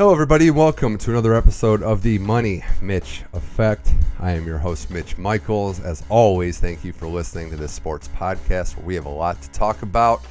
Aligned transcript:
Hello, 0.00 0.14
everybody. 0.14 0.50
Welcome 0.50 0.96
to 0.96 1.10
another 1.10 1.34
episode 1.34 1.82
of 1.82 2.02
the 2.02 2.18
Money 2.20 2.64
Mitch 2.80 3.22
Effect. 3.34 3.92
I 4.18 4.32
am 4.32 4.46
your 4.46 4.56
host, 4.56 4.90
Mitch 4.90 5.18
Michaels. 5.18 5.78
As 5.78 6.02
always, 6.08 6.58
thank 6.58 6.82
you 6.82 6.94
for 6.94 7.06
listening 7.06 7.50
to 7.50 7.56
this 7.58 7.70
sports 7.70 8.08
podcast 8.16 8.78
where 8.78 8.86
we 8.86 8.94
have 8.94 9.04
a 9.04 9.10
lot 9.10 9.42
to 9.42 9.50
talk 9.50 9.82
about, 9.82 10.22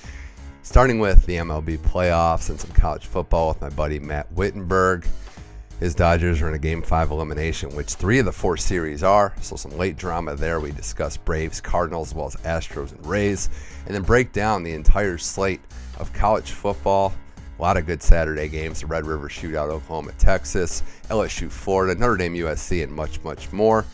starting 0.63 0.97
with 0.97 1.23
the 1.27 1.35
MLB 1.35 1.77
playoffs 1.77 2.49
and 2.49 2.59
some 2.59 2.71
college 2.71 3.05
football 3.05 3.49
with 3.49 3.61
my 3.61 3.69
buddy 3.69 3.99
Matt 3.99 4.25
Wittenberg. 4.33 5.05
His 5.79 5.93
Dodgers 5.93 6.41
are 6.41 6.47
in 6.47 6.55
a 6.55 6.59
Game 6.59 6.81
5 6.81 7.11
elimination, 7.11 7.69
which 7.75 7.93
three 7.93 8.17
of 8.17 8.25
the 8.25 8.31
four 8.31 8.57
series 8.57 9.03
are. 9.03 9.35
So, 9.39 9.55
some 9.55 9.77
late 9.77 9.97
drama 9.97 10.35
there. 10.35 10.59
We 10.59 10.71
discuss 10.71 11.15
Braves, 11.15 11.61
Cardinals, 11.61 12.07
as 12.07 12.15
well 12.15 12.25
as 12.25 12.35
Astros 12.37 12.91
and 12.91 13.05
Rays, 13.05 13.51
and 13.85 13.93
then 13.93 14.01
break 14.01 14.33
down 14.33 14.63
the 14.63 14.73
entire 14.73 15.19
slate 15.19 15.61
of 15.99 16.11
college 16.11 16.53
football 16.53 17.13
a 17.59 17.61
lot 17.61 17.77
of 17.77 17.85
good 17.85 18.01
Saturday 18.01 18.47
games 18.47 18.79
the 18.81 18.87
Red 18.87 19.05
River 19.05 19.27
Shootout, 19.27 19.69
Oklahoma, 19.69 20.13
Texas, 20.17 20.81
LSU, 21.09 21.51
Florida, 21.51 21.99
Notre 21.99 22.15
Dame, 22.15 22.35
USC, 22.35 22.83
and 22.83 22.91
much, 22.91 23.21
much 23.23 23.51
more. 23.51 23.85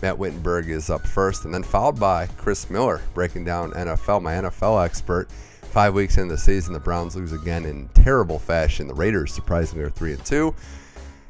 Matt 0.00 0.16
Wittenberg 0.16 0.68
is 0.68 0.88
up 0.88 1.04
first, 1.04 1.44
and 1.44 1.52
then 1.52 1.64
followed 1.64 1.98
by 1.98 2.28
Chris 2.36 2.70
Miller 2.70 3.02
breaking 3.14 3.44
down 3.44 3.72
NFL, 3.72 4.22
my 4.22 4.34
NFL 4.34 4.84
expert. 4.84 5.28
Five 5.62 5.94
weeks 5.94 6.16
into 6.16 6.34
the 6.34 6.40
season, 6.40 6.72
the 6.72 6.78
Browns 6.78 7.16
lose 7.16 7.32
again 7.32 7.64
in 7.64 7.88
terrible 7.88 8.38
fashion. 8.38 8.86
The 8.86 8.94
Raiders 8.94 9.34
surprisingly 9.34 9.84
are 9.84 9.90
three 9.90 10.12
and 10.12 10.24
two, 10.24 10.54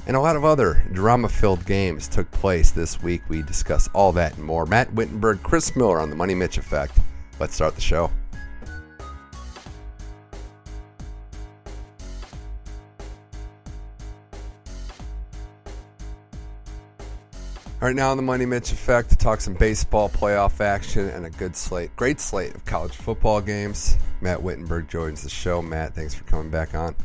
and 0.07 0.15
a 0.15 0.20
lot 0.20 0.37
of 0.37 0.45
other 0.45 0.84
drama-filled 0.93 1.65
games 1.65 2.07
took 2.07 2.30
place 2.30 2.70
this 2.70 3.02
week. 3.02 3.23
We 3.29 3.43
discuss 3.43 3.88
all 3.95 4.12
that 4.12 4.37
and 4.37 4.45
more. 4.45 4.66
Matt 4.66 4.93
Wittenberg, 4.93 5.43
Chris 5.43 5.74
Miller 5.74 6.01
on 6.01 6.10
the 6.10 6.16
Money 6.16 6.34
Mitch 6.34 6.59
Effect. 6.59 6.98
Let's 7.41 7.55
start 7.55 7.74
the 7.74 7.80
show. 7.80 8.10
All 17.80 17.87
right, 17.87 17.95
now 17.95 18.10
on 18.10 18.16
the 18.16 18.24
Money 18.24 18.45
Mitch 18.45 18.73
Effect 18.73 19.09
to 19.10 19.16
talk 19.16 19.40
some 19.40 19.54
baseball 19.54 20.09
playoff 20.09 20.60
action 20.60 21.09
and 21.10 21.24
a 21.24 21.30
good 21.30 21.54
slate, 21.54 21.95
great 21.95 22.18
slate 22.18 22.52
of 22.57 22.65
college 22.65 22.90
football 22.90 23.40
games. 23.40 23.96
Matt 24.21 24.43
Wittenberg 24.43 24.88
joins 24.88 25.23
the 25.23 25.29
show. 25.29 25.62
Matt, 25.62 25.95
thanks 25.95 26.12
for 26.12 26.24
coming 26.24 26.51
back 26.51 26.74
on. 26.74 26.96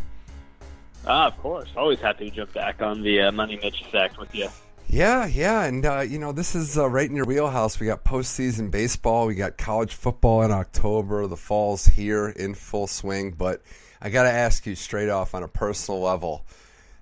Ah, 1.05 1.27
of 1.27 1.38
course. 1.38 1.69
Always 1.77 1.99
happy 1.99 2.31
to 2.31 2.35
jump 2.35 2.53
back 2.53 2.81
on 2.81 3.03
the 3.03 3.21
uh, 3.21 3.31
Money 3.31 3.59
Mitch 3.61 3.81
Effect 3.81 4.17
with 4.17 4.33
you. 4.33 4.49
Yeah, 4.88 5.27
yeah, 5.27 5.63
and 5.66 5.85
uh, 5.85 5.99
you 5.99 6.17
know 6.17 6.31
this 6.31 6.55
is 6.55 6.75
uh, 6.75 6.89
right 6.89 7.07
in 7.07 7.16
your 7.16 7.25
wheelhouse. 7.25 7.79
We 7.79 7.85
got 7.85 8.03
postseason 8.03 8.71
baseball, 8.71 9.27
we 9.27 9.35
got 9.35 9.59
college 9.59 9.94
football 9.94 10.41
in 10.41 10.49
October. 10.49 11.27
The 11.27 11.38
fall's 11.38 11.85
here 11.85 12.29
in 12.29 12.55
full 12.55 12.88
swing, 12.88 13.29
but 13.38 13.61
I 14.01 14.09
got 14.09 14.23
to 14.23 14.31
ask 14.31 14.66
you 14.66 14.73
straight 14.73 15.09
off 15.09 15.35
on 15.35 15.44
a 15.44 15.47
personal 15.47 16.01
level 16.01 16.47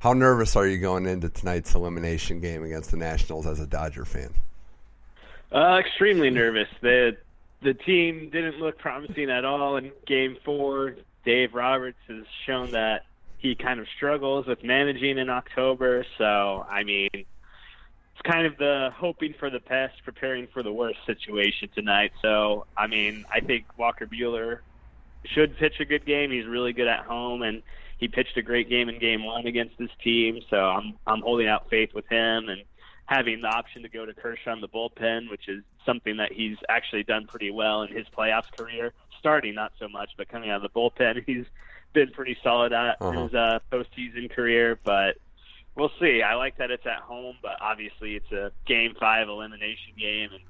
how 0.01 0.13
nervous 0.13 0.55
are 0.55 0.65
you 0.65 0.79
going 0.79 1.05
into 1.05 1.29
tonight's 1.29 1.75
elimination 1.75 2.39
game 2.39 2.63
against 2.63 2.89
the 2.89 2.97
Nationals 2.97 3.45
as 3.45 3.59
a 3.59 3.67
Dodger 3.67 4.03
fan? 4.03 4.33
Uh, 5.51 5.77
extremely 5.79 6.31
nervous. 6.31 6.67
The 6.81 7.17
the 7.61 7.75
team 7.75 8.31
didn't 8.31 8.57
look 8.59 8.79
promising 8.79 9.29
at 9.29 9.45
all 9.45 9.77
in 9.77 9.91
Game 10.07 10.37
Four. 10.43 10.95
Dave 11.23 11.53
Roberts 11.53 11.99
has 12.07 12.23
shown 12.47 12.71
that 12.71 13.05
he 13.37 13.53
kind 13.53 13.79
of 13.79 13.85
struggles 13.95 14.47
with 14.47 14.63
managing 14.63 15.19
in 15.19 15.29
October. 15.29 16.03
So 16.17 16.65
I 16.67 16.83
mean, 16.83 17.09
it's 17.13 18.21
kind 18.23 18.47
of 18.47 18.57
the 18.57 18.89
hoping 18.95 19.35
for 19.37 19.51
the 19.51 19.59
best, 19.59 20.03
preparing 20.03 20.47
for 20.47 20.63
the 20.63 20.73
worst 20.73 20.97
situation 21.05 21.69
tonight. 21.75 22.11
So 22.23 22.65
I 22.75 22.87
mean, 22.87 23.23
I 23.31 23.39
think 23.39 23.65
Walker 23.77 24.07
Buehler 24.07 24.61
should 25.25 25.57
pitch 25.57 25.79
a 25.79 25.85
good 25.85 26.07
game. 26.07 26.31
He's 26.31 26.47
really 26.47 26.73
good 26.73 26.87
at 26.87 27.05
home 27.05 27.43
and 27.43 27.61
he 28.01 28.07
pitched 28.07 28.35
a 28.35 28.41
great 28.41 28.67
game 28.67 28.89
in 28.89 28.99
game 28.99 29.23
one 29.23 29.45
against 29.45 29.77
this 29.77 29.91
team, 30.03 30.41
so 30.49 30.57
I'm 30.57 30.97
I'm 31.07 31.21
holding 31.21 31.47
out 31.47 31.69
faith 31.69 31.93
with 31.93 32.07
him 32.09 32.49
and 32.49 32.63
having 33.05 33.41
the 33.41 33.47
option 33.47 33.83
to 33.83 33.89
go 33.89 34.05
to 34.05 34.13
Kershaw 34.13 34.53
in 34.53 34.61
the 34.61 34.67
bullpen, 34.67 35.29
which 35.29 35.47
is 35.47 35.63
something 35.85 36.17
that 36.17 36.33
he's 36.33 36.57
actually 36.67 37.03
done 37.03 37.27
pretty 37.27 37.51
well 37.51 37.83
in 37.83 37.95
his 37.95 38.07
playoffs 38.17 38.51
career. 38.57 38.91
Starting 39.19 39.53
not 39.53 39.71
so 39.79 39.87
much, 39.87 40.09
but 40.17 40.27
coming 40.29 40.49
out 40.49 40.63
of 40.65 40.73
the 40.73 40.79
bullpen, 40.79 41.23
he's 41.27 41.45
been 41.93 42.09
pretty 42.09 42.35
solid 42.43 42.73
at 42.73 42.97
uh-huh. 42.99 43.23
his 43.23 43.33
uh, 43.35 43.59
postseason 43.71 44.31
career. 44.31 44.79
But 44.83 45.17
we'll 45.75 45.91
see. 45.99 46.23
I 46.23 46.33
like 46.33 46.57
that 46.57 46.71
it's 46.71 46.87
at 46.87 47.01
home, 47.01 47.35
but 47.43 47.61
obviously 47.61 48.15
it's 48.15 48.31
a 48.31 48.51
game 48.65 48.95
five 48.99 49.29
elimination 49.29 49.93
game, 49.95 50.29
and 50.31 50.41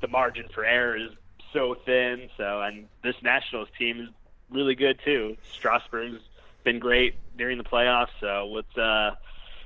the 0.00 0.08
margin 0.08 0.46
for 0.52 0.64
error 0.64 0.96
is 0.96 1.10
so 1.52 1.76
thin. 1.86 2.30
So, 2.36 2.62
and 2.62 2.88
this 3.04 3.14
Nationals 3.22 3.68
team 3.78 4.00
is 4.00 4.08
really 4.50 4.74
good 4.74 4.98
too. 5.04 5.36
Strasburg's 5.52 6.20
been 6.66 6.78
great 6.80 7.14
during 7.38 7.56
the 7.56 7.64
playoffs. 7.64 8.08
So 8.20 8.50
let's, 8.52 8.76
uh, 8.76 9.14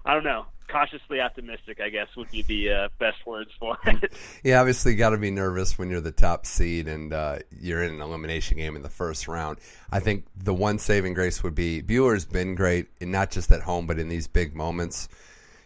I 0.05 0.15
don't 0.15 0.23
know, 0.23 0.45
cautiously 0.69 1.21
optimistic, 1.21 1.81
I 1.81 1.89
guess, 1.89 2.09
would 2.17 2.31
be 2.31 2.43
the 2.43 2.71
uh, 2.71 2.89
best 3.01 3.27
words 3.27 3.51
for 3.59 3.77
it. 3.87 4.13
yeah, 4.45 4.61
obviously, 4.61 4.95
got 4.95 5.11
to 5.11 5.19
be 5.19 5.31
nervous 5.31 5.79
when 5.79 5.91
you're 5.91 6.03
the 6.03 6.13
top 6.13 6.47
seed 6.47 6.87
and 6.87 7.13
uh, 7.13 7.39
you're 7.59 7.83
in 7.83 7.95
an 7.95 8.03
elimination 8.03 8.59
game 8.59 8.77
in 8.77 8.83
the 8.83 8.91
first 8.91 9.27
round. 9.27 9.59
I 9.91 9.99
think 9.99 10.27
the 10.37 10.55
one 10.55 10.79
saving 10.79 11.15
grace 11.15 11.43
would 11.43 11.55
be 11.55 11.83
Buehler's 11.83 12.27
been 12.27 12.55
great, 12.55 12.89
and 13.01 13.11
not 13.11 13.31
just 13.31 13.51
at 13.51 13.63
home, 13.63 13.87
but 13.87 13.99
in 13.99 14.09
these 14.09 14.29
big 14.29 14.55
moments. 14.55 15.09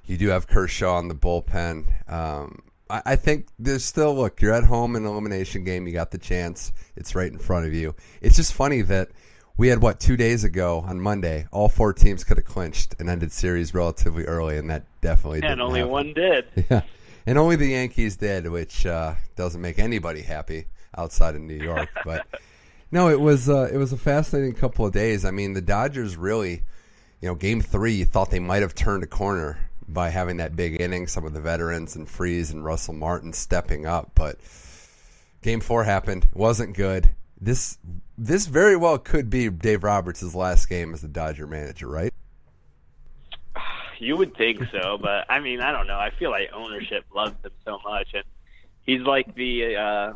You 0.07 0.19
do 0.19 0.29
have 0.29 0.47
Kershaw 0.47 0.99
in 0.99 1.09
the 1.09 1.15
bullpen. 1.15 2.13
Um, 2.13 2.61
I, 2.91 3.03
I 3.07 3.17
think 3.17 3.49
there's 3.59 3.85
still 3.85 4.15
look. 4.15 4.41
You're 4.41 4.53
at 4.53 4.65
home 4.65 4.97
in 4.97 5.05
an 5.05 5.11
elimination 5.11 5.65
game. 5.65 5.87
You 5.87 5.95
got 5.95 6.11
the 6.11 6.19
chance. 6.19 6.73
It's 6.95 7.15
right 7.15 7.31
in 7.33 7.39
front 7.39 7.67
of 7.67 7.73
you. 7.73 7.95
It's 8.21 8.37
just 8.37 8.53
funny 8.53 8.83
that 8.83 9.09
we 9.57 9.69
had 9.69 9.81
what 9.81 10.01
two 10.01 10.17
days 10.17 10.45
ago 10.45 10.85
on 10.87 11.01
Monday. 11.01 11.47
All 11.53 11.69
four 11.69 11.93
teams 11.93 12.25
could 12.25 12.37
have 12.37 12.47
clinched 12.47 12.97
and 12.99 13.09
ended 13.09 13.33
series 13.33 13.75
relatively 13.75 14.25
early, 14.25 14.59
and 14.59 14.69
that 14.71 14.85
definitely 15.01 15.41
didn't 15.41 15.53
and 15.53 15.63
only 15.63 15.81
happen. 15.81 15.93
one 15.93 16.13
did. 16.15 16.47
Yeah, 16.71 16.83
and 17.27 17.39
only 17.39 17.57
the 17.57 17.69
Yankees 17.69 18.17
did, 18.17 18.49
which 18.49 18.85
uh, 18.87 19.15
doesn't 19.37 19.61
make 19.61 19.79
anybody 19.79 20.23
happy 20.23 20.67
outside 20.97 21.35
of 21.35 21.41
New 21.41 21.55
York. 21.55 21.89
But 22.05 22.27
no, 22.91 23.09
it 23.09 23.21
was 23.21 23.49
uh, 23.49 23.69
it 23.73 23.77
was 23.77 23.93
a 23.93 23.97
fascinating 23.97 24.55
couple 24.55 24.87
of 24.87 24.93
days. 24.93 25.25
I 25.25 25.31
mean, 25.31 25.53
the 25.53 25.63
Dodgers 25.63 26.17
really, 26.17 26.63
you 27.21 27.29
know, 27.29 27.35
Game 27.35 27.61
Three, 27.61 27.95
you 27.95 28.05
thought 28.05 28.31
they 28.31 28.41
might 28.41 28.63
have 28.63 28.75
turned 28.75 29.03
a 29.05 29.09
corner 29.09 29.59
by 29.87 30.09
having 30.09 30.39
that 30.39 30.57
big 30.57 30.81
inning. 30.81 31.07
Some 31.07 31.25
of 31.25 31.33
the 31.33 31.41
veterans 31.41 31.95
and 31.97 32.09
Freese 32.09 32.51
and 32.51 32.65
Russell 32.65 32.95
Martin 32.95 33.33
stepping 33.33 33.87
up, 33.87 34.11
but 34.15 34.39
Game 35.43 35.61
Four 35.61 35.85
happened. 35.85 36.25
It 36.25 36.37
wasn't 36.37 36.77
good. 36.77 37.11
This 37.41 37.79
this 38.17 38.47
very 38.47 38.77
well 38.77 38.99
could 38.99 39.29
be 39.29 39.51
Dave 39.51 39.85
Roberts' 39.85 40.35
last 40.35 40.69
game 40.69 40.95
as 40.95 41.03
the 41.03 41.09
Dodger 41.09 41.47
manager, 41.47 41.89
right? 41.89 42.13
You 44.01 44.17
would 44.17 44.37
think 44.37 44.61
so, 44.73 44.99
but 45.01 45.25
I 45.31 45.39
mean, 45.39 45.61
I 45.61 45.71
don't 45.71 45.87
know. 45.87 45.97
I 45.97 46.11
feel 46.11 46.31
like 46.31 46.51
ownership 46.53 47.05
loves 47.15 47.37
him 47.43 47.53
so 47.65 47.79
much, 47.85 48.09
and 48.13 48.25
he's 48.85 49.01
like 49.01 49.35
the 49.35 49.77
uh, 49.77 50.13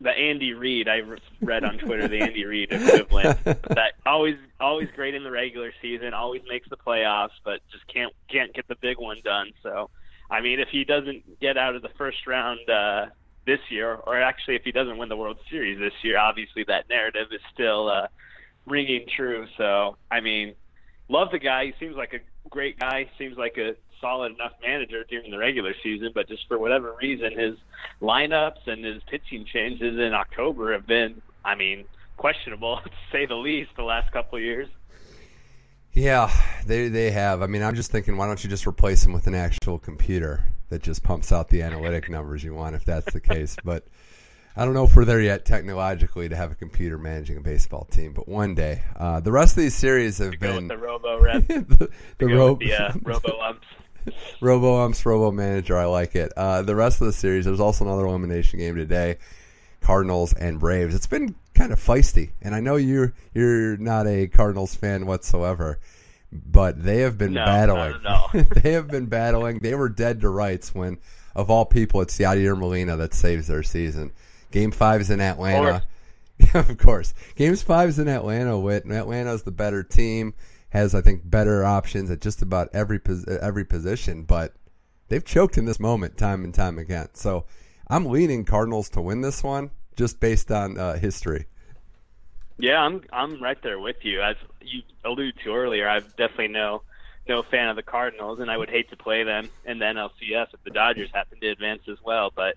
the 0.00 0.10
Andy 0.10 0.52
Reid 0.52 0.88
I 0.88 1.02
read 1.40 1.64
on 1.64 1.78
Twitter, 1.78 2.08
the 2.08 2.20
Andy 2.20 2.44
Reid 2.44 2.72
equivalent. 2.72 3.42
that 3.44 3.94
always 4.06 4.36
always 4.60 4.88
great 4.94 5.14
in 5.14 5.24
the 5.24 5.30
regular 5.30 5.72
season, 5.82 6.14
always 6.14 6.42
makes 6.48 6.68
the 6.68 6.76
playoffs, 6.76 7.30
but 7.44 7.60
just 7.72 7.86
can't 7.88 8.12
can't 8.28 8.52
get 8.54 8.68
the 8.68 8.76
big 8.76 8.98
one 8.98 9.18
done. 9.24 9.52
So, 9.62 9.90
I 10.30 10.40
mean, 10.40 10.60
if 10.60 10.68
he 10.68 10.84
doesn't 10.84 11.40
get 11.40 11.56
out 11.56 11.74
of 11.74 11.82
the 11.82 11.90
first 11.90 12.26
round 12.26 12.60
uh, 12.68 13.06
this 13.46 13.60
year, 13.70 13.94
or 13.94 14.20
actually, 14.20 14.56
if 14.56 14.62
he 14.62 14.72
doesn't 14.72 14.96
win 14.96 15.08
the 15.08 15.16
World 15.16 15.38
Series 15.50 15.78
this 15.78 15.92
year, 16.02 16.18
obviously 16.18 16.64
that 16.64 16.88
narrative 16.88 17.28
is 17.32 17.40
still 17.52 17.88
uh, 17.88 18.06
ringing 18.66 19.06
true. 19.14 19.46
So, 19.56 19.96
I 20.10 20.20
mean, 20.20 20.54
love 21.08 21.30
the 21.30 21.38
guy. 21.38 21.66
He 21.66 21.74
seems 21.78 21.96
like 21.96 22.14
a 22.14 22.48
great 22.48 22.78
guy. 22.78 23.10
Seems 23.18 23.36
like 23.36 23.56
a 23.58 23.74
solid 24.00 24.32
enough 24.32 24.52
manager 24.62 25.04
during 25.08 25.30
the 25.30 25.38
regular 25.38 25.74
season, 25.82 26.12
but 26.14 26.28
just 26.28 26.46
for 26.48 26.58
whatever 26.58 26.94
reason, 27.00 27.38
his 27.38 27.56
lineups 28.00 28.66
and 28.66 28.84
his 28.84 29.02
pitching 29.10 29.44
changes 29.44 29.98
in 29.98 30.12
October 30.12 30.72
have 30.72 30.86
been, 30.86 31.20
I 31.44 31.54
mean, 31.54 31.84
questionable 32.16 32.80
to 32.84 32.90
say 33.12 33.26
the 33.26 33.34
least. 33.34 33.70
The 33.76 33.82
last 33.82 34.12
couple 34.12 34.38
of 34.38 34.44
years. 34.44 34.68
Yeah, 35.92 36.32
they 36.66 36.88
they 36.88 37.12
have. 37.12 37.40
I 37.40 37.46
mean, 37.46 37.62
I'm 37.62 37.76
just 37.76 37.92
thinking, 37.92 38.16
why 38.16 38.26
don't 38.26 38.42
you 38.42 38.50
just 38.50 38.66
replace 38.66 39.06
him 39.06 39.12
with 39.12 39.28
an 39.28 39.34
actual 39.34 39.78
computer 39.78 40.44
that 40.74 40.82
just 40.82 41.04
pumps 41.04 41.30
out 41.30 41.48
the 41.50 41.62
analytic 41.62 42.10
numbers 42.10 42.42
you 42.42 42.52
want, 42.52 42.74
if 42.74 42.84
that's 42.84 43.12
the 43.12 43.20
case. 43.20 43.56
But 43.64 43.86
I 44.56 44.64
don't 44.64 44.74
know 44.74 44.84
if 44.84 44.96
we're 44.96 45.04
there 45.04 45.20
yet 45.20 45.44
technologically 45.44 46.28
to 46.28 46.34
have 46.34 46.50
a 46.50 46.56
computer 46.56 46.98
managing 46.98 47.36
a 47.36 47.40
baseball 47.40 47.84
team, 47.84 48.12
but 48.12 48.26
one 48.26 48.56
day. 48.56 48.82
Uh, 48.96 49.20
the 49.20 49.30
rest 49.30 49.56
of 49.56 49.62
these 49.62 49.74
series 49.74 50.18
have 50.18 50.38
been 50.40 50.66
the 50.66 50.76
Robo 50.76 51.20
Rep, 51.20 51.46
the, 51.46 51.88
the, 52.18 52.26
ro- 52.26 52.56
the 52.56 52.74
uh, 52.74 52.92
Robo 53.04 53.40
Umps. 53.40 53.66
Robo 54.40 54.84
Umps, 54.84 55.06
Robo 55.06 55.30
Manager. 55.30 55.78
I 55.78 55.84
like 55.84 56.16
it. 56.16 56.32
Uh, 56.36 56.62
the 56.62 56.74
rest 56.74 57.00
of 57.00 57.06
the 57.06 57.12
series, 57.12 57.44
there's 57.44 57.60
also 57.60 57.84
another 57.84 58.06
elimination 58.06 58.58
game 58.58 58.74
today. 58.74 59.18
Cardinals 59.80 60.32
and 60.32 60.58
Braves. 60.58 60.94
It's 60.94 61.06
been 61.06 61.36
kind 61.54 61.72
of 61.72 61.78
feisty, 61.78 62.30
and 62.42 62.52
I 62.52 62.58
know 62.60 62.74
you're 62.74 63.14
you're 63.32 63.76
not 63.76 64.08
a 64.08 64.26
Cardinals 64.26 64.74
fan 64.74 65.06
whatsoever, 65.06 65.78
but 66.34 66.82
they 66.82 67.00
have 67.00 67.16
been 67.16 67.34
no, 67.34 67.44
battling. 67.44 68.02
No, 68.02 68.26
no. 68.32 68.42
they 68.54 68.72
have 68.72 68.88
been 68.88 69.06
battling. 69.06 69.60
They 69.60 69.74
were 69.74 69.88
dead 69.88 70.20
to 70.22 70.28
rights 70.28 70.74
when, 70.74 70.98
of 71.34 71.50
all 71.50 71.64
people, 71.64 72.00
it's 72.00 72.18
Yadier 72.18 72.58
Molina 72.58 72.96
that 72.96 73.14
saves 73.14 73.46
their 73.46 73.62
season. 73.62 74.12
Game 74.50 74.70
five 74.70 75.00
is 75.00 75.10
in 75.10 75.20
Atlanta. 75.20 75.84
of 76.54 76.76
course, 76.78 77.14
games 77.36 77.62
five 77.62 77.88
is 77.88 77.98
in 77.98 78.08
Atlanta. 78.08 78.58
With 78.58 78.90
Atlanta's 78.90 79.44
the 79.44 79.52
better 79.52 79.82
team, 79.82 80.34
has 80.70 80.94
I 80.94 81.00
think 81.00 81.22
better 81.24 81.64
options 81.64 82.10
at 82.10 82.20
just 82.20 82.42
about 82.42 82.68
every 82.72 83.00
every 83.40 83.64
position, 83.64 84.24
but 84.24 84.54
they've 85.08 85.24
choked 85.24 85.56
in 85.56 85.64
this 85.64 85.78
moment 85.78 86.16
time 86.16 86.44
and 86.44 86.52
time 86.52 86.78
again. 86.78 87.08
So 87.14 87.46
I'm 87.88 88.06
leaning 88.06 88.44
Cardinals 88.44 88.88
to 88.90 89.00
win 89.00 89.20
this 89.20 89.42
one 89.42 89.70
just 89.96 90.18
based 90.18 90.50
on 90.50 90.78
uh, 90.78 90.98
history. 90.98 91.46
Yeah, 92.58 92.78
I'm 92.78 93.02
I'm 93.12 93.42
right 93.42 93.58
there 93.62 93.78
with 93.78 93.96
you. 94.02 94.22
As 94.22 94.36
you 94.60 94.82
alluded 95.04 95.34
to 95.44 95.54
earlier, 95.54 95.88
I'm 95.88 96.04
definitely 96.16 96.48
no 96.48 96.82
no 97.28 97.42
fan 97.50 97.68
of 97.68 97.76
the 97.76 97.82
Cardinals, 97.82 98.40
and 98.40 98.50
I 98.50 98.56
would 98.56 98.70
hate 98.70 98.90
to 98.90 98.96
play 98.96 99.24
them 99.24 99.50
in 99.64 99.78
the 99.78 99.86
NLCS 99.86 100.48
if 100.52 100.62
the 100.64 100.70
Dodgers 100.70 101.10
happen 101.12 101.40
to 101.40 101.48
advance 101.48 101.82
as 101.90 101.98
well. 102.04 102.30
But 102.34 102.56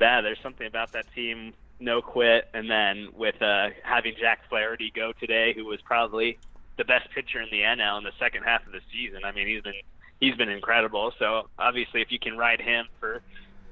yeah, 0.00 0.20
there's 0.20 0.38
something 0.42 0.66
about 0.66 0.92
that 0.92 1.06
team 1.14 1.52
no 1.78 2.02
quit, 2.02 2.44
and 2.54 2.70
then 2.70 3.08
with 3.14 3.40
uh, 3.40 3.68
having 3.82 4.14
Jack 4.20 4.40
Flaherty 4.48 4.92
go 4.94 5.12
today, 5.18 5.52
who 5.54 5.64
was 5.64 5.80
probably 5.84 6.38
the 6.76 6.84
best 6.84 7.08
pitcher 7.14 7.40
in 7.40 7.48
the 7.50 7.60
NL 7.60 7.98
in 7.98 8.04
the 8.04 8.12
second 8.18 8.42
half 8.42 8.66
of 8.66 8.72
the 8.72 8.80
season. 8.92 9.20
I 9.24 9.32
mean, 9.32 9.46
he's 9.46 9.62
been 9.62 9.74
he's 10.20 10.34
been 10.36 10.48
incredible. 10.48 11.12
So 11.18 11.48
obviously, 11.58 12.02
if 12.02 12.10
you 12.10 12.18
can 12.18 12.36
ride 12.36 12.60
him 12.60 12.86
for 12.98 13.22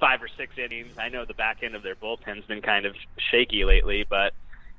five 0.00 0.22
or 0.22 0.28
six 0.36 0.54
innings, 0.56 0.92
I 0.98 1.08
know 1.08 1.24
the 1.24 1.34
back 1.34 1.58
end 1.62 1.74
of 1.74 1.82
their 1.82 1.96
bullpen's 1.96 2.46
been 2.46 2.62
kind 2.62 2.86
of 2.86 2.94
shaky 3.30 3.64
lately, 3.64 4.06
but 4.08 4.32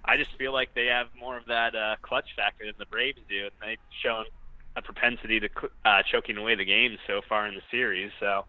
I 0.06 0.18
just 0.18 0.32
feel 0.38 0.54
like 0.54 0.74
they 0.74 0.88
have 0.88 1.08
more 1.20 1.38
of 1.38 1.46
that 1.46 1.76
uh, 1.76 1.96
clutch 2.02 2.30
factor 2.36 2.66
than 2.66 2.76
the 2.78 2.86
Braves 2.86 3.20
do, 3.30 3.44
and 3.44 3.52
they've 3.62 3.78
shown 4.02 4.26
a 4.76 4.82
propensity 4.82 5.40
to 5.40 5.50
uh, 5.86 6.04
choking 6.10 6.38
away 6.38 6.56
the 6.56 6.66
games 6.66 6.98
so 7.06 7.22
far 7.28 7.48
in 7.48 7.56
the 7.56 7.62
series. 7.70 8.12
So 8.20 8.46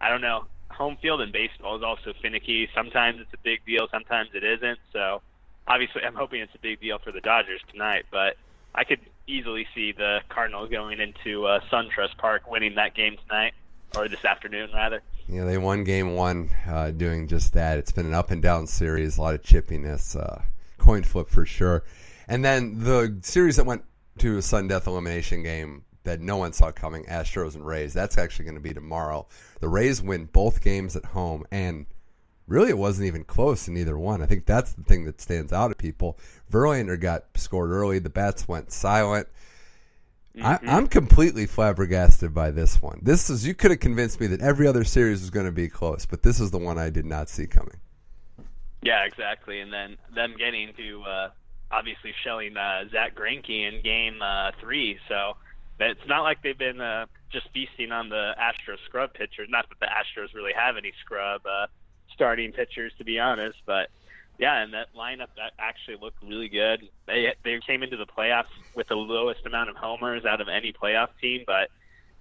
I 0.00 0.08
don't 0.08 0.20
know 0.20 0.46
home 0.78 0.96
field 1.02 1.20
in 1.20 1.32
baseball 1.32 1.76
is 1.76 1.82
also 1.82 2.12
finicky. 2.22 2.68
Sometimes 2.74 3.20
it's 3.20 3.34
a 3.34 3.42
big 3.42 3.64
deal, 3.66 3.88
sometimes 3.90 4.30
it 4.32 4.44
isn't. 4.44 4.78
So 4.92 5.20
obviously, 5.66 6.02
I'm 6.02 6.14
hoping 6.14 6.40
it's 6.40 6.54
a 6.54 6.60
big 6.60 6.80
deal 6.80 6.98
for 6.98 7.12
the 7.12 7.20
Dodgers 7.20 7.60
tonight, 7.70 8.06
but 8.10 8.36
I 8.74 8.84
could 8.84 9.00
easily 9.26 9.66
see 9.74 9.92
the 9.92 10.20
Cardinals 10.28 10.70
going 10.70 11.00
into 11.00 11.46
uh, 11.46 11.60
SunTrust 11.70 12.16
Park, 12.16 12.48
winning 12.48 12.76
that 12.76 12.94
game 12.94 13.16
tonight 13.26 13.54
or 13.96 14.08
this 14.08 14.24
afternoon 14.24 14.70
rather. 14.72 15.02
Yeah, 15.28 15.44
they 15.44 15.58
won 15.58 15.84
game 15.84 16.14
one, 16.14 16.50
uh, 16.66 16.90
doing 16.92 17.26
just 17.26 17.52
that. 17.54 17.78
It's 17.78 17.92
been 17.92 18.06
an 18.06 18.14
up 18.14 18.30
and 18.30 18.40
down 18.40 18.66
series, 18.66 19.18
a 19.18 19.22
lot 19.22 19.34
of 19.34 19.42
chippiness, 19.42 20.16
uh, 20.16 20.42
coin 20.78 21.02
flip 21.02 21.28
for 21.28 21.44
sure. 21.44 21.84
And 22.28 22.44
then 22.44 22.80
the 22.80 23.18
series 23.22 23.56
that 23.56 23.66
went 23.66 23.84
to 24.18 24.38
a 24.38 24.42
sudden 24.42 24.68
death 24.68 24.86
elimination 24.86 25.42
game 25.42 25.84
that 26.04 26.20
no 26.20 26.36
one 26.36 26.52
saw 26.52 26.72
coming, 26.72 27.04
Astros 27.04 27.54
and 27.54 27.66
Rays. 27.66 27.92
That's 27.92 28.18
actually 28.18 28.46
going 28.46 28.54
to 28.56 28.60
be 28.60 28.74
tomorrow. 28.74 29.26
The 29.60 29.68
Rays 29.68 30.02
win 30.02 30.26
both 30.26 30.62
games 30.62 30.96
at 30.96 31.04
home, 31.04 31.44
and 31.50 31.86
really 32.46 32.70
it 32.70 32.78
wasn't 32.78 33.06
even 33.06 33.24
close 33.24 33.68
in 33.68 33.76
either 33.76 33.98
one. 33.98 34.22
I 34.22 34.26
think 34.26 34.46
that's 34.46 34.72
the 34.72 34.84
thing 34.84 35.04
that 35.04 35.20
stands 35.20 35.52
out 35.52 35.68
to 35.68 35.74
people. 35.74 36.18
Verlander 36.50 36.98
got 36.98 37.24
scored 37.34 37.70
early. 37.70 37.98
The 37.98 38.10
bats 38.10 38.48
went 38.48 38.72
silent. 38.72 39.28
Mm-hmm. 40.36 40.68
I, 40.68 40.76
am 40.76 40.86
completely 40.86 41.46
flabbergasted 41.46 42.32
by 42.32 42.50
this 42.50 42.80
one. 42.80 43.00
This 43.02 43.28
is 43.28 43.46
you 43.46 43.54
could 43.54 43.70
have 43.70 43.80
convinced 43.80 44.20
me 44.20 44.28
that 44.28 44.40
every 44.40 44.66
other 44.66 44.84
series 44.84 45.20
was 45.20 45.30
going 45.30 45.46
to 45.46 45.52
be 45.52 45.68
close, 45.68 46.06
but 46.06 46.22
this 46.22 46.40
is 46.40 46.50
the 46.50 46.58
one 46.58 46.78
I 46.78 46.90
did 46.90 47.04
not 47.04 47.28
see 47.28 47.46
coming. 47.46 47.80
Yeah, 48.82 49.04
exactly. 49.04 49.60
And 49.60 49.72
then 49.72 49.96
them 50.14 50.34
getting 50.38 50.72
to 50.76 51.02
uh, 51.02 51.28
obviously 51.70 52.12
shelling 52.24 52.56
uh, 52.56 52.84
Zack 52.90 53.14
Greinke 53.14 53.68
in 53.68 53.82
Game 53.82 54.22
uh, 54.22 54.52
Three, 54.60 54.98
so 55.08 55.36
it's 55.80 56.06
not 56.08 56.22
like 56.22 56.42
they've 56.42 56.58
been 56.58 56.80
uh, 56.80 57.06
just 57.30 57.48
feasting 57.52 57.92
on 57.92 58.08
the 58.08 58.32
Astros 58.38 58.78
scrub 58.86 59.14
pitchers. 59.14 59.48
Not 59.50 59.66
that 59.68 59.78
the 59.80 59.86
Astros 59.86 60.34
really 60.34 60.52
have 60.56 60.76
any 60.76 60.92
scrub 61.04 61.42
uh, 61.46 61.66
starting 62.12 62.52
pitchers, 62.52 62.92
to 62.98 63.04
be 63.04 63.18
honest. 63.18 63.58
But 63.66 63.88
yeah, 64.38 64.62
and 64.62 64.72
that 64.74 64.88
lineup 64.96 65.28
that 65.36 65.52
actually 65.58 65.96
looked 66.00 66.22
really 66.22 66.48
good. 66.48 66.88
They 67.06 67.34
they 67.44 67.58
came 67.66 67.82
into 67.82 67.96
the 67.96 68.06
playoffs 68.06 68.44
with 68.74 68.88
the 68.88 68.96
lowest 68.96 69.44
amount 69.46 69.70
of 69.70 69.76
homers 69.76 70.24
out 70.24 70.40
of 70.40 70.48
any 70.48 70.72
playoff 70.72 71.08
team, 71.20 71.44
but 71.46 71.70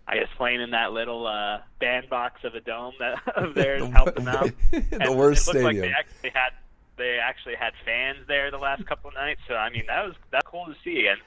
I 0.07 0.15
guess 0.15 0.29
playing 0.37 0.61
in 0.61 0.71
that 0.71 0.93
little 0.93 1.27
uh, 1.27 1.59
bandbox 1.79 2.43
of 2.43 2.55
a 2.55 2.61
dome 2.61 2.93
that 2.99 3.21
of 3.35 3.53
theirs 3.55 3.87
helped 3.89 4.15
them 4.15 4.27
out. 4.27 4.51
the 4.71 4.97
and 5.01 5.17
worst 5.17 5.47
it 5.47 5.53
looked 5.53 5.59
stadium. 5.65 5.65
Like 5.65 5.77
they 5.77 5.91
actually 5.91 6.29
had 6.33 6.49
they 6.97 7.19
actually 7.19 7.55
had 7.55 7.73
fans 7.85 8.19
there 8.27 8.49
the 8.49 8.57
last 8.57 8.85
couple 8.85 9.09
of 9.09 9.15
nights. 9.15 9.41
So 9.47 9.55
I 9.55 9.69
mean 9.69 9.83
that 9.87 10.05
was 10.05 10.15
that's 10.31 10.47
cool 10.47 10.65
to 10.65 10.75
see. 10.83 11.07
And 11.07 11.19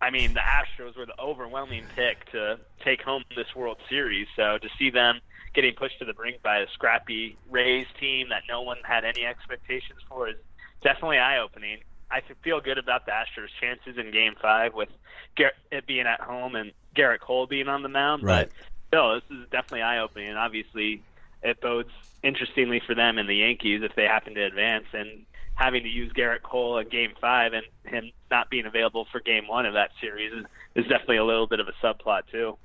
I 0.00 0.10
mean, 0.10 0.34
the 0.34 0.40
Astros 0.40 0.98
were 0.98 1.06
the 1.06 1.18
overwhelming 1.18 1.86
pick 1.96 2.30
to 2.32 2.58
take 2.84 3.00
home 3.00 3.24
this 3.34 3.54
World 3.56 3.78
Series. 3.88 4.26
So 4.36 4.58
to 4.58 4.68
see 4.78 4.90
them 4.90 5.20
getting 5.54 5.74
pushed 5.74 5.98
to 6.00 6.04
the 6.04 6.12
brink 6.12 6.42
by 6.42 6.58
a 6.58 6.66
scrappy 6.74 7.38
Rays 7.50 7.86
team 7.98 8.28
that 8.28 8.42
no 8.46 8.60
one 8.60 8.76
had 8.82 9.04
any 9.04 9.24
expectations 9.24 10.00
for 10.08 10.28
is 10.28 10.36
definitely 10.82 11.18
eye-opening. 11.18 11.78
I 12.14 12.22
feel 12.42 12.60
good 12.60 12.78
about 12.78 13.06
the 13.06 13.12
Astros' 13.12 13.48
chances 13.60 13.98
in 13.98 14.12
Game 14.12 14.34
Five 14.40 14.72
with 14.72 14.88
it 15.36 15.86
being 15.86 16.06
at 16.06 16.20
home 16.20 16.54
and 16.54 16.70
Gerrit 16.94 17.18
Cole 17.18 17.48
being 17.48 17.66
on 17.66 17.82
the 17.82 17.88
mound. 17.88 18.22
Right. 18.22 18.48
But 18.48 18.66
still, 18.88 19.14
this 19.14 19.24
is 19.30 19.50
definitely 19.50 19.82
eye-opening, 19.82 20.28
and 20.28 20.38
obviously, 20.38 21.02
it 21.42 21.60
bodes 21.60 21.90
interestingly 22.22 22.80
for 22.86 22.94
them 22.94 23.18
and 23.18 23.28
the 23.28 23.34
Yankees 23.34 23.82
if 23.82 23.96
they 23.96 24.04
happen 24.04 24.34
to 24.34 24.44
advance. 24.44 24.86
And 24.92 25.26
having 25.54 25.82
to 25.82 25.88
use 25.88 26.12
Gerrit 26.12 26.42
Cole 26.42 26.78
in 26.78 26.88
Game 26.88 27.14
Five 27.20 27.52
and 27.52 27.66
him 27.84 28.12
not 28.30 28.48
being 28.48 28.66
available 28.66 29.06
for 29.10 29.18
Game 29.18 29.48
One 29.48 29.66
of 29.66 29.74
that 29.74 29.90
series 30.00 30.32
is, 30.32 30.44
is 30.76 30.84
definitely 30.86 31.16
a 31.16 31.24
little 31.24 31.48
bit 31.48 31.58
of 31.58 31.66
a 31.66 31.72
subplot 31.82 32.22
too. 32.30 32.56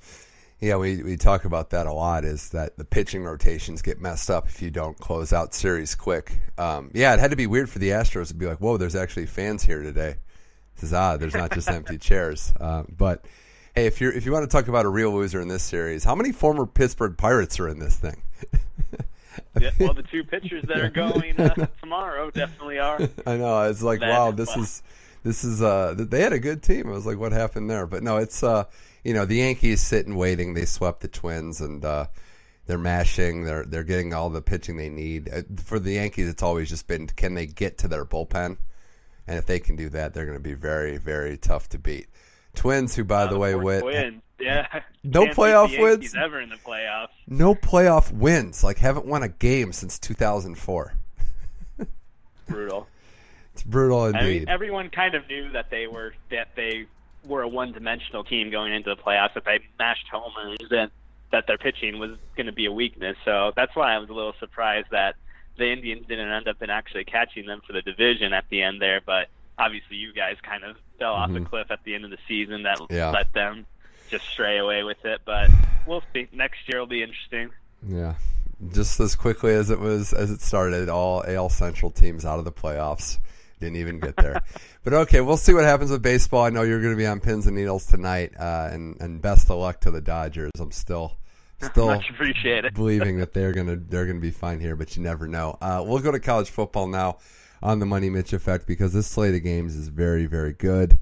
Yeah, 0.62 0.76
we, 0.76 1.02
we 1.02 1.16
talk 1.16 1.46
about 1.46 1.70
that 1.70 1.88
a 1.88 1.94
lot. 1.94 2.26
Is 2.26 2.50
that 2.50 2.78
the 2.78 2.84
pitching 2.84 3.24
rotations 3.24 3.82
get 3.82 4.02
messed 4.02 4.30
up 4.30 4.48
if 4.48 4.62
you 4.62 4.70
don't 4.70 4.98
close 5.00 5.32
out 5.32 5.54
series 5.54 5.96
quick? 5.96 6.38
Um, 6.58 6.92
yeah, 6.94 7.14
it 7.14 7.20
had 7.22 7.32
to 7.32 7.38
be 7.38 7.48
weird 7.48 7.70
for 7.70 7.80
the 7.80 7.90
Astros 7.90 8.28
to 8.28 8.34
be 8.34 8.46
like, 8.46 8.58
"Whoa, 8.58 8.76
there's 8.76 8.96
actually 8.96 9.26
fans 9.26 9.64
here 9.64 9.82
today." 9.82 10.16
This 10.76 10.84
is 10.84 10.94
odd. 10.94 11.22
There's 11.22 11.34
not 11.34 11.52
just 11.52 11.70
empty 11.70 11.98
chairs. 12.00 12.54
Uh, 12.60 12.84
but 12.90 13.24
hey, 13.74 13.86
if 13.86 14.02
you 14.02 14.10
if 14.10 14.26
you 14.26 14.34
want 14.34 14.50
to 14.50 14.54
talk 14.54 14.68
about 14.68 14.86
a 14.86 14.90
real 14.90 15.12
loser 15.12 15.40
in 15.40 15.48
this 15.48 15.64
series, 15.64 16.04
how 16.04 16.16
many 16.16 16.34
former 16.34 16.66
Pittsburgh 16.66 17.18
Pirates 17.18 17.58
are 17.62 17.70
in 17.70 17.80
this 17.80 17.96
thing? 17.96 18.22
yeah, 19.62 19.72
well, 19.80 19.94
the 19.94 20.04
two 20.04 20.26
pitchers 20.26 20.66
that 20.68 20.80
are 20.82 20.90
going 20.90 21.40
uh, 21.40 21.68
tomorrow 21.80 22.32
definitely 22.32 22.80
are. 22.80 23.00
I 23.26 23.38
know. 23.38 23.62
It's 23.70 23.82
like, 23.82 24.02
wow, 24.02 24.32
this 24.32 24.54
is 24.58 24.84
this 25.24 25.46
is 25.46 25.62
uh 25.62 25.96
they 25.98 26.22
had 26.22 26.34
a 26.34 26.40
good 26.40 26.62
team. 26.62 26.88
I 26.88 26.92
was 26.92 27.06
like, 27.06 27.18
what 27.18 27.32
happened 27.32 27.70
there? 27.70 27.88
But 27.88 28.04
no, 28.04 28.18
it's 28.18 28.44
uh 28.44 28.66
you 29.04 29.14
know 29.14 29.26
the 29.26 29.38
Yankees 29.38 29.82
sitting 29.82 30.16
waiting. 30.16 30.54
They 30.54 30.66
swept 30.66 31.02
the 31.02 31.08
Twins 31.08 31.62
and. 31.62 31.84
uh 31.84 32.08
they're 32.70 32.78
mashing. 32.78 33.46
They're 33.46 33.66
they're 33.66 33.84
getting 33.84 34.14
all 34.14 34.30
the 34.30 34.44
pitching 34.44 34.78
they 34.78 34.90
need. 34.90 35.28
Uh, 35.28 35.42
for 35.58 35.80
the 35.80 35.94
Yankees, 35.94 36.30
it's 36.30 36.44
always 36.44 36.70
just 36.70 36.88
been 36.88 37.08
can 37.08 37.34
they 37.34 37.48
get 37.48 37.80
to 37.80 37.88
their 37.88 38.06
bullpen, 38.06 38.58
and 39.26 39.38
if 39.40 39.48
they 39.48 39.60
can 39.60 39.76
do 39.76 39.90
that, 39.90 40.14
they're 40.14 40.28
going 40.28 40.38
to 40.38 40.44
be 40.44 40.54
very 40.54 40.98
very 40.98 41.36
tough 41.36 41.68
to 41.70 41.80
beat. 41.80 42.06
Twins, 42.54 42.96
who 42.96 43.04
by 43.04 43.26
the 43.26 43.40
way 43.40 43.56
went 43.56 43.86
win. 43.86 44.22
yeah, 44.40 44.82
no 45.04 45.26
Can't 45.26 45.36
playoff 45.36 45.82
wins 45.82 46.14
ever 46.14 46.40
in 46.40 46.50
the 46.50 46.58
playoffs. 46.58 47.08
No 47.26 47.56
playoff 47.56 48.12
wins. 48.12 48.64
Like 48.64 48.78
haven't 48.78 49.08
won 49.08 49.24
a 49.24 49.30
game 49.30 49.74
since 49.74 49.98
2004. 49.98 50.94
Brutal. 52.48 52.88
It's 53.54 53.64
brutal 53.64 54.06
indeed. 54.06 54.20
I 54.20 54.24
mean, 54.26 54.46
everyone 54.48 54.92
kind 54.92 55.16
of 55.16 55.28
knew 55.28 55.50
that 55.54 55.72
they 55.72 55.88
were 55.88 56.14
that 56.30 56.50
they 56.56 56.86
were 57.30 57.42
a 57.44 57.48
one-dimensional 57.48 58.24
team 58.26 58.50
going 58.50 58.74
into 58.74 58.90
the 58.94 59.02
playoffs. 59.02 59.36
That 59.36 59.46
they 59.46 59.60
mashed 59.78 60.08
homers 60.12 60.58
and 60.72 60.92
that 61.32 61.48
their 61.48 61.58
pitching 61.58 62.00
was 62.00 62.12
going 62.36 62.48
to 62.48 62.52
be 62.52 62.66
a 62.66 62.72
weakness. 62.72 63.16
So 63.24 63.54
that's 63.56 63.76
why 63.76 63.94
I 63.94 64.00
was 64.00 64.10
a 64.10 64.14
little 64.14 64.34
surprised 64.40 64.88
that 64.92 65.16
the 65.58 65.72
Indians 65.72 66.08
didn't 66.08 66.30
end 66.30 66.48
up 66.48 66.62
in 66.62 66.70
actually 66.70 67.06
catching 67.06 67.46
them 67.46 67.62
for 67.66 67.74
the 67.74 67.82
division 67.82 68.34
at 68.34 68.46
the 68.50 68.64
end 68.64 68.82
there. 68.82 69.00
But 69.06 69.30
obviously, 69.58 69.98
you 69.98 70.12
guys 70.14 70.38
kind 70.42 70.64
of 70.64 70.78
fell 70.98 71.14
off 71.14 71.30
Mhm. 71.30 71.46
a 71.46 71.50
cliff 71.50 71.72
at 71.72 71.84
the 71.84 71.96
end 71.96 72.04
of 72.06 72.12
the 72.12 72.18
season 72.28 72.64
that 72.64 72.80
Yeah. 72.90 73.12
let 73.12 73.32
them 73.34 73.66
just 74.10 74.26
stray 74.26 74.58
away 74.58 74.84
with 74.84 75.06
it. 75.06 75.22
But 75.24 75.50
we'll 75.86 76.04
see. 76.14 76.28
Next 76.32 76.68
year 76.68 76.80
will 76.80 76.88
be 76.88 77.04
interesting. 77.04 77.52
Yeah, 77.88 78.16
just 78.74 79.00
as 79.00 79.16
quickly 79.16 79.54
as 79.54 79.70
it 79.70 79.80
was 79.80 80.14
as 80.14 80.32
it 80.32 80.42
started, 80.42 80.90
all 80.90 81.24
AL 81.28 81.50
Central 81.50 81.92
teams 81.92 82.26
out 82.26 82.40
of 82.40 82.46
the 82.46 82.52
playoffs 82.52 83.20
didn't 83.60 83.78
even 83.78 84.00
get 84.00 84.16
there. 84.16 84.42
but 84.84 84.94
okay, 84.94 85.22
we'll 85.22 85.38
see 85.38 85.54
what 85.54 85.64
happens 85.66 85.92
with 85.92 86.02
baseball. 86.02 86.44
I 86.44 86.50
know 86.50 86.64
you're 86.64 86.82
going 86.82 86.94
to 86.94 86.98
be 86.98 87.06
on 87.08 87.20
pins 87.20 87.48
and 87.48 87.56
needles 87.56 87.86
tonight, 87.86 88.34
uh, 88.40 88.70
and 88.72 89.00
and 89.02 89.22
best 89.22 89.50
of 89.50 89.58
luck 89.58 89.82
to 89.82 89.92
the 89.92 90.02
Dodgers. 90.02 90.52
I'm 90.60 90.72
still 90.72 91.18
still 91.62 91.88
Much 91.88 92.10
appreciated. 92.10 92.74
believing 92.74 93.18
that 93.20 93.34
they're 93.34 93.54
gonna 93.54 93.76
they're 93.76 94.06
gonna 94.06 94.20
be 94.20 94.32
fine 94.32 94.60
here, 94.60 94.76
but 94.76 94.96
you 94.96 95.04
never 95.04 95.28
know. 95.28 95.58
Uh, 95.62 95.84
we'll 95.86 96.00
go 96.00 96.12
to 96.12 96.20
college 96.20 96.50
football 96.50 96.88
now 96.88 97.18
on 97.62 97.80
the 97.80 97.86
Money 97.86 98.10
Mitch 98.10 98.34
effect 98.34 98.66
because 98.66 98.94
this 98.94 99.08
slate 99.08 99.36
of 99.36 99.44
games 99.44 99.76
is 99.76 99.88
very 99.90 100.26
very 100.26 100.54
good, 100.54 100.98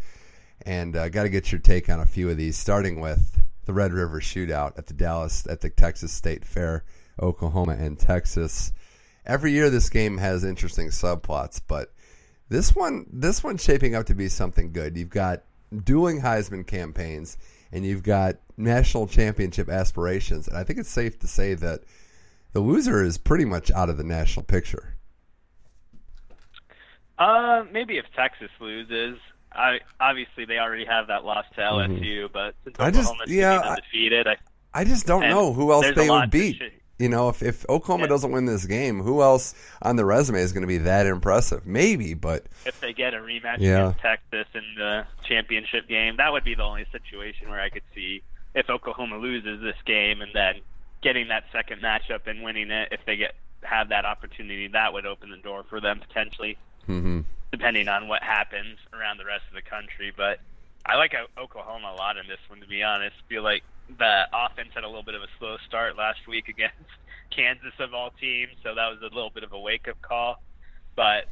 and 0.65 0.95
uh, 0.95 1.09
got 1.09 1.23
to 1.23 1.29
get 1.29 1.51
your 1.51 1.59
take 1.59 1.89
on 1.89 1.99
a 1.99 2.05
few 2.05 2.29
of 2.29 2.37
these, 2.37 2.57
starting 2.57 2.99
with 2.99 3.39
the 3.65 3.73
Red 3.73 3.93
River 3.93 4.19
Shootout 4.19 4.77
at 4.77 4.87
the 4.87 4.93
Dallas 4.93 5.45
at 5.47 5.61
the 5.61 5.69
Texas 5.69 6.11
State 6.11 6.45
Fair, 6.45 6.83
Oklahoma 7.21 7.75
and 7.77 7.99
Texas. 7.99 8.71
Every 9.25 9.51
year 9.51 9.69
this 9.69 9.89
game 9.89 10.17
has 10.19 10.45
interesting 10.45 10.87
subplots, 10.87 11.61
but 11.67 11.93
this 12.49 12.75
one 12.75 13.05
this 13.11 13.43
one's 13.43 13.63
shaping 13.63 13.95
up 13.95 14.05
to 14.07 14.15
be 14.15 14.27
something 14.29 14.71
good. 14.71 14.97
You've 14.97 15.09
got 15.09 15.43
dueling 15.83 16.21
Heisman 16.21 16.65
campaigns 16.65 17.37
and 17.71 17.85
you've 17.85 18.03
got 18.03 18.35
national 18.55 19.07
championship 19.07 19.69
aspirations, 19.69 20.47
and 20.47 20.57
I 20.57 20.63
think 20.63 20.79
it's 20.79 20.89
safe 20.89 21.19
to 21.19 21.27
say 21.27 21.53
that 21.55 21.81
the 22.53 22.59
loser 22.61 23.03
is 23.03 23.17
pretty 23.17 23.45
much 23.45 23.69
out 23.71 23.89
of 23.89 23.97
the 23.97 24.03
national 24.05 24.45
picture. 24.45 24.95
Uh, 27.19 27.63
maybe 27.71 27.97
if 27.97 28.05
Texas 28.15 28.49
loses, 28.59 29.17
I 29.51 29.79
obviously 29.99 30.45
they 30.45 30.57
already 30.59 30.85
have 30.85 31.07
that 31.07 31.25
loss 31.25 31.45
to 31.55 31.61
LSU, 31.61 32.27
Mhm. 32.29 32.31
but 32.31 32.55
since 32.63 32.75
I 32.79 32.91
just- 32.91 33.13
yeah, 33.27 33.59
undefeated, 33.59 34.27
I, 34.27 34.37
I 34.73 34.83
just 34.83 35.07
don't 35.07 35.27
know 35.27 35.51
who 35.53 35.71
else 35.71 35.87
they 35.95 36.09
would 36.09 36.29
beat. 36.29 36.57
sh- 36.57 36.79
You 36.99 37.09
know, 37.09 37.29
if, 37.29 37.43
if 37.43 37.63
Oklahoma 37.69 38.03
Yeah. 38.05 38.09
doesn't 38.09 38.31
win 38.31 38.45
this 38.45 38.65
game, 38.65 39.01
who 39.01 39.21
else 39.21 39.53
on 39.83 39.97
the 39.97 40.05
resume 40.05 40.39
is 40.39 40.51
going 40.51 40.61
to 40.63 40.67
be 40.67 40.79
that 40.79 41.05
impressive? 41.05 41.65
Maybe, 41.65 42.13
but 42.15 42.45
if 42.65 42.79
they 42.81 42.91
get 42.93 43.13
a 43.13 43.17
rematch 43.17 43.57
Yeah. 43.59 43.89
against 43.89 43.99
Texas 43.99 44.47
in 44.55 44.63
the 44.77 45.05
championship 45.27 45.87
game, 45.87 46.17
that 46.17 46.31
would 46.31 46.43
be 46.43 46.55
the 46.55 46.63
only 46.63 46.85
situation 46.91 47.49
where 47.49 47.61
I 47.61 47.69
could 47.69 47.83
see 47.93 48.23
if 48.55 48.69
Oklahoma 48.69 49.17
loses 49.17 49.61
this 49.61 49.75
game 49.85 50.21
and 50.21 50.31
then 50.33 50.55
getting 51.03 51.27
that 51.27 51.43
second 51.51 51.81
matchup 51.81 52.25
and 52.25 52.41
winning 52.41 52.71
it. 52.71 52.89
If 52.91 53.01
they 53.05 53.15
get 53.15 53.35
have 53.63 53.89
that 53.89 54.05
opportunity, 54.05 54.67
that 54.69 54.93
would 54.93 55.05
open 55.05 55.29
the 55.29 55.37
door 55.37 55.63
for 55.69 55.79
them 55.79 55.99
potentially, 55.99 56.57
mhm. 56.87 57.25
depending 57.51 57.87
on 57.87 58.07
what 58.07 58.23
happens 58.23 58.77
around 58.93 59.17
the 59.17 59.25
rest 59.25 59.43
of 59.49 59.53
the 59.55 59.61
country. 59.61 60.11
But 60.15 60.39
I 60.85 60.95
like 60.95 61.13
Oklahoma 61.37 61.91
a 61.93 61.97
lot 61.97 62.17
in 62.17 62.27
this 62.27 62.39
one, 62.47 62.59
to 62.61 62.67
be 62.67 62.81
honest. 62.81 63.15
feel 63.29 63.43
like 63.43 63.63
the 63.97 64.23
offense 64.33 64.69
had 64.73 64.83
a 64.83 64.87
little 64.87 65.03
bit 65.03 65.15
of 65.15 65.21
a 65.21 65.27
slow 65.39 65.57
start 65.67 65.97
last 65.97 66.27
week 66.27 66.47
against 66.49 66.75
Kansas 67.29 67.73
of 67.79 67.93
all 67.93 68.11
teams, 68.19 68.53
so 68.63 68.75
that 68.75 68.87
was 68.89 68.99
a 69.01 69.13
little 69.13 69.29
bit 69.29 69.43
of 69.43 69.53
a 69.53 69.59
wake 69.59 69.87
up 69.87 70.01
call. 70.01 70.41
But 70.95 71.25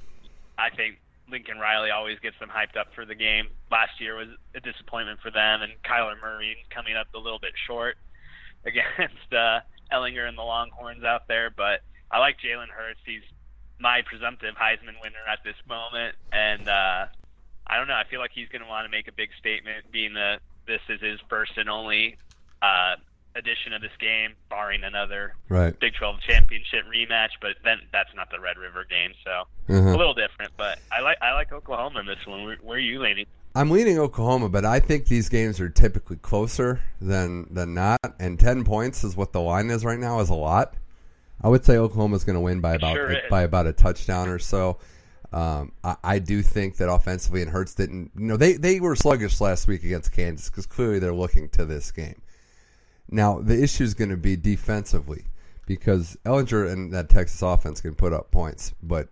I 0.57 0.69
think 0.69 0.99
Lincoln 1.29 1.57
Riley 1.57 1.89
always 1.89 2.19
gets 2.19 2.37
them 2.39 2.49
hyped 2.49 2.79
up 2.79 2.87
for 2.93 3.05
the 3.05 3.15
game. 3.15 3.47
Last 3.71 3.99
year 3.99 4.15
was 4.15 4.29
a 4.53 4.59
disappointment 4.59 5.19
for 5.21 5.31
them, 5.31 5.61
and 5.61 5.73
Kyler 5.83 6.19
Murray 6.21 6.57
coming 6.69 6.95
up 6.95 7.07
a 7.13 7.17
little 7.17 7.39
bit 7.39 7.53
short 7.67 7.97
against 8.65 9.33
uh, 9.33 9.61
Ehlinger 9.91 10.27
and 10.27 10.37
the 10.37 10.43
Longhorns 10.43 11.03
out 11.03 11.27
there. 11.27 11.49
But 11.49 11.81
I 12.11 12.19
like 12.19 12.37
Jalen 12.39 12.69
Hurts. 12.69 12.99
He's 13.05 13.23
my 13.79 14.01
presumptive 14.05 14.55
Heisman 14.55 15.01
winner 15.01 15.23
at 15.29 15.39
this 15.43 15.55
moment, 15.67 16.15
and 16.31 16.67
uh, 16.67 17.05
I 17.67 17.77
don't 17.77 17.87
know. 17.87 17.95
I 17.95 18.03
feel 18.09 18.19
like 18.19 18.31
he's 18.33 18.47
going 18.49 18.61
to 18.61 18.67
want 18.67 18.85
to 18.85 18.89
make 18.89 19.07
a 19.07 19.11
big 19.11 19.29
statement, 19.39 19.91
being 19.91 20.13
that 20.13 20.39
this 20.67 20.81
is 20.89 21.01
his 21.01 21.19
first 21.29 21.57
and 21.57 21.69
only 21.69 22.17
uh, 22.65 22.95
edition 23.35 23.73
of 23.73 23.81
this 23.81 23.91
game, 23.99 24.31
barring 24.49 24.83
another 24.83 25.35
right. 25.49 25.77
Big 25.79 25.93
12 25.95 26.21
championship 26.21 26.85
rematch. 26.93 27.29
But 27.41 27.55
then 27.63 27.79
that's 27.91 28.09
not 28.15 28.29
the 28.31 28.39
Red 28.39 28.57
River 28.57 28.85
game, 28.89 29.11
so 29.23 29.43
Uh-huh. 29.73 29.89
a 29.89 29.97
little 29.97 30.13
different. 30.13 30.51
But 30.57 30.79
I 30.91 31.01
like 31.01 31.17
I 31.21 31.33
like 31.33 31.51
Oklahoma 31.51 31.99
in 31.99 32.05
this 32.05 32.25
one. 32.25 32.43
Where, 32.45 32.57
where 32.61 32.77
are 32.77 32.79
you 32.81 33.01
leaning? 33.01 33.25
I'm 33.57 33.69
leaning 33.71 33.97
Oklahoma, 33.99 34.49
but 34.49 34.65
I 34.65 34.79
think 34.81 35.05
these 35.07 35.29
games 35.29 35.61
are 35.61 35.69
typically 35.69 36.17
closer 36.17 36.81
than 37.01 37.47
than 37.53 37.73
not. 37.73 37.99
And 38.19 38.39
ten 38.39 38.63
points 38.65 39.03
is 39.03 39.15
what 39.15 39.31
the 39.33 39.41
line 39.41 39.69
is 39.69 39.85
right 39.85 39.99
now 39.99 40.19
is 40.19 40.29
a 40.29 40.33
lot. 40.35 40.75
I 41.41 41.49
would 41.49 41.65
say 41.65 41.77
Oklahoma's 41.77 42.23
going 42.23 42.35
to 42.35 42.41
win 42.41 42.61
by 42.61 42.75
about 42.75 42.95
sure 42.95 43.15
by 43.29 43.43
about 43.43 43.67
a 43.67 43.73
touchdown 43.73 44.29
or 44.29 44.39
so. 44.39 44.77
Um, 45.33 45.73
I, 45.83 45.95
I 46.03 46.19
do 46.19 46.41
think 46.41 46.77
that 46.77 46.89
offensively, 46.89 47.41
and 47.41 47.51
Hurts 47.51 47.75
didn't. 47.75 48.11
You 48.17 48.25
know, 48.25 48.37
they 48.37 48.53
they 48.53 48.79
were 48.79 48.95
sluggish 48.95 49.41
last 49.41 49.67
week 49.67 49.83
against 49.83 50.11
Kansas 50.13 50.49
because 50.49 50.65
clearly 50.65 50.99
they're 50.99 51.13
looking 51.13 51.49
to 51.49 51.65
this 51.65 51.91
game. 51.91 52.21
Now 53.09 53.39
the 53.39 53.61
issue 53.61 53.83
is 53.83 53.93
going 53.93 54.09
to 54.09 54.17
be 54.17 54.35
defensively 54.35 55.25
because 55.65 56.17
Ehlinger 56.25 56.71
and 56.71 56.91
that 56.93 57.09
Texas 57.09 57.41
offense 57.41 57.81
can 57.81 57.95
put 57.95 58.13
up 58.13 58.31
points, 58.31 58.73
but 58.81 59.09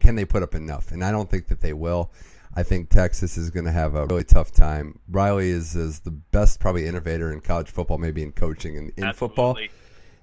can 0.00 0.14
they 0.14 0.24
put 0.24 0.42
up 0.42 0.54
enough? 0.54 0.92
And 0.92 1.04
I 1.04 1.10
don't 1.10 1.30
think 1.30 1.48
that 1.48 1.60
they 1.60 1.72
will. 1.72 2.10
I 2.54 2.62
think 2.62 2.88
Texas 2.88 3.36
is 3.36 3.50
going 3.50 3.66
to 3.66 3.72
have 3.72 3.94
a 3.94 4.06
really 4.06 4.24
tough 4.24 4.50
time. 4.50 4.98
Riley 5.10 5.50
is, 5.50 5.76
is 5.76 6.00
the 6.00 6.10
best, 6.10 6.58
probably 6.58 6.86
innovator 6.86 7.32
in 7.32 7.40
college 7.40 7.68
football, 7.68 7.98
maybe 7.98 8.22
in 8.22 8.32
coaching 8.32 8.78
and 8.78 8.92
in 8.96 9.12
football. 9.12 9.58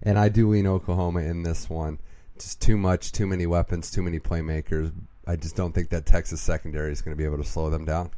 And 0.01 0.17
I 0.17 0.29
do 0.29 0.49
lean 0.49 0.65
Oklahoma 0.65 1.21
in 1.21 1.43
this 1.43 1.69
one. 1.69 1.99
Just 2.39 2.59
too 2.61 2.75
much, 2.75 3.11
too 3.11 3.27
many 3.27 3.45
weapons, 3.45 3.91
too 3.91 4.01
many 4.01 4.19
playmakers. 4.19 4.91
I 5.27 5.35
just 5.35 5.55
don't 5.55 5.73
think 5.73 5.89
that 5.89 6.05
Texas 6.05 6.41
secondary 6.41 6.91
is 6.91 7.01
going 7.01 7.15
to 7.15 7.17
be 7.17 7.25
able 7.25 7.37
to 7.37 7.43
slow 7.43 7.69
them 7.69 7.85
down. 7.85 8.09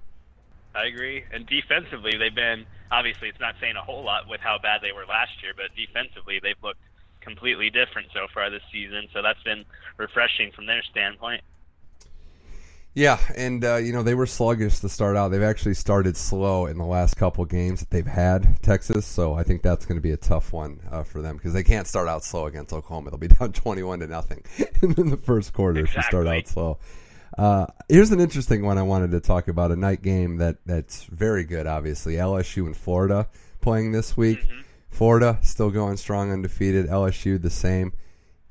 I 0.76 0.88
agree. 0.88 1.24
And 1.32 1.48
defensively, 1.48 2.18
they've 2.18 2.36
been 2.36 2.66
obviously 2.92 3.30
it's 3.30 3.40
not 3.40 3.56
saying 3.60 3.76
a 3.76 3.82
whole 3.82 4.04
lot 4.04 4.28
with 4.28 4.42
how 4.42 4.60
bad 4.62 4.82
they 4.82 4.92
were 4.92 5.06
last 5.06 5.32
year, 5.42 5.54
but 5.56 5.76
defensively 5.76 6.40
they've 6.42 6.62
looked 6.62 6.82
completely 7.22 7.70
different 7.70 8.10
so 8.14 8.28
far 8.34 8.50
this 8.50 8.62
season. 8.72 9.08
So 9.14 9.22
that's 9.22 9.42
been 9.44 9.66
refreshing 9.98 10.52
from 10.52 10.66
their 10.68 10.84
standpoint. 10.84 11.42
Yeah, 12.94 13.20
and 13.36 13.64
uh, 13.66 13.76
you 13.76 13.92
know 13.92 14.04
they 14.04 14.16
were 14.16 14.26
sluggish 14.26 14.80
to 14.80 14.88
start 14.88 15.18
out. 15.18 15.28
They've 15.28 15.44
actually 15.44 15.74
started 15.74 16.16
slow 16.16 16.66
in 16.66 16.78
the 16.78 16.86
last 16.86 17.18
couple 17.18 17.44
games 17.44 17.82
that 17.82 17.90
they've 17.90 18.08
had 18.08 18.62
Texas, 18.64 19.06
so 19.06 19.34
I 19.34 19.44
think 19.44 19.64
that's 19.64 19.86
going 19.86 19.98
to 19.98 20.02
be 20.02 20.12
a 20.12 20.18
tough 20.18 20.54
one 20.54 20.80
uh, 20.90 21.04
for 21.04 21.22
them 21.22 21.36
because 21.36 21.52
they 21.52 21.64
can't 21.64 21.88
start 21.88 22.08
out 22.08 22.24
slow 22.24 22.46
against 22.46 22.72
Oklahoma. 22.72 23.10
They'll 23.10 23.20
be 23.20 23.28
down 23.28 23.52
twenty-one 23.54 24.00
to 24.00 24.08
nothing 24.08 24.46
in 24.82 25.10
the 25.10 25.20
first 25.22 25.52
quarter 25.52 25.82
if 25.82 25.94
you 25.94 26.02
start 26.04 26.26
out 26.26 26.48
slow. 26.48 26.78
Uh, 27.38 27.66
here's 27.90 28.12
an 28.12 28.20
interesting 28.20 28.64
one 28.64 28.78
I 28.78 28.84
wanted 28.84 29.12
to 29.12 29.20
talk 29.20 29.48
about 29.48 29.72
a 29.72 29.76
night 29.76 30.02
game 30.02 30.38
that 30.38 30.58
that's 30.66 31.04
very 31.04 31.44
good. 31.44 31.68
Obviously, 31.68 32.14
LSU 32.14 32.66
and 32.66 32.76
Florida 32.76 33.28
playing 33.62 33.92
this 33.92 34.16
week. 34.16 34.40
Florida 34.90 35.38
still 35.42 35.72
going 35.72 35.98
strong, 35.98 36.32
undefeated. 36.32 36.88
LSU 36.88 37.42
the 37.42 37.50
same. 37.50 37.92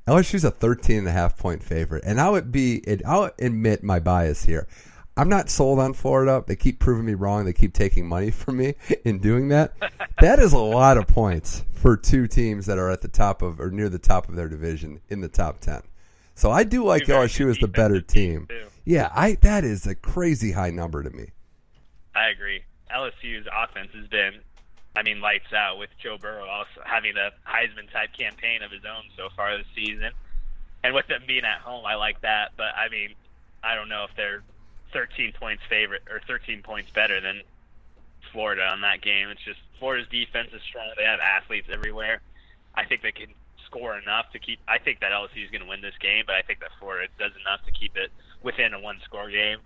LSU's 0.06 0.44
a 0.44 0.50
13 0.50 0.98
and 0.98 1.08
a 1.08 1.12
half 1.12 1.38
point 1.38 1.62
favorite. 1.62 2.04
And 2.04 2.20
I 2.20 2.28
would 2.28 2.52
be, 2.52 2.76
it, 2.78 3.00
I'll 3.06 3.30
admit 3.38 3.82
my 3.82 3.98
bias 3.98 4.44
here. 4.44 4.68
I'm 5.16 5.28
not 5.28 5.48
sold 5.48 5.78
on 5.78 5.94
Florida. 5.94 6.44
They 6.46 6.56
keep 6.56 6.80
proving 6.80 7.06
me 7.06 7.14
wrong. 7.14 7.46
They 7.46 7.52
keep 7.54 7.72
taking 7.72 8.06
money 8.06 8.30
from 8.32 8.58
me 8.58 8.74
in 9.04 9.18
doing 9.18 9.48
that. 9.48 9.72
that 10.20 10.38
is 10.38 10.52
a 10.52 10.58
lot 10.58 10.98
of 10.98 11.06
points 11.06 11.64
for 11.72 11.96
two 11.96 12.26
teams 12.26 12.66
that 12.66 12.78
are 12.78 12.90
at 12.90 13.00
the 13.00 13.08
top 13.08 13.40
of, 13.40 13.60
or 13.60 13.70
near 13.70 13.88
the 13.88 13.98
top 13.98 14.28
of 14.28 14.34
their 14.34 14.48
division 14.48 15.00
in 15.08 15.22
the 15.22 15.28
top 15.28 15.60
10. 15.60 15.82
So 16.34 16.50
I 16.50 16.64
do 16.64 16.84
like 16.84 17.04
LSU 17.04 17.48
as 17.48 17.58
the 17.58 17.68
better 17.68 18.00
team. 18.00 18.46
too. 18.48 18.66
Yeah, 18.84 19.10
I 19.14 19.36
that 19.40 19.64
is 19.64 19.86
a 19.86 19.94
crazy 19.94 20.52
high 20.52 20.70
number 20.70 21.02
to 21.02 21.10
me. 21.10 21.30
I 22.14 22.28
agree. 22.28 22.62
LSU's 22.94 23.46
offense 23.50 23.90
has 23.94 24.06
been, 24.06 24.34
I 24.94 25.02
mean, 25.02 25.20
lights 25.20 25.52
out 25.52 25.78
with 25.78 25.90
Joe 26.00 26.16
Burrow 26.18 26.46
also 26.46 26.80
having 26.84 27.14
a 27.16 27.30
Heisman 27.48 27.90
type 27.92 28.12
campaign 28.16 28.62
of 28.62 28.70
his 28.70 28.84
own 28.84 29.04
so 29.16 29.28
far 29.34 29.56
this 29.56 29.66
season. 29.74 30.10
And 30.84 30.94
with 30.94 31.06
them 31.06 31.22
being 31.26 31.44
at 31.44 31.60
home, 31.60 31.86
I 31.86 31.94
like 31.94 32.20
that. 32.20 32.52
But 32.56 32.76
I 32.76 32.88
mean, 32.90 33.14
I 33.62 33.74
don't 33.74 33.88
know 33.88 34.04
if 34.04 34.14
they're 34.16 34.42
13 34.92 35.32
points 35.32 35.62
favorite 35.68 36.02
or 36.10 36.20
13 36.26 36.62
points 36.62 36.90
better 36.90 37.20
than 37.20 37.40
Florida 38.32 38.62
on 38.66 38.82
that 38.82 39.00
game. 39.00 39.28
It's 39.30 39.42
just 39.42 39.60
Florida's 39.78 40.08
defense 40.10 40.50
is 40.52 40.60
strong. 40.62 40.92
They 40.96 41.04
have 41.04 41.20
athletes 41.20 41.68
everywhere. 41.72 42.20
I 42.74 42.84
think 42.84 43.02
they 43.02 43.12
can 43.12 43.28
score 43.66 43.98
enough 43.98 44.30
to 44.32 44.38
keep. 44.38 44.60
I 44.68 44.78
think 44.78 45.00
that 45.00 45.10
LSU 45.10 45.44
is 45.44 45.50
going 45.50 45.62
to 45.62 45.68
win 45.68 45.80
this 45.80 45.94
game, 46.00 46.24
but 46.26 46.36
I 46.36 46.42
think 46.42 46.60
that 46.60 46.70
Florida 46.78 47.08
does 47.18 47.32
enough 47.40 47.64
to 47.66 47.72
keep 47.72 47.96
it 47.96 48.12
within 48.44 48.74
a 48.74 48.80
one-score 48.80 49.30
game. 49.30 49.58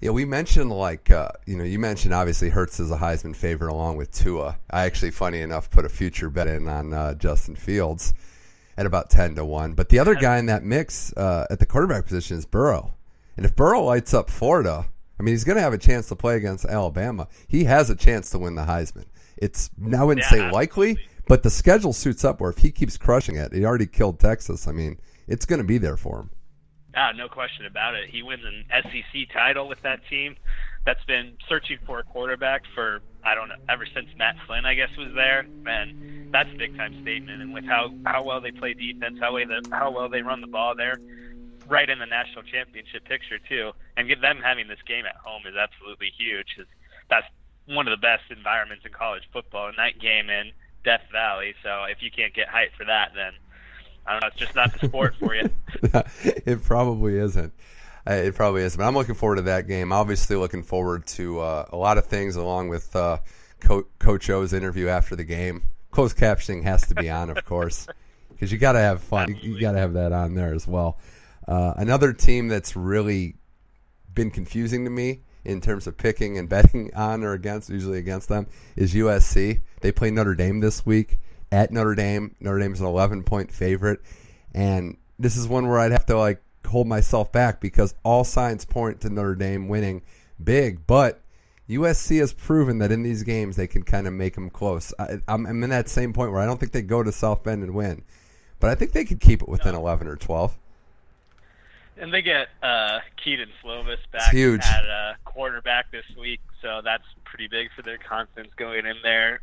Yeah, 0.00 0.10
we 0.10 0.24
mentioned 0.24 0.70
like 0.70 1.10
uh, 1.10 1.30
you 1.46 1.56
know 1.56 1.64
you 1.64 1.78
mentioned 1.78 2.12
obviously 2.12 2.50
Hurts 2.50 2.80
is 2.80 2.90
a 2.90 2.96
Heisman 2.96 3.34
favorite 3.34 3.70
along 3.72 3.96
with 3.96 4.10
Tua. 4.12 4.58
I 4.70 4.84
actually, 4.84 5.12
funny 5.12 5.40
enough, 5.40 5.70
put 5.70 5.84
a 5.84 5.88
future 5.88 6.28
bet 6.30 6.46
in 6.46 6.68
on 6.68 6.92
uh, 6.92 7.14
Justin 7.14 7.56
Fields 7.56 8.12
at 8.76 8.86
about 8.86 9.08
ten 9.08 9.34
to 9.36 9.44
one. 9.44 9.72
But 9.72 9.88
the 9.88 9.98
other 10.00 10.14
guy 10.14 10.38
in 10.38 10.46
that 10.46 10.62
mix 10.64 11.12
uh, 11.16 11.46
at 11.48 11.58
the 11.58 11.66
quarterback 11.66 12.04
position 12.04 12.36
is 12.36 12.44
Burrow, 12.44 12.92
and 13.36 13.46
if 13.46 13.54
Burrow 13.56 13.82
lights 13.84 14.12
up 14.12 14.28
Florida, 14.30 14.86
I 15.18 15.22
mean 15.22 15.32
he's 15.32 15.44
going 15.44 15.56
to 15.56 15.62
have 15.62 15.72
a 15.72 15.78
chance 15.78 16.08
to 16.08 16.16
play 16.16 16.36
against 16.36 16.64
Alabama. 16.66 17.28
He 17.48 17.64
has 17.64 17.88
a 17.88 17.96
chance 17.96 18.30
to 18.30 18.38
win 18.38 18.56
the 18.56 18.64
Heisman. 18.64 19.06
It's 19.36 19.70
now 19.78 20.02
I 20.02 20.04
wouldn't 20.04 20.26
Yeah, 20.30 20.48
say 20.48 20.50
likely, 20.50 20.98
but 21.28 21.42
the 21.44 21.50
schedule 21.50 21.92
suits 21.92 22.24
up 22.24 22.40
where 22.40 22.50
if 22.50 22.58
he 22.58 22.72
keeps 22.72 22.98
crushing 22.98 23.36
it, 23.36 23.52
he 23.54 23.64
already 23.64 23.86
killed 23.86 24.18
Texas. 24.20 24.68
I 24.68 24.72
mean, 24.72 24.98
it's 25.28 25.46
going 25.46 25.60
to 25.60 25.64
be 25.64 25.78
there 25.78 25.96
for 25.96 26.20
him. 26.20 26.30
Ah, 26.96 27.12
no 27.12 27.28
question 27.28 27.66
about 27.66 27.94
it. 27.94 28.08
He 28.10 28.22
wins 28.22 28.42
an 28.44 28.64
SEC 28.70 29.32
title 29.32 29.68
with 29.68 29.82
that 29.82 30.00
team. 30.08 30.36
That's 30.86 31.04
been 31.04 31.32
searching 31.48 31.78
for 31.86 31.98
a 31.98 32.04
quarterback 32.04 32.62
for 32.74 33.00
I 33.24 33.34
don't 33.34 33.48
know 33.48 33.56
ever 33.68 33.86
since 33.86 34.06
Matt 34.16 34.36
Flynn 34.46 34.66
I 34.66 34.74
guess 34.74 34.90
was 34.98 35.12
there, 35.14 35.46
and 35.66 36.32
that's 36.32 36.50
a 36.52 36.56
big 36.56 36.76
time 36.76 36.94
statement. 37.02 37.40
And 37.42 37.54
with 37.54 37.64
how 37.64 37.90
how 38.04 38.22
well 38.22 38.40
they 38.40 38.52
play 38.52 38.74
defense, 38.74 39.18
how 39.20 39.34
way 39.34 39.44
the 39.44 39.66
how 39.70 39.90
well 39.90 40.08
they 40.08 40.22
run 40.22 40.40
the 40.40 40.46
ball, 40.46 40.74
they're 40.76 41.00
right 41.68 41.88
in 41.88 41.98
the 41.98 42.06
national 42.06 42.42
championship 42.44 43.04
picture 43.04 43.38
too. 43.48 43.72
And 43.96 44.08
get 44.08 44.20
them 44.20 44.40
having 44.42 44.68
this 44.68 44.82
game 44.86 45.06
at 45.06 45.16
home 45.16 45.42
is 45.46 45.56
absolutely 45.56 46.12
huge. 46.16 46.46
Cause 46.56 46.66
That's 47.08 47.26
one 47.66 47.88
of 47.88 47.92
the 47.98 48.02
best 48.02 48.24
environments 48.30 48.84
in 48.84 48.92
college 48.92 49.22
football. 49.32 49.68
A 49.68 49.72
night 49.72 49.98
game 49.98 50.28
in 50.28 50.52
Death 50.84 51.02
Valley. 51.10 51.54
So 51.62 51.84
if 51.84 52.02
you 52.02 52.10
can't 52.10 52.34
get 52.34 52.48
hyped 52.48 52.76
for 52.76 52.84
that, 52.84 53.12
then 53.14 53.32
I 54.06 54.12
don't 54.12 54.20
know. 54.22 54.26
It's 54.28 54.36
just 54.36 54.54
not 54.54 54.78
the 54.78 54.86
sport 54.86 55.14
for 55.18 55.34
you. 55.34 55.48
it 56.46 56.62
probably 56.62 57.16
isn't. 57.18 57.52
Uh, 58.08 58.12
It 58.14 58.34
probably 58.34 58.62
isn't. 58.62 58.78
But 58.78 58.86
I'm 58.86 58.94
looking 58.94 59.14
forward 59.14 59.36
to 59.36 59.42
that 59.42 59.66
game. 59.66 59.92
Obviously, 59.92 60.36
looking 60.36 60.62
forward 60.62 61.06
to 61.08 61.40
uh, 61.40 61.66
a 61.72 61.76
lot 61.76 61.96
of 61.98 62.06
things 62.06 62.36
along 62.36 62.68
with 62.68 62.94
uh, 62.94 63.18
Co- 63.60 63.86
Coach 63.98 64.28
O's 64.30 64.52
interview 64.52 64.88
after 64.88 65.16
the 65.16 65.24
game. 65.24 65.62
Closed 65.90 66.16
captioning 66.16 66.64
has 66.64 66.82
to 66.88 66.94
be 66.94 67.08
on, 67.08 67.30
of 67.30 67.44
course, 67.46 67.86
because 68.30 68.52
you 68.52 68.58
got 68.58 68.72
to 68.72 68.80
have 68.80 69.02
fun. 69.02 69.38
You- 69.40 69.54
You 69.54 69.60
got 69.60 69.72
to 69.72 69.78
have 69.78 69.94
that 69.94 70.12
on 70.12 70.34
there 70.34 70.52
as 70.54 70.66
well. 70.66 70.98
Uh, 71.48 71.72
another 71.76 72.12
team 72.12 72.48
that's 72.48 72.74
really 72.76 73.36
been 74.14 74.30
confusing 74.30 74.84
to 74.84 74.90
me 74.90 75.20
in 75.44 75.60
terms 75.60 75.86
of 75.86 75.96
picking 75.96 76.36
and 76.38 76.48
betting 76.48 76.90
on 76.96 77.22
or 77.24 77.32
against, 77.32 77.70
usually 77.70 77.98
against 77.98 78.28
them, 78.28 78.46
is 78.76 78.92
USC. 78.94 79.60
They 79.80 79.92
play 79.92 80.10
Notre 80.10 80.34
Dame 80.34 80.60
this 80.60 80.84
week 80.84 81.18
at 81.54 81.70
Notre 81.70 81.94
Dame. 81.94 82.34
Notre 82.40 82.58
Dame's 82.58 82.80
an 82.80 82.86
11 82.86 83.22
point 83.22 83.52
favorite. 83.52 84.00
And 84.52 84.96
this 85.18 85.36
is 85.36 85.46
one 85.46 85.68
where 85.68 85.78
I'd 85.78 85.92
have 85.92 86.06
to 86.06 86.18
like 86.18 86.42
hold 86.66 86.88
myself 86.88 87.30
back 87.30 87.60
because 87.60 87.94
all 88.02 88.24
signs 88.24 88.64
point 88.64 89.02
to 89.02 89.10
Notre 89.10 89.36
Dame 89.36 89.68
winning 89.68 90.02
big, 90.42 90.84
but 90.86 91.20
USC 91.68 92.18
has 92.18 92.32
proven 92.32 92.78
that 92.78 92.90
in 92.90 93.04
these 93.04 93.22
games 93.22 93.54
they 93.54 93.68
can 93.68 93.84
kind 93.84 94.08
of 94.08 94.12
make 94.12 94.34
them 94.34 94.50
close. 94.50 94.92
I, 94.98 95.18
I'm, 95.28 95.46
I'm 95.46 95.62
in 95.62 95.70
that 95.70 95.88
same 95.88 96.12
point 96.12 96.32
where 96.32 96.40
I 96.40 96.46
don't 96.46 96.58
think 96.58 96.72
they 96.72 96.82
go 96.82 97.02
to 97.02 97.12
South 97.12 97.44
Bend 97.44 97.62
and 97.62 97.74
win, 97.74 98.02
but 98.58 98.70
I 98.70 98.74
think 98.74 98.92
they 98.92 99.04
could 99.04 99.20
keep 99.20 99.40
it 99.40 99.48
within 99.48 99.72
no. 99.74 99.80
11 99.80 100.08
or 100.08 100.16
12. 100.16 100.58
And 101.96 102.12
they 102.12 102.22
get 102.22 102.48
uh, 102.60 102.98
Kedon 103.22 103.50
Slovis 103.62 103.98
back 104.10 104.32
huge. 104.32 104.64
at 104.64 104.90
uh, 104.90 105.12
quarterback 105.24 105.92
this 105.92 106.04
week, 106.18 106.40
so 106.60 106.80
that's 106.84 107.04
pretty 107.24 107.46
big 107.46 107.68
for 107.76 107.82
their 107.82 107.98
confidence 107.98 108.52
going 108.56 108.84
in 108.84 108.96
there. 109.04 109.40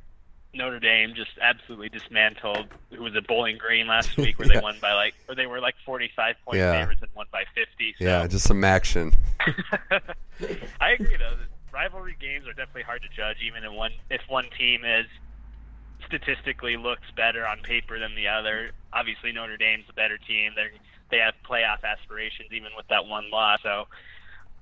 Notre 0.54 0.80
Dame 0.80 1.14
just 1.16 1.32
absolutely 1.42 1.90
dismantled 1.90 2.68
who 2.92 3.02
was 3.02 3.16
at 3.16 3.26
Bowling 3.28 3.58
Green 3.58 3.88
last 3.88 4.18
week 4.18 4.38
where 4.38 4.48
yeah. 4.48 4.56
they 4.56 4.62
won 4.62 4.76
by 4.82 4.94
like 4.94 5.14
or 5.28 5.36
they 5.36 5.46
were 5.46 5.60
like 5.60 5.76
45 5.86 6.36
point 6.46 6.58
yeah. 6.58 6.72
favorites 6.72 7.02
and 7.02 7.12
won 7.16 7.28
by 7.32 7.44
50. 7.56 7.96
So. 7.98 8.04
Yeah, 8.04 8.28
just 8.28 8.46
some 8.46 8.64
action. 8.64 9.14
I 10.82 10.92
agree 10.92 11.18
though. 11.18 11.36
Rivalry 11.74 12.18
games 12.20 12.48
are 12.48 12.54
definitely 12.54 12.84
hard 12.84 13.02
to 13.04 13.10
judge 13.16 13.38
even 13.46 13.64
in 13.64 13.74
one 13.74 13.92
if 14.10 14.22
one 14.28 14.46
team 14.58 14.84
is 14.84 15.06
statistically 16.06 16.76
looks 16.76 17.10
better 17.16 17.48
on 17.48 17.60
paper 17.62 17.98
than 17.98 18.16
the 18.16 18.28
other. 18.28 18.72
Obviously 18.92 19.32
Notre 19.32 19.58
Dame's 19.58 19.86
a 19.90 19.94
better 19.94 20.18
team. 20.18 20.52
They 20.56 20.68
they 21.12 21.18
have 21.18 21.34
playoff 21.48 21.84
aspirations 21.84 22.50
even 22.52 22.72
with 22.76 22.88
that 22.90 23.06
one 23.06 23.30
loss. 23.32 23.60
So 23.64 23.88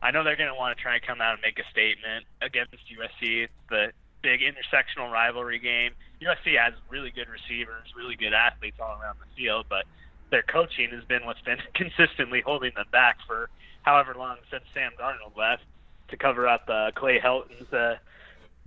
I 0.02 0.12
know 0.12 0.24
they're 0.24 0.38
going 0.38 0.50
to 0.50 0.56
want 0.56 0.78
to 0.78 0.82
try 0.82 0.96
and 0.96 1.04
come 1.04 1.20
out 1.20 1.34
and 1.34 1.42
make 1.42 1.60
a 1.60 1.70
statement 1.72 2.26
against 2.42 2.74
USC. 2.74 3.44
It's 3.44 3.54
the 3.70 3.92
big 4.22 4.42
intersectional 4.42 5.12
rivalry 5.12 5.60
game. 5.60 5.92
USC 6.22 6.58
has 6.58 6.74
really 6.90 7.12
good 7.12 7.28
receivers, 7.30 7.94
really 7.96 8.16
good 8.16 8.34
athletes 8.34 8.78
all 8.80 9.00
around 9.02 9.18
the 9.20 9.42
field, 9.42 9.66
but 9.70 9.86
their 10.32 10.44
coaching 10.44 10.90
has 10.92 11.04
been 11.06 11.26
what's 11.26 11.42
been 11.42 11.60
consistently 11.74 12.42
holding 12.42 12.72
them 12.76 12.86
back 12.92 13.18
for 13.26 13.50
however 13.84 14.14
long 14.18 14.38
since 14.52 14.64
Sam 14.74 14.92
Darnold 15.00 15.38
left 15.38 15.64
to 16.10 16.18
cover 16.18 16.48
up 16.48 16.68
uh, 16.68 16.92
Clay 16.96 17.20
Helton's 17.20 17.72
uh, 17.74 17.98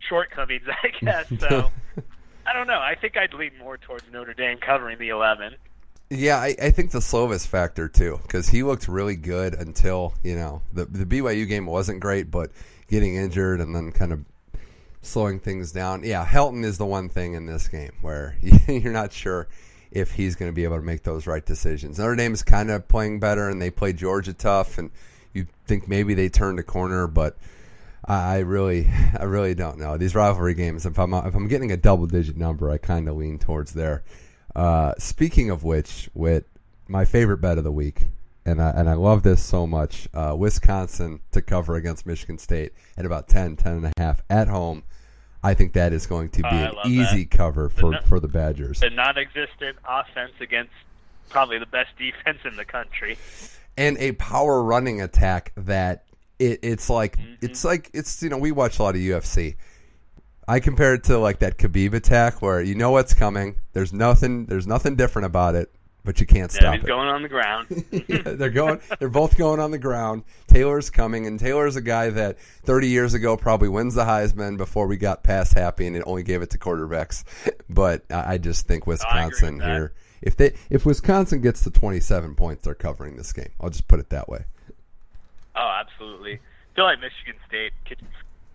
shortcomings, 0.09 0.65
I 0.83 0.89
guess. 1.01 1.29
So 1.41 1.71
I 2.47 2.53
don't 2.53 2.67
know. 2.67 2.81
I 2.81 2.95
think 2.95 3.17
I'd 3.17 3.35
lean 3.35 3.53
more 3.59 3.79
towards 3.79 4.05
Notre 4.13 4.35
Dame 4.35 4.59
covering 4.59 4.99
the 4.99 5.11
11. 5.11 5.55
Yeah, 6.11 6.37
I, 6.37 6.55
I 6.61 6.71
think 6.71 6.91
the 6.91 6.99
Slovis 6.99 7.47
factor 7.47 7.89
too, 7.89 8.21
because 8.23 8.49
he 8.49 8.63
looked 8.63 8.87
really 8.87 9.17
good 9.17 9.55
until 9.55 10.13
you 10.23 10.35
know 10.35 10.61
the 10.71 10.85
the 10.85 11.07
BYU 11.07 11.49
game 11.49 11.65
wasn't 11.65 12.01
great, 12.01 12.31
but 12.31 12.51
getting 12.87 13.15
injured 13.15 13.63
and 13.63 13.75
then 13.75 13.93
kind 13.93 14.13
of 14.13 14.23
slowing 15.03 15.41
things 15.41 15.73
down. 15.73 16.05
Yeah, 16.05 16.25
Helton 16.25 16.65
is 16.65 16.79
the 16.79 16.87
one 16.87 17.09
thing 17.09 17.35
in 17.35 17.47
this 17.47 17.69
game 17.69 17.93
where 18.01 18.37
you're 18.69 18.93
not 18.93 19.13
sure 19.13 19.49
if 19.91 20.13
he's 20.13 20.37
going 20.37 20.51
to 20.51 20.55
be 20.55 20.65
able 20.65 20.77
to 20.77 20.83
make 20.83 21.03
those 21.03 21.27
right 21.27 21.45
decisions. 21.45 21.99
Notre 21.99 22.17
Dame 22.17 22.33
is 22.33 22.43
kind 22.43 22.71
of 22.71 22.89
playing 22.89 23.21
better, 23.21 23.51
and 23.51 23.61
they 23.61 23.71
play 23.71 23.93
Georgia 23.93 24.33
tough, 24.33 24.79
and 24.79 24.91
you 25.35 25.47
think 25.67 25.87
maybe 25.87 26.15
they 26.15 26.29
turned 26.29 26.59
a 26.59 26.63
corner, 26.63 27.07
but 27.07 27.37
I 28.05 28.39
really, 28.39 28.89
I 29.19 29.25
really 29.25 29.55
don't 29.55 29.79
know 29.79 29.99
these 29.99 30.15
rivalry 30.15 30.55
games. 30.55 30.87
If 30.87 30.99
I'm 30.99 31.13
if 31.13 31.35
I'm 31.35 31.49
getting 31.49 31.73
a 31.73 31.77
double 31.77 32.07
digit 32.07 32.37
number, 32.37 32.71
I 32.71 32.79
kind 32.79 33.09
of 33.09 33.17
lean 33.17 33.39
towards 33.39 33.75
there. 33.75 34.03
Uh, 34.55 34.95
speaking 34.99 35.51
of 35.51 35.65
which, 35.65 36.09
with 36.15 36.45
my 36.89 37.05
favorite 37.05 37.39
bet 37.39 37.59
of 37.59 37.65
the 37.65 37.73
week, 37.73 38.03
and 38.45 38.61
I, 38.61 38.71
and 38.71 38.89
I 38.89 38.95
love 38.95 39.23
this 39.23 39.43
so 39.43 39.67
much. 39.67 40.09
Uh, 40.13 40.35
Wisconsin 40.37 41.21
to 41.31 41.43
cover 41.43 41.77
against 41.77 42.07
Michigan 42.07 42.39
State 42.39 42.73
at 42.97 43.05
about 43.05 43.29
10, 43.29 43.57
10 43.57 43.73
and 43.73 43.87
a 43.87 43.93
half 43.99 44.23
at 44.29 44.49
home. 44.49 44.83
I 45.45 45.55
think 45.55 45.73
that 45.73 45.93
is 45.93 46.07
going 46.07 46.29
to 46.31 46.43
be 46.43 46.49
an 46.49 46.73
easy 46.87 47.25
that. 47.25 47.31
cover 47.31 47.69
for, 47.69 47.91
the, 47.91 48.01
for 48.07 48.21
the 48.21 48.29
Badgers. 48.29 48.81
The 48.81 48.91
non-existent 48.91 49.77
offense 49.85 50.33
against 50.41 50.73
probably 51.29 51.59
the 51.59 51.67
best 51.67 51.91
defense 51.99 52.39
in 52.45 52.57
the 52.57 52.65
country, 52.65 53.19
and 53.77 53.97
a 53.99 54.13
power 54.13 54.63
running 54.63 55.01
attack 55.03 55.53
that 55.57 56.05
it, 56.39 56.61
it's 56.63 56.89
like 56.89 57.17
mm-hmm. 57.17 57.35
it's 57.41 57.65
like 57.65 57.91
it's 57.93 58.23
you 58.23 58.29
know 58.29 58.39
we 58.39 58.53
watch 58.53 58.79
a 58.79 58.83
lot 58.85 58.95
of 58.95 59.01
UFC. 59.01 59.57
I 60.47 60.61
compare 60.61 60.95
it 60.95 61.05
to 61.05 61.19
like 61.19 61.41
that 61.41 61.59
Khabib 61.59 61.93
attack 61.93 62.41
where 62.41 62.61
you 62.61 62.77
know 62.77 62.93
what's 62.93 63.15
coming. 63.15 63.57
There's 63.73 63.93
nothing. 63.93 64.47
There's 64.47 64.67
nothing 64.67 64.95
different 64.95 65.27
about 65.27 65.57
it 65.57 65.75
but 66.05 66.21
you 66.21 66.27
can't 66.27 66.51
stop 66.51 66.63
yeah, 66.63 66.73
he's 66.75 66.85
it. 66.85 66.87
going 66.87 67.09
on 67.09 67.23
the 67.23 67.29
ground. 67.29 67.85
yeah, 68.09 68.23
they're 68.23 68.51
going. 68.51 68.81
They're 68.99 69.09
both 69.09 69.37
going 69.37 69.61
on 69.61 69.71
the 69.71 69.79
ground. 69.79 70.25
Taylor's 70.49 70.91
coming, 70.91 71.27
and 71.27 71.39
Taylor's 71.39 71.77
a 71.77 71.81
guy 71.81 72.11
that 72.11 72.39
30 72.65 72.89
years 72.89 73.15
ago 73.15 73.37
probably 73.37 73.69
wins 73.69 73.95
the 73.95 74.05
Heisman 74.05 74.57
before 74.57 74.87
we 74.87 74.97
got 74.97 75.23
past 75.23 75.55
happy, 75.55 75.87
and 75.87 75.97
it 75.97 76.03
only 76.07 76.23
gave 76.23 76.43
it 76.43 76.51
to 76.51 76.59
quarterbacks. 76.59 77.25
But 77.69 78.05
I 78.11 78.37
just 78.37 78.67
think 78.67 78.87
Wisconsin 78.87 79.57
no, 79.57 79.65
here. 79.65 79.93
If 80.21 80.37
they 80.37 80.55
if 80.69 80.85
Wisconsin 80.85 81.41
gets 81.41 81.63
to 81.65 81.71
27 81.71 82.35
points, 82.35 82.65
they're 82.65 82.75
covering 82.75 83.17
this 83.17 83.33
game. 83.33 83.49
I'll 83.59 83.71
just 83.71 83.89
put 83.89 83.99
it 83.99 84.11
that 84.11 84.29
way. 84.29 84.45
Oh, 85.57 85.81
absolutely. 85.81 86.35
I 86.35 86.75
feel 86.75 86.85
like 86.85 87.01
Michigan 87.01 87.37
State 87.49 87.73
could. 87.87 88.03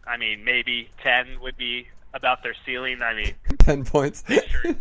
I 0.06 0.18
mean, 0.18 0.44
maybe 0.44 0.90
10 1.02 1.40
would 1.42 1.58
be 1.58 1.88
about 2.14 2.44
their 2.44 2.56
ceiling. 2.64 3.02
I 3.02 3.16
mean, 3.16 3.34
10 3.58 3.86
points. 3.86 4.24
Sure, 4.28 4.76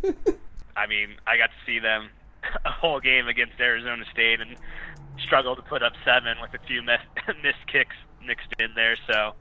I 0.76 0.86
mean, 0.86 1.14
I 1.26 1.38
got 1.38 1.46
to 1.46 1.56
see 1.64 1.78
them 1.78 2.10
a 2.64 2.70
whole 2.70 3.00
game 3.00 3.28
against 3.28 3.60
Arizona 3.60 4.04
State 4.12 4.40
and 4.40 4.56
struggled 5.18 5.58
to 5.58 5.62
put 5.62 5.82
up 5.82 5.92
seven 6.04 6.36
with 6.40 6.54
a 6.54 6.66
few 6.66 6.82
miss, 6.82 7.00
missed 7.42 7.66
kicks 7.70 7.96
mixed 8.24 8.52
in 8.58 8.74
there. 8.74 8.96
So 9.06 9.34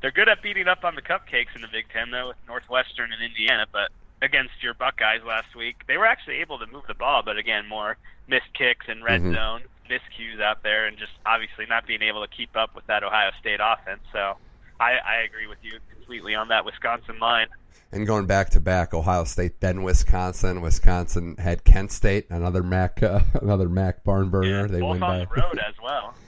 they're 0.00 0.10
good 0.10 0.28
at 0.28 0.42
beating 0.42 0.68
up 0.68 0.84
on 0.84 0.94
the 0.94 1.02
cupcakes 1.02 1.54
in 1.54 1.62
the 1.62 1.68
Big 1.68 1.86
Ten, 1.92 2.10
though, 2.10 2.28
with 2.28 2.36
Northwestern 2.46 3.12
and 3.12 3.22
Indiana. 3.22 3.66
But 3.70 3.90
against 4.22 4.62
your 4.62 4.74
Buckeyes 4.74 5.22
last 5.26 5.54
week, 5.56 5.82
they 5.88 5.96
were 5.96 6.06
actually 6.06 6.36
able 6.36 6.58
to 6.58 6.66
move 6.66 6.84
the 6.88 6.94
ball, 6.94 7.22
but 7.24 7.36
again, 7.36 7.68
more 7.68 7.96
missed 8.28 8.52
kicks 8.54 8.86
and 8.88 9.04
red 9.04 9.22
mm-hmm. 9.22 9.34
zone 9.34 9.62
miscues 9.88 10.40
out 10.40 10.62
there, 10.62 10.86
and 10.86 10.98
just 10.98 11.12
obviously 11.24 11.66
not 11.66 11.86
being 11.86 12.02
able 12.02 12.20
to 12.26 12.28
keep 12.28 12.56
up 12.56 12.74
with 12.74 12.86
that 12.86 13.04
Ohio 13.04 13.30
State 13.40 13.60
offense. 13.62 14.00
So 14.12 14.36
I, 14.80 14.98
I 15.04 15.16
agree 15.24 15.46
with 15.46 15.58
you 15.62 15.78
completely 16.06 16.36
on 16.36 16.48
that 16.48 16.64
Wisconsin 16.64 17.18
line 17.18 17.48
and 17.92 18.06
going 18.06 18.26
back 18.26 18.50
to 18.50 18.60
back, 18.60 18.94
Ohio 18.94 19.24
State, 19.24 19.60
then 19.60 19.82
Wisconsin. 19.82 20.60
Wisconsin 20.60 21.36
had 21.38 21.64
Kent 21.64 21.92
State, 21.92 22.26
another 22.30 22.62
Mac, 22.62 23.02
uh, 23.02 23.20
another 23.34 23.68
Mac 23.68 24.04
barn 24.04 24.28
burner. 24.28 24.62
Yeah, 24.62 24.66
they 24.66 24.82
win 24.82 24.94
on 24.94 25.00
by 25.00 25.18
the 25.20 25.26
road 25.26 25.58
as 25.58 25.74
well. 25.82 26.14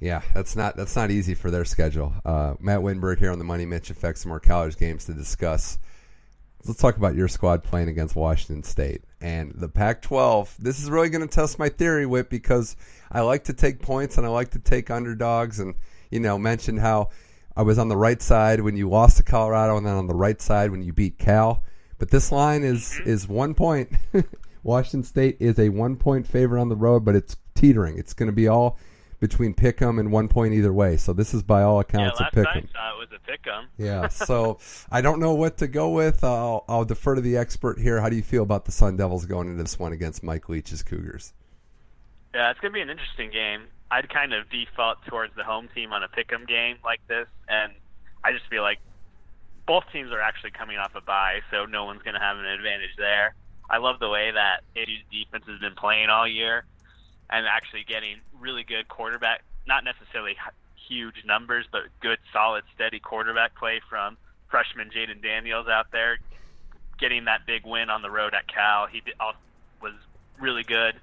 Yeah, 0.00 0.22
that's 0.32 0.54
not 0.54 0.76
that's 0.76 0.94
not 0.94 1.10
easy 1.10 1.34
for 1.34 1.50
their 1.50 1.64
schedule. 1.64 2.14
Uh, 2.24 2.54
Matt 2.60 2.82
Winberg 2.82 3.18
here 3.18 3.32
on 3.32 3.38
the 3.40 3.44
Money 3.44 3.66
Mitch 3.66 3.90
Effect. 3.90 4.18
Some 4.18 4.28
more 4.28 4.38
college 4.38 4.76
games 4.76 5.06
to 5.06 5.12
discuss. 5.12 5.76
Let's 6.64 6.78
talk 6.78 6.96
about 6.96 7.16
your 7.16 7.26
squad 7.26 7.64
playing 7.64 7.88
against 7.88 8.14
Washington 8.14 8.62
State 8.62 9.02
and 9.20 9.50
the 9.56 9.68
Pac-12. 9.68 10.56
This 10.56 10.80
is 10.80 10.88
really 10.88 11.08
going 11.08 11.26
to 11.26 11.34
test 11.34 11.58
my 11.58 11.68
theory, 11.68 12.06
Whip, 12.06 12.30
because 12.30 12.76
I 13.10 13.22
like 13.22 13.42
to 13.44 13.52
take 13.52 13.82
points 13.82 14.18
and 14.18 14.24
I 14.24 14.30
like 14.30 14.50
to 14.50 14.60
take 14.60 14.88
underdogs, 14.88 15.58
and 15.58 15.74
you 16.12 16.20
know, 16.20 16.38
mention 16.38 16.76
how 16.76 17.08
I 17.58 17.62
was 17.62 17.76
on 17.76 17.88
the 17.88 17.96
right 17.96 18.22
side 18.22 18.60
when 18.60 18.76
you 18.76 18.88
lost 18.88 19.16
to 19.16 19.24
Colorado, 19.24 19.76
and 19.76 19.84
then 19.84 19.94
on 19.94 20.06
the 20.06 20.14
right 20.14 20.40
side 20.40 20.70
when 20.70 20.80
you 20.80 20.92
beat 20.92 21.18
Cal. 21.18 21.64
But 21.98 22.08
this 22.08 22.30
line 22.30 22.62
is 22.62 22.82
mm-hmm. 22.82 23.10
is 23.10 23.26
one 23.26 23.54
point. 23.54 23.90
Washington 24.62 25.02
State 25.02 25.38
is 25.40 25.58
a 25.58 25.68
one 25.68 25.96
point 25.96 26.24
favorite 26.24 26.60
on 26.60 26.68
the 26.68 26.76
road, 26.76 27.04
but 27.04 27.16
it's 27.16 27.36
teetering. 27.56 27.98
It's 27.98 28.14
going 28.14 28.28
to 28.28 28.32
be 28.32 28.46
all 28.46 28.78
between 29.18 29.54
Pick'em 29.54 29.98
and 29.98 30.12
one 30.12 30.28
point 30.28 30.54
either 30.54 30.72
way. 30.72 30.96
So 30.96 31.12
this 31.12 31.34
is 31.34 31.42
by 31.42 31.62
all 31.62 31.80
accounts 31.80 32.20
yeah, 32.20 32.28
a 32.28 32.30
Pick'em. 32.30 32.64
it 32.64 32.70
was 32.96 33.08
a 33.12 33.28
Pick'em. 33.28 33.64
yeah. 33.76 34.08
So 34.08 34.60
I 34.88 35.00
don't 35.00 35.18
know 35.18 35.34
what 35.34 35.58
to 35.58 35.66
go 35.66 35.90
with. 35.90 36.22
I'll, 36.22 36.64
I'll 36.68 36.84
defer 36.84 37.16
to 37.16 37.20
the 37.20 37.36
expert 37.36 37.80
here. 37.80 38.00
How 38.00 38.08
do 38.08 38.14
you 38.14 38.22
feel 38.22 38.44
about 38.44 38.66
the 38.66 38.72
Sun 38.72 38.98
Devils 38.98 39.26
going 39.26 39.48
into 39.48 39.60
this 39.60 39.80
one 39.80 39.92
against 39.92 40.22
Mike 40.22 40.48
Leach's 40.48 40.84
Cougars? 40.84 41.32
Yeah, 42.32 42.52
it's 42.52 42.60
going 42.60 42.72
to 42.72 42.76
be 42.76 42.82
an 42.82 42.90
interesting 42.90 43.32
game. 43.32 43.62
I'd 43.90 44.08
kind 44.10 44.32
of 44.34 44.50
default 44.50 45.04
towards 45.06 45.34
the 45.34 45.44
home 45.44 45.68
team 45.74 45.92
on 45.92 46.02
a 46.02 46.08
pick'em 46.08 46.46
game 46.46 46.76
like 46.84 47.00
this, 47.08 47.26
and 47.48 47.72
I 48.22 48.32
just 48.32 48.46
feel 48.46 48.62
like 48.62 48.78
both 49.66 49.84
teams 49.92 50.12
are 50.12 50.20
actually 50.20 50.50
coming 50.50 50.78
off 50.78 50.94
a 50.94 51.00
bye, 51.00 51.40
so 51.50 51.64
no 51.64 51.84
one's 51.84 52.02
going 52.02 52.14
to 52.14 52.20
have 52.20 52.36
an 52.36 52.44
advantage 52.44 52.96
there. 52.98 53.34
I 53.70 53.78
love 53.78 53.98
the 53.98 54.08
way 54.08 54.30
that 54.30 54.62
ASU's 54.76 55.04
defense 55.10 55.44
has 55.46 55.60
been 55.60 55.74
playing 55.74 56.08
all 56.08 56.26
year, 56.26 56.64
and 57.30 57.46
actually 57.46 57.84
getting 57.84 58.16
really 58.38 58.64
good 58.64 58.88
quarterback, 58.88 59.42
not 59.66 59.84
necessarily 59.84 60.36
huge 60.88 61.24
numbers, 61.24 61.66
but 61.70 61.82
good, 62.00 62.18
solid, 62.32 62.64
steady 62.74 62.98
quarterback 62.98 63.54
play 63.54 63.80
from 63.88 64.16
freshman 64.50 64.90
Jayden 64.90 65.22
Daniels 65.22 65.68
out 65.68 65.92
there, 65.92 66.18
getting 66.98 67.26
that 67.26 67.46
big 67.46 67.66
win 67.66 67.90
on 67.90 68.02
the 68.02 68.10
road 68.10 68.34
at 68.34 68.48
Cal. 68.48 68.86
He 68.86 69.02
was 69.80 69.92
really 70.38 70.62
good 70.62 70.94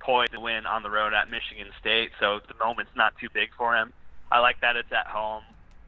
poised 0.00 0.32
to 0.32 0.40
win 0.40 0.66
on 0.66 0.82
the 0.82 0.90
road 0.90 1.12
at 1.14 1.30
Michigan 1.30 1.68
State, 1.80 2.10
so 2.20 2.40
the 2.46 2.54
moment's 2.62 2.92
not 2.96 3.14
too 3.18 3.28
big 3.32 3.50
for 3.56 3.76
him. 3.76 3.92
I 4.30 4.40
like 4.40 4.60
that 4.60 4.76
it's 4.76 4.92
at 4.92 5.06
home. 5.06 5.42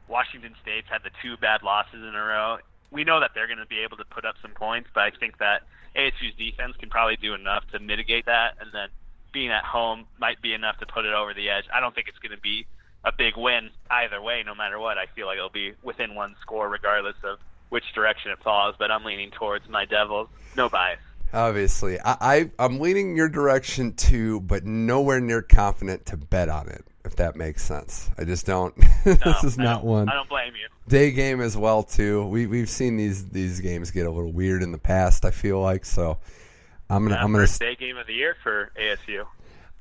Washington 0.07 0.55
State's 0.61 0.87
had 0.89 1.03
the 1.03 1.11
two 1.21 1.37
bad 1.37 1.63
losses 1.63 2.01
in 2.01 2.15
a 2.15 2.23
row. 2.23 2.57
We 2.91 3.03
know 3.03 3.19
that 3.19 3.31
they're 3.33 3.47
going 3.47 3.59
to 3.59 3.65
be 3.65 3.79
able 3.79 3.97
to 3.97 4.05
put 4.05 4.25
up 4.25 4.35
some 4.41 4.51
points, 4.51 4.89
but 4.93 5.03
I 5.03 5.11
think 5.11 5.37
that 5.37 5.63
ASU's 5.95 6.35
defense 6.37 6.75
can 6.77 6.89
probably 6.89 7.15
do 7.15 7.33
enough 7.33 7.63
to 7.71 7.79
mitigate 7.79 8.25
that, 8.25 8.55
and 8.59 8.69
then 8.73 8.89
being 9.31 9.51
at 9.51 9.63
home 9.63 10.05
might 10.19 10.41
be 10.41 10.53
enough 10.53 10.77
to 10.79 10.85
put 10.85 11.05
it 11.05 11.13
over 11.13 11.33
the 11.33 11.49
edge. 11.49 11.65
I 11.73 11.79
don't 11.79 11.95
think 11.95 12.07
it's 12.07 12.19
going 12.19 12.35
to 12.35 12.41
be 12.41 12.65
a 13.03 13.11
big 13.11 13.37
win 13.37 13.69
either 13.89 14.21
way, 14.21 14.43
no 14.45 14.53
matter 14.53 14.79
what. 14.79 14.97
I 14.97 15.05
feel 15.07 15.27
like 15.27 15.37
it'll 15.37 15.49
be 15.49 15.73
within 15.83 16.15
one 16.15 16.35
score 16.41 16.69
regardless 16.69 17.15
of 17.23 17.39
which 17.69 17.85
direction 17.93 18.31
it 18.31 18.39
falls, 18.43 18.75
but 18.77 18.91
I'm 18.91 19.05
leaning 19.05 19.31
towards 19.31 19.67
my 19.69 19.85
Devils. 19.85 20.27
No 20.57 20.67
bias. 20.69 20.99
Obviously, 21.33 21.99
I, 21.99 22.17
I 22.19 22.51
I'm 22.59 22.79
leaning 22.79 23.15
your 23.15 23.29
direction 23.29 23.93
too, 23.93 24.41
but 24.41 24.65
nowhere 24.65 25.19
near 25.21 25.41
confident 25.41 26.05
to 26.07 26.17
bet 26.17 26.49
on 26.49 26.67
it. 26.69 26.85
If 27.03 27.15
that 27.15 27.35
makes 27.35 27.63
sense, 27.63 28.09
I 28.17 28.25
just 28.25 28.45
don't. 28.45 28.75
this 29.05 29.43
is 29.43 29.57
I 29.57 29.63
not 29.63 29.83
one 29.83 30.07
I 30.09 30.13
don't 30.13 30.29
blame 30.29 30.53
you. 30.53 30.67
day 30.87 31.11
game 31.11 31.41
as 31.41 31.57
well 31.57 31.83
too. 31.83 32.25
We 32.27 32.47
we've 32.47 32.69
seen 32.69 32.97
these 32.97 33.27
these 33.29 33.59
games 33.59 33.91
get 33.91 34.05
a 34.05 34.11
little 34.11 34.31
weird 34.31 34.61
in 34.61 34.71
the 34.71 34.77
past. 34.77 35.25
I 35.25 35.31
feel 35.31 35.59
like 35.61 35.85
so. 35.85 36.17
I'm 36.89 37.03
gonna 37.05 37.15
Uh, 37.15 37.23
I'm 37.23 37.31
gonna 37.31 37.43
first 37.43 37.59
day 37.59 37.75
game 37.75 37.97
of 37.97 38.07
the 38.07 38.13
year 38.13 38.35
for 38.43 38.71
ASU. 38.79 39.25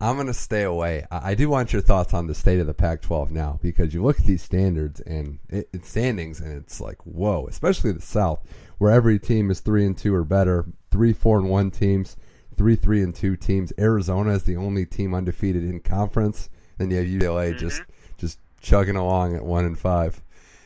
I'm 0.02 0.14
going 0.14 0.28
to 0.28 0.32
stay 0.34 0.62
away. 0.62 1.04
I, 1.10 1.32
I 1.32 1.34
do 1.34 1.50
want 1.50 1.74
your 1.74 1.82
thoughts 1.82 2.14
on 2.14 2.26
the 2.26 2.34
state 2.34 2.58
of 2.58 2.66
the 2.66 2.72
Pac-12 2.72 3.30
now 3.30 3.58
because 3.60 3.92
you 3.92 4.02
look 4.02 4.18
at 4.18 4.24
these 4.24 4.40
standards 4.42 4.98
and 5.00 5.40
it, 5.50 5.68
it's 5.74 5.90
standings 5.90 6.40
and 6.40 6.56
it's 6.56 6.80
like 6.80 6.96
whoa, 7.04 7.46
especially 7.48 7.92
the 7.92 8.00
South, 8.00 8.40
where 8.78 8.90
every 8.90 9.18
team 9.18 9.50
is 9.50 9.60
three 9.60 9.84
and 9.84 9.98
two 9.98 10.14
or 10.14 10.24
better, 10.24 10.64
three 10.90 11.12
four 11.12 11.38
and 11.38 11.48
one 11.48 11.70
teams, 11.70 12.16
three 12.56 12.76
three 12.76 13.02
and 13.02 13.14
two 13.14 13.36
teams. 13.36 13.72
Arizona 13.78 14.32
is 14.32 14.44
the 14.44 14.56
only 14.56 14.86
team 14.86 15.14
undefeated 15.14 15.64
in 15.64 15.80
conference. 15.80 16.48
Then 16.78 16.90
you 16.90 16.96
have 16.98 17.06
UCLA 17.06 17.50
mm-hmm. 17.50 17.58
just 17.58 17.82
just 18.16 18.38
chugging 18.60 18.96
along 18.96 19.36
at 19.36 19.44
one 19.44 19.64
and 19.64 19.78
five, 19.78 20.22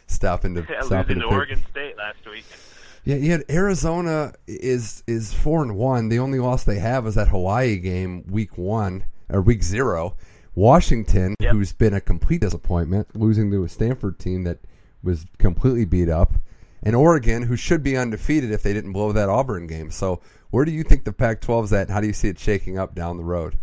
stopping 0.07 0.55
to 0.55 0.61
Yeah, 0.71 0.81
stopping 0.83 1.17
losing 1.17 1.23
to 1.23 1.29
to 1.29 1.35
Oregon 1.35 1.63
State 1.71 1.97
last 1.97 2.25
week. 2.31 2.45
yeah, 3.05 3.17
you 3.17 3.31
had 3.33 3.45
Arizona 3.51 4.33
is 4.47 5.03
is 5.07 5.33
four 5.33 5.63
and 5.63 5.77
one. 5.77 6.09
The 6.09 6.19
only 6.19 6.39
loss 6.39 6.65
they 6.65 6.79
have 6.79 7.07
is 7.07 7.15
that 7.15 7.29
Hawaii 7.29 7.77
game, 7.79 8.25
week 8.31 8.57
one 8.59 9.05
or 9.29 9.41
week 9.43 9.63
zero. 9.63 10.17
Washington, 10.57 11.35
Yep. 11.41 11.53
who's 11.53 11.73
been 11.73 11.95
a 11.95 12.01
complete 12.01 12.41
disappointment, 12.41 13.09
losing 13.17 13.51
to 13.51 13.65
a 13.65 13.69
Stanford 13.69 14.19
team 14.21 14.45
that 14.45 14.59
was 15.03 15.27
completely 15.39 15.85
beat 15.85 16.09
up, 16.09 16.35
and 16.85 16.94
Oregon, 16.94 17.42
who 17.42 17.57
should 17.57 17.83
be 17.83 17.97
undefeated 17.97 18.53
if 18.53 18.62
they 18.62 18.73
didn't 18.73 18.92
blow 18.92 19.11
that 19.12 19.29
Auburn 19.29 19.66
game. 19.66 19.90
So, 19.90 20.20
where 20.51 20.64
do 20.64 20.70
you 20.70 20.85
think 20.85 21.05
the 21.05 21.12
Pac-12 21.12 21.64
is 21.64 21.73
at, 21.73 21.83
and 21.83 21.90
how 21.90 22.01
do 22.01 22.07
you 22.07 22.12
see 22.12 22.29
it 22.29 22.38
shaking 22.38 22.79
up 22.79 22.94
down 22.94 23.16
the 23.16 23.25
road? 23.25 23.59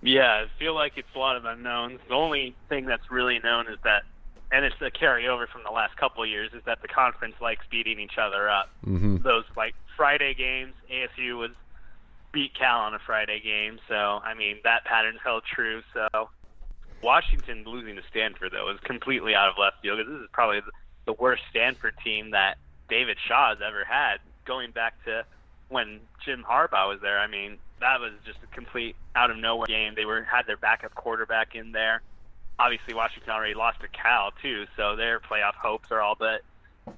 Yeah, 0.00 0.44
I 0.44 0.46
feel 0.58 0.74
like 0.74 0.92
it's 0.96 1.08
a 1.14 1.18
lot 1.18 1.36
of 1.36 1.44
unknowns. 1.44 1.98
The 2.08 2.14
only 2.14 2.54
thing 2.68 2.86
that's 2.86 3.10
really 3.10 3.40
known 3.40 3.66
is 3.66 3.78
that, 3.84 4.04
and 4.52 4.64
it's 4.64 4.76
a 4.80 4.90
carryover 4.90 5.48
from 5.48 5.62
the 5.64 5.72
last 5.72 5.96
couple 5.96 6.22
of 6.22 6.28
years, 6.28 6.50
is 6.54 6.62
that 6.64 6.80
the 6.80 6.88
conference 6.88 7.34
likes 7.40 7.64
beating 7.70 7.98
each 7.98 8.18
other 8.18 8.48
up. 8.48 8.70
Mm-hmm. 8.86 9.18
Those 9.18 9.44
like 9.56 9.74
Friday 9.96 10.34
games, 10.34 10.74
ASU 10.90 11.38
was 11.38 11.50
beat 12.32 12.52
Cal 12.54 12.80
on 12.80 12.94
a 12.94 12.98
Friday 12.98 13.40
game, 13.40 13.78
so 13.88 13.94
I 13.94 14.34
mean 14.34 14.58
that 14.64 14.84
pattern's 14.84 15.20
held 15.24 15.44
true. 15.44 15.82
So 15.94 16.28
Washington 17.02 17.64
losing 17.66 17.96
to 17.96 18.02
Stanford 18.10 18.52
though 18.52 18.70
is 18.70 18.80
completely 18.80 19.34
out 19.34 19.48
of 19.48 19.54
left 19.58 19.80
field 19.82 19.98
because 19.98 20.12
this 20.12 20.22
is 20.22 20.28
probably 20.32 20.60
the, 20.60 20.72
the 21.04 21.12
worst 21.12 21.42
Stanford 21.50 21.94
team 22.04 22.30
that 22.30 22.58
David 22.88 23.18
Shaw 23.26 23.50
has 23.50 23.58
ever 23.66 23.84
had, 23.84 24.18
going 24.44 24.70
back 24.70 25.02
to 25.04 25.24
when 25.68 26.00
Jim 26.24 26.44
Harbaugh 26.48 26.88
was 26.88 27.00
there. 27.00 27.18
I 27.18 27.26
mean, 27.26 27.58
that 27.80 28.00
was 28.00 28.12
just 28.24 28.38
a 28.42 28.54
complete 28.54 28.96
out 29.14 29.30
of 29.30 29.36
nowhere 29.36 29.66
game. 29.66 29.94
They 29.94 30.04
were 30.04 30.22
had 30.22 30.46
their 30.46 30.56
backup 30.56 30.94
quarterback 30.94 31.54
in 31.54 31.72
there. 31.72 32.02
Obviously, 32.58 32.94
Washington 32.94 33.30
already 33.32 33.54
lost 33.54 33.80
to 33.80 33.88
Cal 33.88 34.32
too, 34.42 34.66
so 34.76 34.96
their 34.96 35.18
playoff 35.20 35.54
hopes 35.54 35.90
are 35.90 36.00
all 36.00 36.14
but 36.18 36.42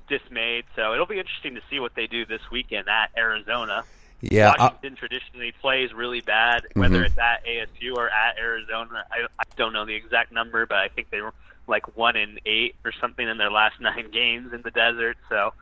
dismayed. 0.08 0.64
So 0.74 0.92
it'll 0.92 1.06
be 1.06 1.18
interesting 1.18 1.54
to 1.54 1.62
see 1.70 1.80
what 1.80 1.94
they 1.94 2.06
do 2.06 2.26
this 2.26 2.42
weekend 2.50 2.88
at 2.88 3.10
Arizona. 3.16 3.84
Yeah, 4.20 4.54
I- 4.58 4.64
Washington 4.64 4.96
traditionally 4.96 5.52
plays 5.52 5.92
really 5.94 6.20
bad, 6.20 6.66
whether 6.74 7.00
Mhm. 7.02 7.06
it's 7.06 7.18
at 7.18 7.44
ASU 7.46 7.94
or 7.96 8.08
at 8.10 8.38
Arizona. 8.38 9.04
I, 9.10 9.26
I 9.38 9.44
don't 9.56 9.72
know 9.72 9.84
the 9.84 9.94
exact 9.94 10.32
number, 10.32 10.66
but 10.66 10.78
I 10.78 10.88
think 10.88 11.10
they 11.10 11.20
were 11.20 11.32
like 11.66 11.96
one 11.96 12.16
in 12.16 12.38
eight 12.46 12.76
or 12.84 12.92
something 13.00 13.26
in 13.26 13.38
their 13.38 13.50
last 13.50 13.74
nine 13.80 14.10
games 14.10 14.52
in 14.52 14.62
the 14.62 14.70
desert. 14.70 15.16
So, 15.28 15.52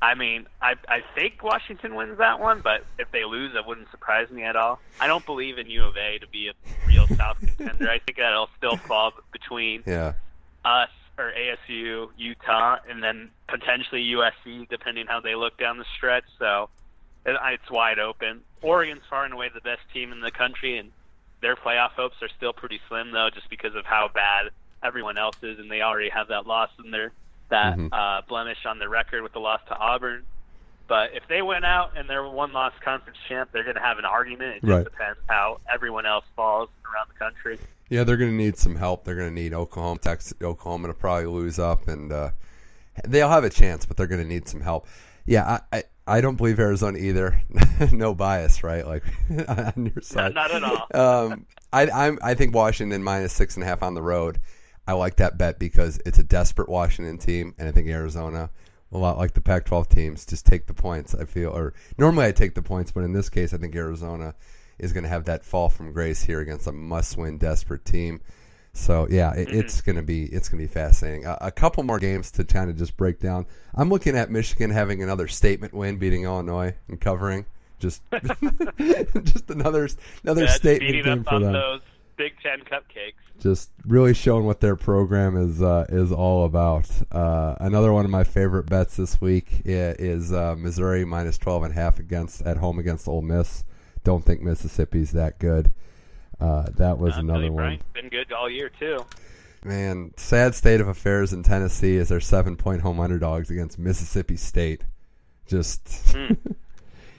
I 0.00 0.14
mean, 0.14 0.46
I 0.60 0.74
I 0.88 1.02
think 1.14 1.42
Washington 1.42 1.94
wins 1.94 2.18
that 2.18 2.40
one, 2.40 2.60
but 2.60 2.84
if 2.98 3.10
they 3.10 3.24
lose, 3.24 3.54
it 3.54 3.66
wouldn't 3.66 3.90
surprise 3.90 4.30
me 4.30 4.44
at 4.44 4.56
all. 4.56 4.80
I 5.00 5.06
don't 5.06 5.24
believe 5.26 5.58
in 5.58 5.68
U 5.68 5.84
of 5.84 5.96
A 5.96 6.18
to 6.18 6.26
be 6.28 6.48
a 6.48 6.52
real 6.86 7.06
South 7.08 7.38
contender. 7.56 7.90
I 7.90 7.98
think 7.98 8.18
that'll 8.18 8.50
still 8.56 8.76
fall 8.76 9.12
between 9.32 9.82
yeah. 9.86 10.14
us 10.64 10.90
or 11.18 11.32
ASU, 11.32 12.08
Utah, 12.16 12.78
and 12.88 13.02
then 13.02 13.30
potentially 13.48 14.04
USC, 14.12 14.68
depending 14.68 15.06
how 15.06 15.20
they 15.20 15.34
look 15.34 15.58
down 15.58 15.78
the 15.78 15.84
stretch. 15.96 16.24
So 16.38 16.68
it's 17.26 17.70
wide 17.70 17.98
open. 17.98 18.42
Oregon's 18.62 19.02
far 19.08 19.24
and 19.24 19.34
away 19.34 19.50
the 19.52 19.60
best 19.60 19.80
team 19.92 20.12
in 20.12 20.20
the 20.20 20.30
country, 20.30 20.78
and 20.78 20.90
their 21.40 21.56
playoff 21.56 21.90
hopes 21.90 22.16
are 22.22 22.28
still 22.36 22.52
pretty 22.52 22.80
slim, 22.88 23.12
though, 23.12 23.30
just 23.32 23.50
because 23.50 23.74
of 23.74 23.84
how 23.84 24.08
bad 24.12 24.50
everyone 24.82 25.18
else 25.18 25.36
is, 25.42 25.58
and 25.58 25.70
they 25.70 25.82
already 25.82 26.08
have 26.10 26.28
that 26.28 26.46
loss 26.46 26.70
in 26.84 26.90
their 26.90 27.12
that 27.50 27.76
Mhm. 27.78 27.88
uh, 27.92 28.20
blemish 28.28 28.58
on 28.66 28.78
their 28.78 28.90
record 28.90 29.22
with 29.22 29.32
the 29.32 29.40
loss 29.40 29.60
to 29.68 29.74
Auburn. 29.76 30.22
But 30.86 31.14
if 31.14 31.26
they 31.28 31.40
win 31.42 31.64
out 31.64 31.96
and 31.96 32.08
they're 32.08 32.26
one 32.28 32.52
loss 32.52 32.72
conference 32.82 33.18
champ, 33.28 33.50
they're 33.52 33.62
going 33.64 33.76
to 33.76 33.80
have 33.82 33.98
an 33.98 34.04
argument. 34.04 34.56
It 34.56 34.60
just 34.60 34.70
Right. 34.70 34.84
depends 34.84 35.18
how 35.28 35.60
everyone 35.72 36.04
else 36.06 36.24
falls 36.36 36.68
around 36.84 37.08
the 37.08 37.18
country. 37.18 37.58
Yeah, 37.88 38.04
they're 38.04 38.18
going 38.18 38.30
to 38.30 38.36
need 38.36 38.58
some 38.58 38.76
help. 38.76 39.04
They're 39.04 39.14
going 39.16 39.30
to 39.30 39.34
need 39.34 39.54
Oklahoma, 39.54 39.98
Texas, 39.98 40.34
Oklahoma 40.42 40.88
to 40.88 40.94
probably 40.94 41.24
lose 41.26 41.58
up, 41.58 41.88
and 41.88 42.12
uh, 42.12 42.30
they'll 43.06 43.30
have 43.30 43.44
a 43.44 43.50
chance, 43.50 43.86
but 43.86 43.96
they're 43.96 44.06
going 44.06 44.20
to 44.22 44.28
need 44.28 44.46
some 44.46 44.60
help. 44.60 44.86
Yeah, 45.24 45.60
I, 45.72 45.78
I, 45.78 45.82
I 46.06 46.20
don't 46.20 46.36
believe 46.36 46.58
Arizona 46.58 46.98
either. 46.98 47.40
no 47.92 48.14
bias, 48.14 48.62
right? 48.62 48.86
Like 48.86 49.04
on 49.48 49.92
your 49.94 50.02
side. 50.02 50.34
not 50.34 50.50
at 50.50 50.62
all. 50.62 50.86
um, 51.32 51.46
I, 51.72 51.88
I'm, 51.90 52.18
I 52.22 52.34
think 52.34 52.54
Washington 52.54 53.02
minus 53.02 53.32
six 53.32 53.56
and 53.56 53.64
a 53.64 53.66
half 53.66 53.82
on 53.82 53.94
the 53.94 54.02
road. 54.02 54.38
I 54.88 54.92
like 54.94 55.16
that 55.16 55.36
bet 55.36 55.58
because 55.58 56.00
it's 56.06 56.18
a 56.18 56.24
desperate 56.24 56.68
Washington 56.70 57.18
team, 57.18 57.54
and 57.58 57.68
I 57.68 57.72
think 57.72 57.88
Arizona, 57.88 58.50
a 58.90 58.98
lot 58.98 59.18
like 59.18 59.34
the 59.34 59.40
Pac-12 59.42 59.88
teams, 59.88 60.24
just 60.24 60.46
take 60.46 60.66
the 60.66 60.72
points. 60.74 61.14
I 61.14 61.26
feel, 61.26 61.50
or 61.50 61.74
normally 61.98 62.24
I 62.24 62.32
take 62.32 62.54
the 62.54 62.62
points, 62.62 62.90
but 62.90 63.04
in 63.04 63.12
this 63.12 63.28
case, 63.28 63.52
I 63.52 63.58
think 63.58 63.76
Arizona 63.76 64.34
is 64.78 64.94
going 64.94 65.02
to 65.04 65.10
have 65.10 65.26
that 65.26 65.44
fall 65.44 65.68
from 65.68 65.92
grace 65.92 66.22
here 66.22 66.40
against 66.40 66.66
a 66.66 66.72
must-win, 66.72 67.36
desperate 67.36 67.84
team. 67.84 68.20
So 68.72 69.06
yeah, 69.10 69.34
it, 69.34 69.50
it's 69.50 69.80
going 69.82 69.96
to 69.96 70.02
be 70.02 70.24
it's 70.24 70.48
going 70.48 70.62
to 70.62 70.68
be 70.68 70.72
fascinating. 70.72 71.26
A, 71.26 71.36
a 71.42 71.50
couple 71.50 71.82
more 71.82 71.98
games 71.98 72.30
to 72.32 72.44
kind 72.44 72.70
of 72.70 72.76
just 72.76 72.96
break 72.96 73.18
down. 73.18 73.46
I'm 73.74 73.90
looking 73.90 74.16
at 74.16 74.30
Michigan 74.30 74.70
having 74.70 75.02
another 75.02 75.28
statement 75.28 75.74
win, 75.74 75.98
beating 75.98 76.24
Illinois 76.24 76.74
and 76.86 77.00
covering. 77.00 77.44
Just 77.78 78.02
just 78.78 79.50
another 79.50 79.88
another 80.22 80.44
Yeah, 80.44 80.52
statement 80.52 81.04
game 81.04 81.24
for 81.24 81.40
them 81.40 81.52
those 81.52 81.80
Big 82.18 82.34
Ten 82.42 82.60
cupcakes. 82.60 83.14
just 83.40 83.70
really 83.86 84.12
showing 84.12 84.44
what 84.44 84.60
their 84.60 84.76
program 84.76 85.36
is 85.36 85.62
uh, 85.62 85.86
is 85.88 86.12
all 86.12 86.44
about. 86.44 86.90
Uh, 87.10 87.54
another 87.60 87.92
one 87.92 88.04
of 88.04 88.10
my 88.10 88.24
favorite 88.24 88.66
bets 88.66 88.96
this 88.96 89.20
week 89.20 89.62
is 89.64 90.32
uh, 90.32 90.54
Missouri 90.58 91.04
minus 91.06 91.38
twelve 91.38 91.62
and 91.62 91.72
a 91.72 91.74
half 91.74 91.98
against 91.98 92.42
at 92.42 92.56
home 92.58 92.78
against 92.78 93.08
Ole 93.08 93.22
Miss. 93.22 93.64
Don't 94.04 94.24
think 94.24 94.42
Mississippi's 94.42 95.12
that 95.12 95.38
good. 95.38 95.72
Uh, 96.40 96.66
that 96.76 96.98
was 96.98 97.14
Uh, 97.16 97.20
another 97.20 97.50
one. 97.50 97.80
Been 97.94 98.08
good 98.10 98.32
all 98.32 98.50
year 98.50 98.68
too. 98.78 99.04
Man, 99.64 100.12
sad 100.16 100.54
state 100.54 100.80
of 100.80 100.86
affairs 100.88 101.32
in 101.32 101.42
Tennessee 101.42 101.96
as 101.98 102.08
they're 102.10 102.20
seven 102.20 102.56
point 102.56 102.82
home 102.82 103.00
underdogs 103.00 103.50
against 103.50 103.78
Mississippi 103.78 104.36
State. 104.36 104.82
Just 105.46 106.14
you 106.14 106.36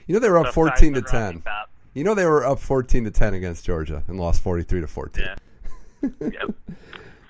know 0.08 0.18
they 0.18 0.30
were 0.30 0.38
up 0.38 0.54
fourteen 0.54 0.94
to 0.94 1.02
times 1.02 1.12
on 1.12 1.20
Rocky 1.22 1.32
ten. 1.34 1.42
Top. 1.42 1.69
You 1.94 2.04
know 2.04 2.14
they 2.14 2.26
were 2.26 2.44
up 2.44 2.60
fourteen 2.60 3.04
to 3.04 3.10
ten 3.10 3.34
against 3.34 3.64
Georgia 3.64 4.04
and 4.06 4.18
lost 4.18 4.42
forty 4.42 4.62
three 4.62 4.80
to 4.80 4.86
fourteen. 4.86 5.26
Yeah. 5.26 6.08
yep. 6.20 6.54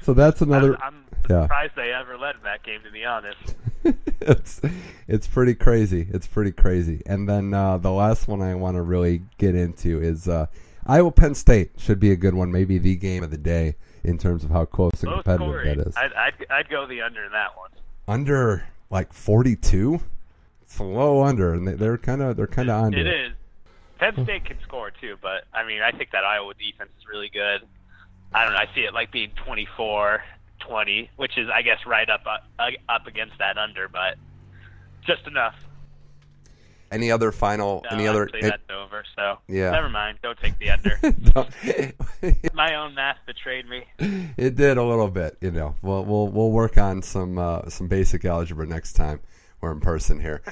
So 0.03 0.15
that's 0.15 0.41
another. 0.41 0.77
I'm, 0.83 0.95
I'm 0.95 1.05
yeah. 1.29 1.43
surprised 1.43 1.73
they 1.77 1.93
ever 1.93 2.19
led 2.19 2.37
in 2.37 2.43
that 2.43 2.63
game, 2.63 2.81
to 2.85 2.91
be 2.91 3.05
honest. 3.05 3.55
it's 4.21 4.61
it's 5.09 5.27
pretty 5.27 5.55
crazy. 5.55 6.07
It's 6.13 6.27
pretty 6.27 6.53
crazy. 6.53 7.03
And 7.07 7.29
then 7.29 7.55
uh, 7.55 7.79
the 7.79 7.91
last 7.91 8.29
one 8.29 8.43
I 8.43 8.55
want 8.55 8.77
to 8.77 8.83
really 8.83 9.23
get 9.39 9.55
into 9.55 10.01
is 10.01 10.29
uh, 10.29 10.47
Iowa 10.87 11.11
Penn 11.11 11.35
State 11.35 11.73
should 11.79 12.01
be 12.01 12.11
a 12.11 12.17
good 12.17 12.35
one, 12.35 12.53
maybe 12.53 12.79
the 12.79 12.97
game 12.97 13.23
of 13.23 13.31
the 13.31 13.39
day 13.39 13.77
in 14.05 14.19
terms 14.19 14.45
of 14.45 14.51
how 14.51 14.65
close 14.65 15.03
and 15.03 15.11
Low 15.11 15.17
competitive 15.19 15.47
scoring. 15.47 15.79
that 15.79 15.87
is. 15.87 15.97
I'd, 15.97 16.13
I'd, 16.15 16.47
I'd 16.51 16.69
go 16.69 16.87
the 16.87 17.03
under 17.03 17.25
in 17.25 17.33
that 17.33 17.57
one. 17.57 17.71
Under 18.09 18.65
like 18.91 19.13
forty 19.13 19.57
two. 19.57 20.01
It's 20.63 20.79
a 20.79 20.85
low 20.85 21.23
under, 21.25 21.55
and 21.55 21.67
they, 21.67 21.75
they're 21.75 21.99
kind 21.99 22.23
of 22.23 22.37
they're 22.37 22.47
kind 22.47 22.71
of 22.71 22.85
under. 22.85 22.99
It 22.99 23.07
is. 23.07 23.33
Penn 24.01 24.25
State 24.25 24.47
can 24.47 24.57
score 24.63 24.91
too, 24.91 25.17
but 25.21 25.45
I 25.53 25.67
mean, 25.67 25.83
I 25.83 25.93
think 25.93 26.11
that 26.13 26.25
Iowa 26.25 26.55
defense 26.55 26.91
is 26.99 27.07
really 27.07 27.29
good. 27.29 27.61
I 28.33 28.45
don't 28.45 28.55
know. 28.55 28.59
I 28.59 28.75
see 28.75 28.81
it 28.81 28.95
like 28.95 29.13
being 29.13 29.31
24 29.45 30.23
20, 30.61 31.11
which 31.17 31.37
is, 31.37 31.49
I 31.53 31.61
guess, 31.63 31.79
right 31.87 32.09
up 32.09 32.23
uh, 32.27 32.65
up 32.89 33.07
against 33.07 33.37
that 33.39 33.59
under, 33.59 33.89
but 33.89 34.17
just 35.07 35.27
enough. 35.27 35.55
Any 36.91 37.11
other 37.11 37.31
final? 37.31 37.83
No, 37.85 37.97
any 37.97 38.09
other? 38.09 38.29
say 38.33 38.41
that's 38.41 38.63
over. 38.71 39.05
So 39.15 39.39
Yeah. 39.49 39.71
never 39.71 39.91
mind. 39.91 40.19
Don't 40.23 40.39
take 40.39 40.59
the 40.59 40.71
under. 40.71 40.99
My 42.55 42.75
own 42.77 42.95
math 42.95 43.19
betrayed 43.27 43.69
me. 43.69 43.85
it 43.99 44.57
did 44.57 44.79
a 44.79 44.83
little 44.83 45.09
bit, 45.09 45.37
you 45.43 45.51
know. 45.51 45.75
We'll 45.83 46.05
we'll 46.07 46.29
we'll 46.29 46.51
work 46.51 46.79
on 46.79 47.03
some 47.03 47.39
uh, 47.39 47.69
some 47.69 47.87
basic 47.87 48.25
algebra 48.25 48.67
next 48.67 48.95
time 48.95 49.21
we're 49.61 49.73
in 49.73 49.81
person 49.81 50.21
here. 50.21 50.43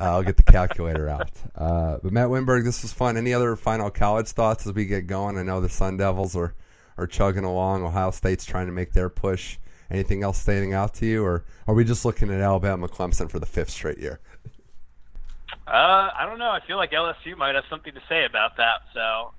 Uh, 0.00 0.04
I'll 0.04 0.22
get 0.22 0.36
the 0.36 0.42
calculator 0.44 1.08
out. 1.08 1.30
Uh, 1.56 1.98
but 2.02 2.12
Matt 2.12 2.28
Winberg, 2.28 2.64
this 2.64 2.82
was 2.82 2.92
fun. 2.92 3.16
Any 3.16 3.34
other 3.34 3.56
final 3.56 3.90
college 3.90 4.28
thoughts 4.28 4.66
as 4.66 4.72
we 4.72 4.84
get 4.86 5.08
going? 5.08 5.36
I 5.36 5.42
know 5.42 5.60
the 5.60 5.68
Sun 5.68 5.96
Devils 5.96 6.36
are 6.36 6.54
are 6.98 7.06
chugging 7.06 7.44
along. 7.44 7.84
Ohio 7.84 8.10
State's 8.10 8.44
trying 8.44 8.66
to 8.66 8.72
make 8.72 8.92
their 8.92 9.08
push. 9.08 9.56
Anything 9.90 10.22
else 10.22 10.38
standing 10.38 10.74
out 10.74 10.94
to 10.94 11.06
you, 11.06 11.24
or 11.24 11.44
are 11.66 11.74
we 11.74 11.82
just 11.82 12.04
looking 12.04 12.30
at 12.30 12.40
Alabama 12.40 12.88
Clemson 12.88 13.30
for 13.30 13.38
the 13.38 13.46
fifth 13.46 13.70
straight 13.70 13.98
year? 13.98 14.20
Uh, 15.66 16.10
I 16.14 16.26
don't 16.26 16.38
know. 16.38 16.50
I 16.50 16.60
feel 16.66 16.76
like 16.76 16.90
LSU 16.92 17.36
might 17.36 17.54
have 17.54 17.64
something 17.70 17.94
to 17.94 18.00
say 18.08 18.24
about 18.24 18.56
that. 18.58 18.82
So, 18.92 19.32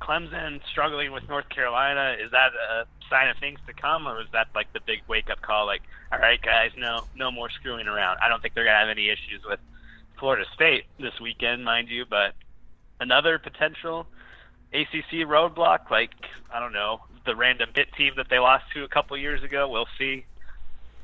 Clemson 0.00 0.60
struggling 0.70 1.12
with 1.12 1.28
North 1.28 1.48
Carolina 1.48 2.16
is 2.22 2.30
that 2.30 2.52
a 2.54 2.86
sign 3.10 3.28
of 3.28 3.36
things 3.38 3.58
to 3.66 3.72
come, 3.72 4.06
or 4.06 4.20
is 4.20 4.28
that 4.32 4.48
like 4.54 4.72
the 4.72 4.80
big 4.86 5.00
wake 5.08 5.30
up 5.30 5.40
call? 5.40 5.66
Like, 5.66 5.82
all 6.12 6.18
right, 6.18 6.40
guys, 6.40 6.70
no, 6.76 7.04
no 7.16 7.30
more 7.30 7.50
screwing 7.50 7.86
around. 7.86 8.18
I 8.22 8.28
don't 8.28 8.40
think 8.40 8.54
they're 8.54 8.64
gonna 8.64 8.78
have 8.78 8.88
any 8.88 9.08
issues 9.08 9.42
with 9.44 9.60
Florida 10.18 10.44
State 10.54 10.84
this 10.98 11.18
weekend, 11.20 11.64
mind 11.64 11.88
you, 11.88 12.04
but 12.08 12.34
another 13.00 13.38
potential 13.38 14.06
ACC 14.72 15.26
roadblock, 15.26 15.90
like 15.90 16.10
I 16.52 16.60
don't 16.60 16.72
know, 16.72 17.00
the 17.26 17.36
random 17.36 17.70
bit 17.74 17.92
team 17.94 18.14
that 18.16 18.28
they 18.28 18.38
lost 18.38 18.64
to 18.74 18.84
a 18.84 18.88
couple 18.88 19.16
years 19.16 19.42
ago. 19.42 19.68
We'll 19.68 19.88
see, 19.98 20.24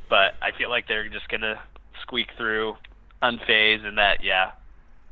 but 0.09 0.35
I 0.43 0.53
feel 0.57 0.71
like 0.71 0.89
they're 0.89 1.09
just 1.09 1.29
gonna 1.29 1.61
squeak 2.03 2.29
through, 2.37 2.77
unfazed, 3.23 3.85
and 3.85 3.99
that 3.99 4.23
yeah, 4.23 4.53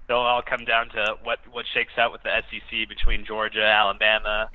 it'll 0.09 0.23
all 0.23 0.43
come 0.43 0.65
down 0.65 0.89
to 0.91 1.17
what 1.23 1.39
what 1.51 1.67
shakes 1.73 1.93
out 1.97 2.13
with 2.13 2.23
the 2.23 2.31
SEC 2.51 2.89
between 2.89 3.25
Georgia, 3.25 3.65
Alabama, 3.65 4.51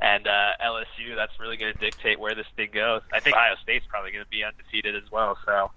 and 0.00 0.26
uh, 0.26 0.52
LSU. 0.64 1.14
That's 1.16 1.38
really 1.40 1.56
going 1.56 1.72
to 1.72 1.78
dictate 1.78 2.18
where 2.18 2.34
this 2.34 2.46
thing 2.56 2.70
goes. 2.72 3.02
I 3.12 3.20
think 3.20 3.36
Ohio 3.36 3.56
State's 3.62 3.86
probably 3.88 4.12
going 4.12 4.24
to 4.24 4.30
be 4.30 4.44
undefeated 4.44 4.96
as 4.96 5.10
well. 5.10 5.36
So 5.44 5.70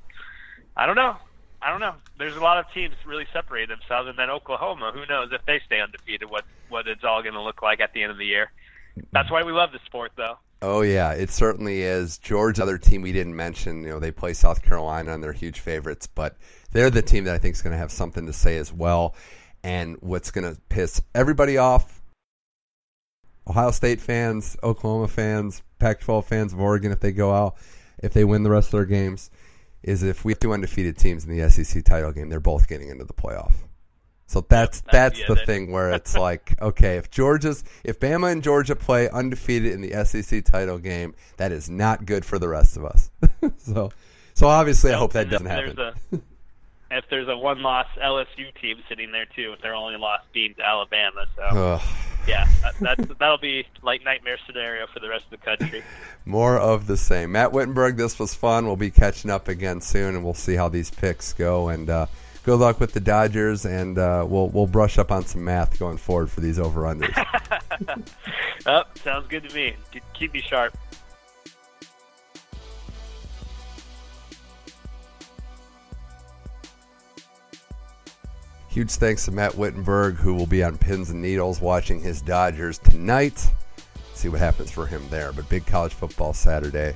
I 0.75 0.85
don't 0.85 0.95
know. 0.95 1.17
I 1.61 1.69
don't 1.69 1.79
know. 1.79 1.95
There's 2.17 2.35
a 2.35 2.41
lot 2.41 2.57
of 2.57 2.69
teams 2.73 2.93
really 3.05 3.25
separate 3.31 3.69
themselves, 3.69 4.09
and 4.09 4.17
then 4.17 4.29
Oklahoma. 4.29 4.91
Who 4.93 5.05
knows 5.05 5.29
if 5.31 5.45
they 5.45 5.61
stay 5.65 5.79
undefeated? 5.79 6.29
What 6.29 6.45
what 6.69 6.87
it's 6.87 7.03
all 7.03 7.21
going 7.21 7.35
to 7.35 7.41
look 7.41 7.61
like 7.61 7.79
at 7.79 7.93
the 7.93 8.03
end 8.03 8.11
of 8.11 8.17
the 8.17 8.25
year. 8.25 8.51
That's 9.11 9.31
why 9.31 9.43
we 9.43 9.51
love 9.51 9.71
the 9.71 9.79
sport, 9.85 10.11
though. 10.15 10.37
Oh 10.65 10.79
yeah, 10.79 11.11
it 11.11 11.29
certainly 11.29 11.81
is. 11.81 12.17
Georgia, 12.17 12.63
other 12.63 12.77
team 12.77 13.01
we 13.01 13.11
didn't 13.11 13.35
mention, 13.35 13.83
you 13.83 13.89
know, 13.89 13.99
they 13.99 14.11
play 14.11 14.31
South 14.31 14.63
Carolina 14.63 15.13
and 15.13 15.21
they're 15.21 15.33
huge 15.33 15.59
favorites, 15.59 16.07
but 16.07 16.37
they're 16.71 16.89
the 16.89 17.01
team 17.01 17.25
that 17.25 17.35
I 17.35 17.37
think 17.37 17.55
is 17.55 17.61
going 17.61 17.73
to 17.73 17.77
have 17.77 17.91
something 17.91 18.25
to 18.27 18.31
say 18.31 18.55
as 18.55 18.71
well. 18.71 19.13
And 19.61 19.97
what's 19.99 20.31
going 20.31 20.49
to 20.49 20.61
piss 20.69 21.01
everybody 21.13 21.57
off? 21.57 22.01
Ohio 23.45 23.71
State 23.71 23.99
fans, 23.99 24.55
Oklahoma 24.63 25.09
fans, 25.09 25.63
Pac-12 25.79 26.23
fans 26.23 26.53
of 26.53 26.61
Oregon, 26.61 26.93
if 26.93 27.01
they 27.01 27.11
go 27.11 27.33
out, 27.33 27.57
if 28.01 28.13
they 28.13 28.23
win 28.23 28.43
the 28.43 28.49
rest 28.49 28.67
of 28.67 28.71
their 28.71 28.85
games, 28.85 29.31
is 29.83 30.01
if 30.01 30.23
we 30.23 30.31
have 30.31 30.39
two 30.39 30.53
undefeated 30.53 30.97
teams 30.97 31.25
in 31.25 31.37
the 31.37 31.49
SEC 31.49 31.83
title 31.83 32.13
game, 32.13 32.29
they're 32.29 32.39
both 32.39 32.69
getting 32.69 32.87
into 32.87 33.03
the 33.03 33.13
playoff. 33.13 33.53
So 34.25 34.45
that's 34.47 34.81
Yep, 34.85 34.91
that's 34.91 35.19
yeah, 35.19 35.25
the 35.27 35.35
thing 35.35 35.71
where 35.71 35.91
it's 35.91 36.15
like, 36.15 36.55
okay, 36.61 36.97
if 36.97 37.11
Georgia's 37.11 37.63
if 37.83 37.99
Bama 37.99 38.31
and 38.31 38.41
Georgia 38.41 38.75
play 38.75 39.09
undefeated 39.09 39.73
in 39.73 39.81
the 39.81 40.05
SEC 40.05 40.43
title 40.45 40.79
game, 40.79 41.13
that 41.37 41.51
is 41.51 41.69
not 41.69 42.05
good 42.05 42.25
for 42.25 42.39
the 42.39 42.47
rest 42.47 42.77
of 42.77 42.85
us. 42.85 43.11
so 43.57 43.91
so 44.33 44.47
obviously 44.47 44.91
I 44.91 44.97
hope 44.97 45.13
that 45.13 45.29
doesn't 45.29 45.45
happen. 45.45 45.77
A, 45.79 45.93
if 46.91 47.05
there's 47.09 47.27
a 47.27 47.37
one-loss 47.37 47.87
LSU 48.01 48.53
team 48.61 48.77
sitting 48.87 49.11
there 49.11 49.25
too, 49.35 49.53
if 49.53 49.61
their 49.61 49.75
only 49.75 49.97
loss 49.97 50.21
being 50.33 50.53
to 50.55 50.65
Alabama, 50.65 51.25
so 51.35 51.41
Ugh. 51.51 51.81
yeah, 52.27 52.47
that, 52.61 52.75
that's 52.79 53.19
that'll 53.19 53.37
be 53.37 53.65
like 53.81 54.03
nightmare 54.03 54.37
scenario 54.45 54.87
for 54.87 54.99
the 54.99 55.09
rest 55.09 55.25
of 55.25 55.31
the 55.31 55.37
country. 55.37 55.83
More 56.25 56.57
of 56.57 56.87
the 56.87 56.97
same. 56.97 57.33
Matt 57.33 57.51
Wittenberg, 57.51 57.97
this 57.97 58.17
was 58.17 58.33
fun. 58.33 58.65
We'll 58.65 58.77
be 58.77 58.91
catching 58.91 59.29
up 59.29 59.47
again 59.47 59.81
soon, 59.81 60.15
and 60.15 60.23
we'll 60.23 60.33
see 60.33 60.55
how 60.55 60.69
these 60.69 60.89
picks 60.89 61.33
go. 61.33 61.67
And 61.67 61.89
uh, 61.89 62.05
good 62.43 62.59
luck 62.59 62.79
with 62.79 62.91
the 62.93 62.99
Dodgers, 62.99 63.65
and 63.65 63.97
uh, 63.97 64.25
we'll 64.27 64.49
we'll 64.49 64.67
brush 64.67 64.97
up 64.97 65.11
on 65.11 65.25
some 65.25 65.43
math 65.43 65.79
going 65.79 65.97
forward 65.97 66.29
for 66.29 66.41
these 66.41 66.59
over 66.59 66.81
unders. 66.81 67.13
oh, 68.65 68.83
sounds 69.03 69.27
good 69.27 69.47
to 69.49 69.55
me. 69.55 69.75
Keep- 69.91 70.03
Keep 70.13 70.33
me 70.33 70.41
sharp. 70.41 70.77
Huge 78.69 78.91
thanks 78.91 79.25
to 79.25 79.31
Matt 79.31 79.55
Wittenberg, 79.55 80.15
who 80.15 80.33
will 80.33 80.47
be 80.47 80.63
on 80.63 80.77
pins 80.77 81.11
and 81.11 81.21
needles 81.21 81.61
watching 81.61 81.99
his 81.99 82.21
Dodgers 82.21 82.79
tonight. 82.79 83.47
See 84.15 84.29
what 84.29 84.39
happens 84.39 84.71
for 84.71 84.87
him 84.87 85.07
there. 85.09 85.31
But 85.31 85.47
big 85.47 85.65
college 85.67 85.93
football 85.93 86.33
Saturday. 86.33 86.95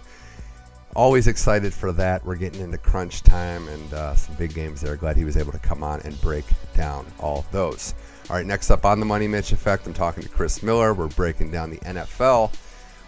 Always 0.98 1.28
excited 1.28 1.76
for 1.76 1.92
that. 1.92 2.26
We're 2.26 2.38
getting 2.38 2.60
into 2.60 2.80
crunch 2.80 3.22
time 3.22 3.68
and 3.68 3.94
uh, 3.94 4.16
some 4.16 4.34
big 4.34 4.56
games 4.56 4.82
there. 4.82 4.96
Glad 4.96 5.16
he 5.16 5.26
was 5.26 5.38
able 5.38 5.52
to 5.52 5.60
come 5.60 5.84
on 5.84 6.02
and 6.02 6.20
break 6.22 6.44
down 6.74 7.06
all 7.20 7.46
those. 7.52 7.94
All 8.32 8.36
right, 8.36 8.46
next 8.48 8.72
up 8.72 8.84
on 8.84 9.00
the 9.00 9.06
Money 9.06 9.28
Mitch 9.28 9.52
Effect, 9.52 9.86
I'm 9.86 9.94
talking 9.94 10.24
to 10.24 10.30
Chris 10.30 10.64
Miller. 10.64 10.96
We're 10.96 11.06
breaking 11.10 11.52
down 11.52 11.70
the 11.70 11.78
NFL, 11.78 12.52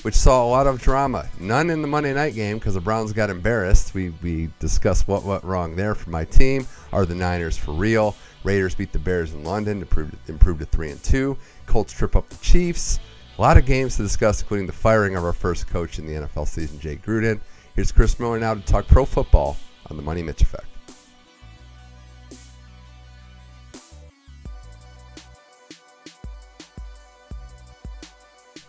which 0.03 0.13
saw 0.13 0.45
a 0.45 0.47
lot 0.47 0.67
of 0.67 0.79
drama. 0.79 1.27
None 1.39 1.71
in 1.71 1.81
the 1.81 1.87
Monday 1.87 2.13
night 2.13 2.35
game 2.35 2.59
because 2.59 2.75
the 2.75 2.79
Browns 2.79 3.11
got 3.11 3.31
embarrassed. 3.31 3.95
We, 3.95 4.13
we 4.21 4.51
discussed 4.59 5.07
what 5.07 5.23
went 5.23 5.43
wrong 5.43 5.75
there 5.75 5.95
for 5.95 6.11
my 6.11 6.25
team. 6.25 6.67
Are 6.93 7.07
the 7.07 7.15
Niners 7.15 7.57
for 7.57 7.71
real? 7.71 8.15
Raiders 8.43 8.75
beat 8.75 8.91
the 8.91 8.99
Bears 8.99 9.33
in 9.33 9.43
London, 9.43 9.81
improved, 9.81 10.15
improved 10.29 10.59
to 10.59 10.67
3 10.67 10.91
and 10.91 11.03
2. 11.03 11.35
Colts 11.65 11.91
trip 11.91 12.15
up 12.15 12.29
the 12.29 12.37
Chiefs. 12.37 12.99
A 13.39 13.41
lot 13.41 13.57
of 13.57 13.65
games 13.65 13.95
to 13.95 14.03
discuss, 14.03 14.41
including 14.43 14.67
the 14.67 14.73
firing 14.73 15.15
of 15.15 15.23
our 15.23 15.33
first 15.33 15.67
coach 15.67 15.97
in 15.97 16.05
the 16.05 16.13
NFL 16.13 16.47
season, 16.47 16.79
Jay 16.79 16.95
Gruden. 16.95 17.39
Here's 17.79 17.93
Chris 17.93 18.19
Miller 18.19 18.37
now 18.41 18.53
to 18.55 18.59
talk 18.59 18.87
pro 18.87 19.05
football 19.05 19.55
on 19.89 19.95
the 19.95 20.03
Money 20.03 20.21
Mitch 20.21 20.41
Effect. 20.41 20.65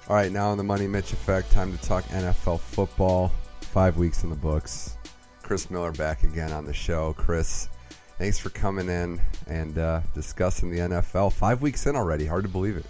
All 0.09 0.15
right, 0.15 0.31
now 0.31 0.51
on 0.51 0.59
the 0.59 0.63
Money 0.63 0.87
Mitch 0.87 1.13
Effect, 1.13 1.51
time 1.51 1.77
to 1.77 1.85
talk 1.85 2.05
NFL 2.05 2.61
football. 2.61 3.33
Five 3.63 3.97
weeks 3.97 4.23
in 4.23 4.31
the 4.31 4.37
books. 4.37 4.97
Chris 5.43 5.73
Miller 5.73 5.91
back 5.91 6.23
again 6.23 6.53
on 6.53 6.65
the 6.65 6.73
show. 6.73 7.13
Chris, 7.15 7.69
thanks 8.17 8.39
for 8.39 8.51
coming 8.51 8.89
in 8.89 9.21
and 9.49 9.77
uh, 9.77 10.03
discussing 10.15 10.71
the 10.71 10.79
NFL. 10.79 11.33
Five 11.33 11.63
weeks 11.63 11.85
in 11.87 11.97
already. 11.97 12.27
Hard 12.27 12.45
to 12.45 12.49
believe 12.49 12.77
it. 12.77 12.87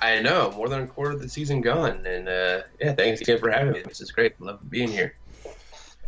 I 0.00 0.20
know, 0.20 0.50
more 0.52 0.68
than 0.68 0.82
a 0.82 0.86
quarter 0.86 1.12
of 1.12 1.20
the 1.20 1.28
season 1.28 1.60
gone, 1.60 2.06
and 2.06 2.28
uh, 2.28 2.62
yeah, 2.80 2.92
thanks 2.94 3.20
again 3.20 3.38
for 3.38 3.50
having 3.50 3.72
me. 3.72 3.82
This 3.82 4.00
is 4.00 4.10
great. 4.10 4.40
Love 4.40 4.58
being 4.70 4.88
here. 4.88 5.14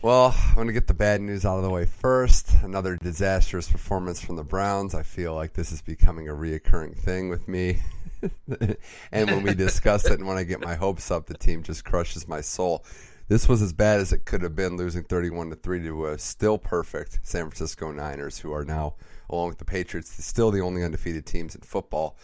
Well, 0.03 0.35
I'm 0.49 0.55
going 0.57 0.67
to 0.67 0.73
get 0.73 0.89
the 0.89 0.95
bad 0.95 1.21
news 1.21 1.45
out 1.45 1.59
of 1.59 1.63
the 1.63 1.71
way 1.71 1.85
first. 1.85 2.51
Another 2.63 2.97
disastrous 2.97 3.71
performance 3.71 4.21
from 4.21 4.35
the 4.35 4.43
Browns. 4.43 4.97
I 4.97 5.03
feel 5.05 5.35
like 5.35 5.53
this 5.53 5.71
is 5.71 5.81
becoming 5.81 6.29
a 6.29 6.33
reoccurring 6.33 6.97
thing 6.97 7.29
with 7.29 7.47
me. 7.47 7.81
and 9.13 9.31
when 9.31 9.45
we 9.45 9.55
discuss 9.55 10.05
it 10.07 10.19
and 10.19 10.27
when 10.27 10.37
I 10.37 10.43
get 10.43 10.61
my 10.61 10.75
hopes 10.75 11.11
up, 11.13 11.27
the 11.27 11.35
team 11.35 11.63
just 11.63 11.85
crushes 11.85 12.27
my 12.27 12.41
soul. 12.41 12.85
This 13.29 13.49
was 13.49 13.63
as 13.63 13.73
bad 13.73 14.01
as 14.01 14.13
it 14.13 14.25
could 14.25 14.43
have 14.43 14.57
been, 14.57 14.77
losing 14.77 15.05
31 15.05 15.51
to 15.51 15.57
3 15.57 15.85
to 15.85 16.07
a 16.07 16.19
still 16.19 16.59
perfect 16.59 17.21
San 17.23 17.43
Francisco 17.43 17.93
Niners, 17.93 18.39
who 18.39 18.53
are 18.53 18.65
now, 18.65 18.97
along 19.31 19.51
with 19.51 19.59
the 19.59 19.65
Patriots, 19.65 20.13
still 20.25 20.51
the 20.51 20.61
only 20.61 20.83
undefeated 20.83 21.27
teams 21.27 21.55
in 21.55 21.61
football. 21.61 22.17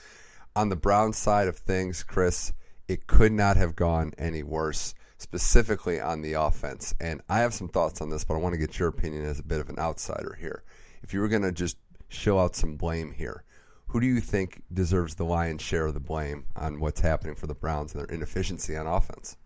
On 0.56 0.68
the 0.68 0.76
Browns 0.76 1.16
side 1.16 1.48
of 1.48 1.56
things, 1.56 2.02
Chris, 2.02 2.52
it 2.88 3.06
could 3.06 3.32
not 3.32 3.56
have 3.56 3.76
gone 3.76 4.12
any 4.18 4.42
worse 4.42 4.94
specifically 5.18 6.00
on 6.00 6.22
the 6.22 6.34
offense. 6.34 6.94
And 7.00 7.20
I 7.28 7.40
have 7.40 7.54
some 7.54 7.68
thoughts 7.68 8.00
on 8.00 8.11
this, 8.11 8.24
but 8.24 8.34
I 8.34 8.38
want 8.38 8.54
to 8.54 8.58
get 8.58 8.78
your 8.78 8.88
opinion 8.88 9.24
as 9.24 9.38
a 9.38 9.44
bit 9.44 9.61
of 9.61 9.68
an 9.68 9.78
outsider 9.78 10.37
here. 10.40 10.62
If 11.02 11.12
you 11.12 11.20
were 11.20 11.28
going 11.28 11.42
to 11.42 11.52
just 11.52 11.76
show 12.08 12.38
out 12.38 12.56
some 12.56 12.76
blame 12.76 13.12
here, 13.12 13.44
who 13.88 14.00
do 14.00 14.06
you 14.06 14.20
think 14.20 14.62
deserves 14.72 15.14
the 15.14 15.24
lion's 15.24 15.62
share 15.62 15.87
of 15.87 15.94
the 15.94 16.00
blame 16.00 16.44
on 16.56 16.80
what's 16.80 17.00
happening 17.00 17.34
for 17.34 17.46
the 17.46 17.54
Browns 17.54 17.94
and 17.94 18.00
their 18.00 18.14
inefficiency 18.14 18.76
on 18.76 18.87
offense? 18.87 19.37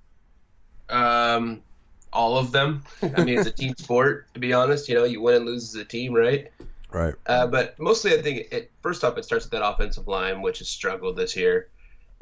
Um, 0.89 1.63
all 2.13 2.37
of 2.37 2.53
them. 2.53 2.83
I 3.03 3.25
mean, 3.25 3.39
it's 3.39 3.49
a 3.49 3.53
team 3.53 3.75
sport. 3.79 4.33
To 4.35 4.41
be 4.41 4.53
honest, 4.53 4.89
you 4.89 4.95
know, 4.95 5.05
you 5.05 5.21
win 5.21 5.37
and 5.37 5.47
lose 5.47 5.75
as 5.75 5.81
a 5.81 5.85
team, 5.85 6.13
right? 6.13 6.51
Right. 6.93 7.15
Uh, 7.27 7.47
but 7.47 7.79
mostly, 7.79 8.13
I 8.13 8.23
think 8.23 8.53
it 8.53 8.71
first 8.83 9.03
off, 9.03 9.17
it 9.17 9.25
starts 9.25 9.47
with 9.47 9.53
that 9.53 9.67
offensive 9.67 10.09
line, 10.09 10.43
which 10.43 10.59
has 10.59 10.69
struggled 10.69 11.17
this 11.17 11.35
year. 11.37 11.69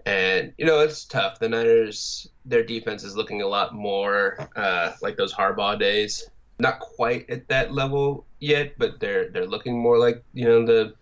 And 0.07 0.55
you 0.57 0.65
know 0.65 0.81
it's 0.81 1.05
tough. 1.05 1.39
The 1.39 1.49
Niners, 1.49 2.29
their 2.45 2.63
defense 2.63 3.05
is 3.05 3.17
looking 3.17 3.43
a 3.43 3.47
lot 3.47 3.75
more 3.75 4.49
uh, 4.57 4.93
like 5.03 5.17
those 5.17 5.35
Harbaugh 5.35 5.79
days. 5.79 6.29
Not 6.59 6.79
quite 6.79 7.29
at 7.29 7.49
that 7.49 7.73
level 7.73 8.25
yet, 8.39 8.75
but 8.79 9.01
they're 9.01 9.29
they're 9.29 9.47
looking 9.47 9.79
more 9.79 9.99
like 9.99 10.23
you 10.33 10.45
know 10.45 10.65
the 10.65 10.95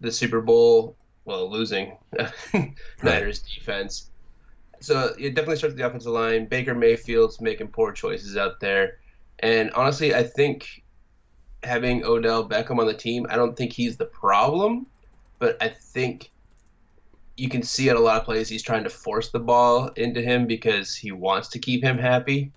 the 0.00 0.12
Super 0.12 0.40
Bowl, 0.40 0.96
well, 1.24 1.50
losing 1.50 1.96
Niners 3.02 3.40
defense. 3.40 4.10
So 4.80 5.14
it 5.18 5.34
definitely 5.34 5.56
starts 5.56 5.72
with 5.72 5.78
the 5.78 5.86
offensive 5.86 6.12
line. 6.12 6.46
Baker 6.46 6.74
Mayfield's 6.74 7.40
making 7.40 7.68
poor 7.68 7.92
choices 7.92 8.36
out 8.36 8.60
there, 8.60 8.98
and 9.38 9.70
honestly, 9.72 10.14
I 10.14 10.24
think 10.24 10.81
having 11.62 12.04
Odell 12.04 12.48
Beckham 12.48 12.78
on 12.78 12.86
the 12.86 12.94
team, 12.94 13.26
I 13.30 13.36
don't 13.36 13.56
think 13.56 13.72
he's 13.72 13.96
the 13.96 14.06
problem, 14.06 14.86
but 15.38 15.56
I 15.60 15.68
think 15.68 16.30
you 17.36 17.48
can 17.48 17.62
see 17.62 17.88
at 17.88 17.96
a 17.96 18.00
lot 18.00 18.18
of 18.18 18.24
plays 18.24 18.48
he's 18.48 18.62
trying 18.62 18.84
to 18.84 18.90
force 18.90 19.30
the 19.30 19.40
ball 19.40 19.88
into 19.96 20.20
him 20.20 20.46
because 20.46 20.94
he 20.94 21.12
wants 21.12 21.48
to 21.48 21.58
keep 21.58 21.82
him 21.82 21.98
happy, 21.98 22.52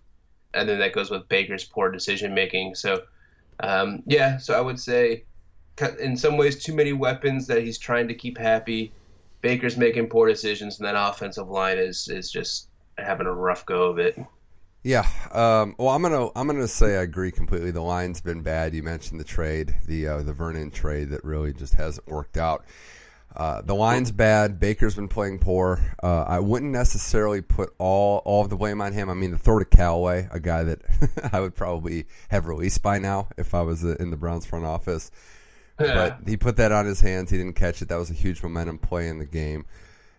and 0.54 0.68
then 0.68 0.80
that 0.80 0.94
goes 0.94 1.10
with 1.10 1.28
Baker's 1.28 1.64
poor 1.64 1.92
decision 1.92 2.34
making. 2.34 2.76
So, 2.76 3.04
um, 3.62 4.04
yeah, 4.06 4.38
so 4.38 4.54
I 4.54 4.62
would 4.62 4.80
say, 4.80 5.24
in 6.00 6.16
some 6.18 6.38
ways, 6.38 6.64
too 6.64 6.74
many 6.74 6.94
weapons 6.94 7.48
that 7.48 7.64
he's 7.64 7.78
trying 7.78 8.08
to 8.08 8.14
keep 8.14 8.38
happy. 8.38 8.94
Baker's 9.42 9.78
making 9.78 10.08
poor 10.10 10.28
decisions, 10.28 10.80
and 10.80 10.88
that 10.88 10.96
offensive 10.98 11.50
line 11.50 11.78
is 11.78 12.08
is 12.08 12.32
just 12.32 12.70
having 12.98 13.28
a 13.28 13.34
rough 13.34 13.66
go 13.66 13.90
of 13.90 14.00
it. 14.00 14.18
Yeah. 14.86 15.10
Um, 15.32 15.74
well, 15.80 15.90
I'm 15.90 16.04
gonna 16.04 16.30
I'm 16.36 16.46
gonna 16.46 16.68
say 16.68 16.96
I 16.96 17.02
agree 17.02 17.32
completely. 17.32 17.72
The 17.72 17.82
line's 17.82 18.22
been 18.22 18.44
bad. 18.44 18.76
You 18.76 18.84
mentioned 18.84 19.20
the 19.20 19.26
trade, 19.26 19.74
the 19.88 20.08
uh, 20.08 20.22
the 20.22 20.32
Vernon 20.32 20.70
trade 20.70 21.10
that 21.10 21.24
really 21.24 21.54
just 21.54 21.74
hasn't 21.74 22.08
worked 22.08 22.38
out. 22.38 22.66
Uh, 23.36 23.64
the 23.64 23.74
line's 23.74 24.12
bad. 24.12 24.60
Baker's 24.60 24.94
been 24.94 25.08
playing 25.08 25.40
poor. 25.40 25.82
Uh, 26.04 26.26
I 26.28 26.40
wouldn't 26.40 26.72
necessarily 26.72 27.42
put 27.42 27.74
all 27.80 28.22
all 28.26 28.44
of 28.44 28.52
the 28.52 28.58
blame 28.58 28.80
on 28.80 28.94
him. 28.94 29.10
I 29.10 29.16
mean, 29.16 29.32
the 29.32 29.40
throw 29.40 29.58
to 29.58 29.66
Callaway, 29.66 30.28
a 30.30 30.40
guy 30.40 30.64
that 30.66 30.82
I 31.34 31.40
would 31.40 31.56
probably 31.56 32.06
have 32.30 32.46
released 32.46 32.84
by 32.84 33.00
now 33.00 33.30
if 33.40 33.56
I 33.56 33.64
was 33.64 33.84
uh, 33.84 33.96
in 34.00 34.12
the 34.12 34.18
Browns 34.18 34.46
front 34.46 34.66
office. 34.66 35.10
But 35.78 36.20
he 36.28 36.38
put 36.38 36.58
that 36.58 36.72
on 36.72 36.86
his 36.86 37.02
hands. 37.02 37.32
He 37.32 37.38
didn't 37.38 37.56
catch 37.56 37.82
it. 37.82 37.90
That 37.90 37.98
was 37.98 38.12
a 38.12 38.14
huge 38.14 38.44
momentum 38.44 38.78
play 38.78 39.08
in 39.08 39.18
the 39.18 39.26
game. 39.26 39.66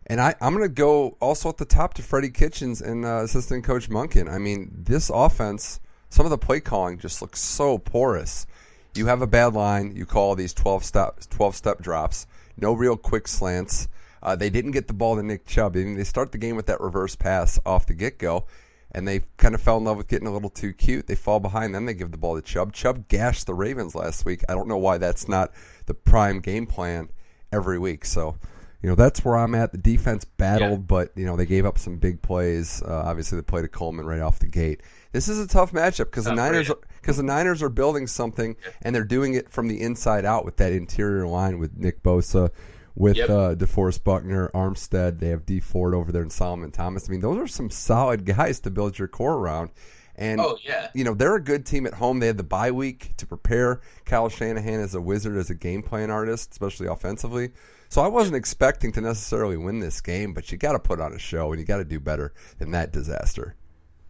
And 0.07 0.21
I, 0.21 0.35
I'm 0.41 0.55
going 0.55 0.69
to 0.69 0.75
go 0.75 1.17
also 1.21 1.49
at 1.49 1.57
the 1.57 1.65
top 1.65 1.95
to 1.95 2.03
Freddie 2.03 2.31
Kitchens 2.31 2.81
and 2.81 3.05
uh, 3.05 3.23
assistant 3.25 3.65
coach 3.65 3.91
Monken. 3.91 4.31
I 4.31 4.39
mean, 4.39 4.71
this 4.73 5.11
offense, 5.13 5.81
some 6.11 6.25
of 6.25 6.31
the 6.31 6.39
play 6.39 6.61
calling 6.61 6.99
just 6.99 7.21
looks 7.21 7.41
so 7.41 7.79
porous. 7.79 8.47
You 8.95 9.07
have 9.07 9.21
a 9.21 9.27
bad 9.27 9.55
line. 9.55 9.95
You 9.97 10.07
call 10.07 10.35
these 10.37 10.55
12 10.55 10.85
step 10.85 11.21
12 11.29 11.57
step 11.57 11.83
drops 11.83 12.27
no 12.57 12.73
real 12.73 12.97
quick 12.97 13.29
slants. 13.29 13.89
Uh, 14.23 14.35
they 14.35 14.51
didn't 14.51 14.73
get 14.73 14.89
the 14.89 14.95
ball 14.95 15.17
to 15.17 15.23
Nick 15.23 15.47
Chubb. 15.47 15.77
I 15.77 15.81
mean, 15.81 15.97
they 15.97 16.05
start 16.05 16.33
the 16.33 16.39
game 16.39 16.57
with 16.57 16.67
that 16.67 16.81
reverse 16.81 17.15
pass 17.15 17.59
off 17.67 17.87
the 17.87 17.95
get 17.95 18.19
go, 18.19 18.47
and 18.93 19.07
they 19.07 19.23
kind 19.37 19.55
of 19.55 19.61
fell 19.61 19.77
in 19.77 19.85
love 19.85 19.99
with 19.99 20.09
getting 20.09 20.27
a 20.27 20.33
little 20.33 20.51
too 20.51 20.73
cute. 20.73 21.07
They 21.07 21.15
fall 21.15 21.39
behind, 21.39 21.75
then 21.75 21.87
they 21.87 21.95
give 21.95 22.11
the 22.11 22.17
ball 22.17 22.35
to 22.35 22.43
Chubb. 22.43 22.73
Chubb 22.73 23.09
gashed 23.09 23.47
the 23.47 23.55
Ravens 23.55 23.95
last 23.95 24.25
week. 24.25 24.43
I 24.49 24.55
don't 24.55 24.69
know 24.69 24.79
why 24.79 24.99
that's 24.99 25.29
not 25.29 25.53
the 25.87 25.95
prime 25.95 26.41
game 26.41 26.67
plan 26.67 27.11
every 27.53 27.79
week. 27.79 28.05
So, 28.05 28.37
you 28.83 28.89
know, 28.89 28.95
that's 28.95 29.25
where 29.25 29.37
I'm 29.37 29.55
at. 29.55 29.73
The 29.73 29.79
defense 29.79 30.25
battled, 30.25 30.81
yeah. 30.81 30.87
but, 30.87 31.13
you 31.17 31.25
know, 31.25 31.37
they 31.37 31.47
gave 31.47 31.65
up 31.65 31.79
some 31.79 31.97
big 31.97 32.23
plays. 32.23 32.83
Uh, 32.83 33.05
obviously, 33.07 33.37
they 33.37 33.43
played 33.43 33.65
a 33.65 33.69
Coleman 33.69 34.07
right 34.07 34.21
off 34.21 34.39
the 34.39 34.47
gate. 34.47 34.83
This 35.13 35.29
is 35.29 35.39
a 35.39 35.49
tough 35.49 35.73
matchup 35.73 36.07
because 36.07 36.25
the 36.25 36.35
Niners 36.35 36.71
because 37.01 37.17
the 37.17 37.23
Niners 37.23 37.63
are 37.63 37.71
building 37.71 38.07
something 38.07 38.55
and 38.83 38.95
they're 38.95 39.05
doing 39.05 39.35
it 39.35 39.51
from 39.51 39.69
the 39.69 39.81
inside 39.81 40.25
out 40.25 40.45
with 40.45 40.59
that 40.59 40.73
interior 40.73 41.27
line 41.27 41.59
with 41.59 41.77
Nick 41.77 42.03
Bosa, 42.03 42.51
with 42.95 43.17
yep. 43.17 43.31
uh, 43.31 43.55
DeForest 43.55 44.05
Buckner, 44.05 44.51
Armstead. 44.55 45.21
They 45.21 45.29
have 45.29 45.47
Dee 45.47 45.61
Ford 45.61 45.95
over 45.95 46.13
there 46.13 46.23
and 46.23 46.33
Solomon 46.33 46.71
Thomas. 46.71 47.09
I 47.09 47.13
mean, 47.13 47.21
those 47.21 47.39
are 47.39 47.47
some 47.47 47.71
solid 47.71 48.25
guys 48.27 48.61
to 48.61 48.71
build 48.71 48.99
your 48.99 49.09
core 49.09 49.35
around. 49.35 49.71
And 50.17 50.41
oh, 50.41 50.59
yeah. 50.63 50.89
you 50.95 51.05
know 51.05 51.15
they're 51.15 51.37
a 51.37 51.43
good 51.43 51.65
team 51.67 51.87
at 51.87 51.95
home. 51.95 52.21
They 52.21 52.27
had 52.27 52.39
the 52.39 52.43
bye 52.43 52.71
week 52.71 53.15
to 53.17 53.27
prepare. 53.27 53.81
Kyle 54.05 54.29
Shanahan 54.29 54.81
is 54.81 54.95
a 54.95 55.01
wizard 55.01 55.37
as 55.37 55.51
a 55.51 55.55
game 55.55 55.83
plan 55.83 56.11
artist, 56.11 56.53
especially 56.53 56.87
offensively. 56.87 57.51
So 57.89 58.03
I 58.03 58.09
wasn't 58.09 58.37
expecting 58.37 58.93
to 58.93 59.01
necessarily 59.01 59.57
win 59.57 59.79
this 59.79 60.01
game, 60.01 60.33
but 60.35 60.51
you 60.51 60.59
got 60.59 60.73
to 60.73 60.79
put 60.79 61.01
on 61.01 61.13
a 61.13 61.19
show 61.19 61.53
and 61.53 61.61
you 61.61 61.67
got 61.67 61.79
to 61.79 61.85
do 61.85 62.01
better 62.01 62.33
than 62.59 62.71
that 62.73 62.93
disaster. 62.93 63.55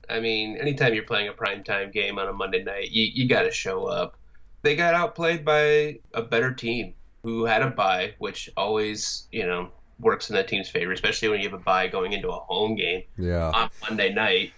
I 0.09 0.21
mean, 0.21 0.57
anytime 0.57 0.95
you're 0.95 1.05
playing 1.05 1.29
a 1.29 1.33
primetime 1.33 1.93
game 1.93 2.19
on 2.19 2.29
a 2.29 2.33
Monday 2.33 2.62
night, 2.62 2.91
you, 2.91 3.09
you 3.12 3.29
got 3.29 3.43
to 3.43 3.51
show 3.51 3.85
up. 3.85 4.17
They 4.62 4.77
got 4.77 4.95
outplayed 4.95 5.45
by 5.45 6.01
a 6.15 6.23
better 6.23 6.53
team 6.53 6.95
who 7.23 7.45
had 7.45 7.62
a 7.62 7.71
bye, 7.71 8.15
which 8.19 8.49
always, 8.57 9.29
you 9.33 9.47
know, 9.47 9.71
works 9.99 10.31
in 10.31 10.37
that 10.37 10.49
team's 10.49 10.69
favor, 10.69 10.93
especially 10.93 11.29
when 11.29 11.41
you 11.41 11.49
have 11.49 11.59
a 11.59 11.62
bye 11.62 11.89
going 11.89 12.12
into 12.12 12.29
a 12.29 12.39
home 12.39 12.77
game 12.77 13.03
yeah. 13.17 13.51
on 13.51 13.71
Monday 13.83 14.12
night. 14.12 14.53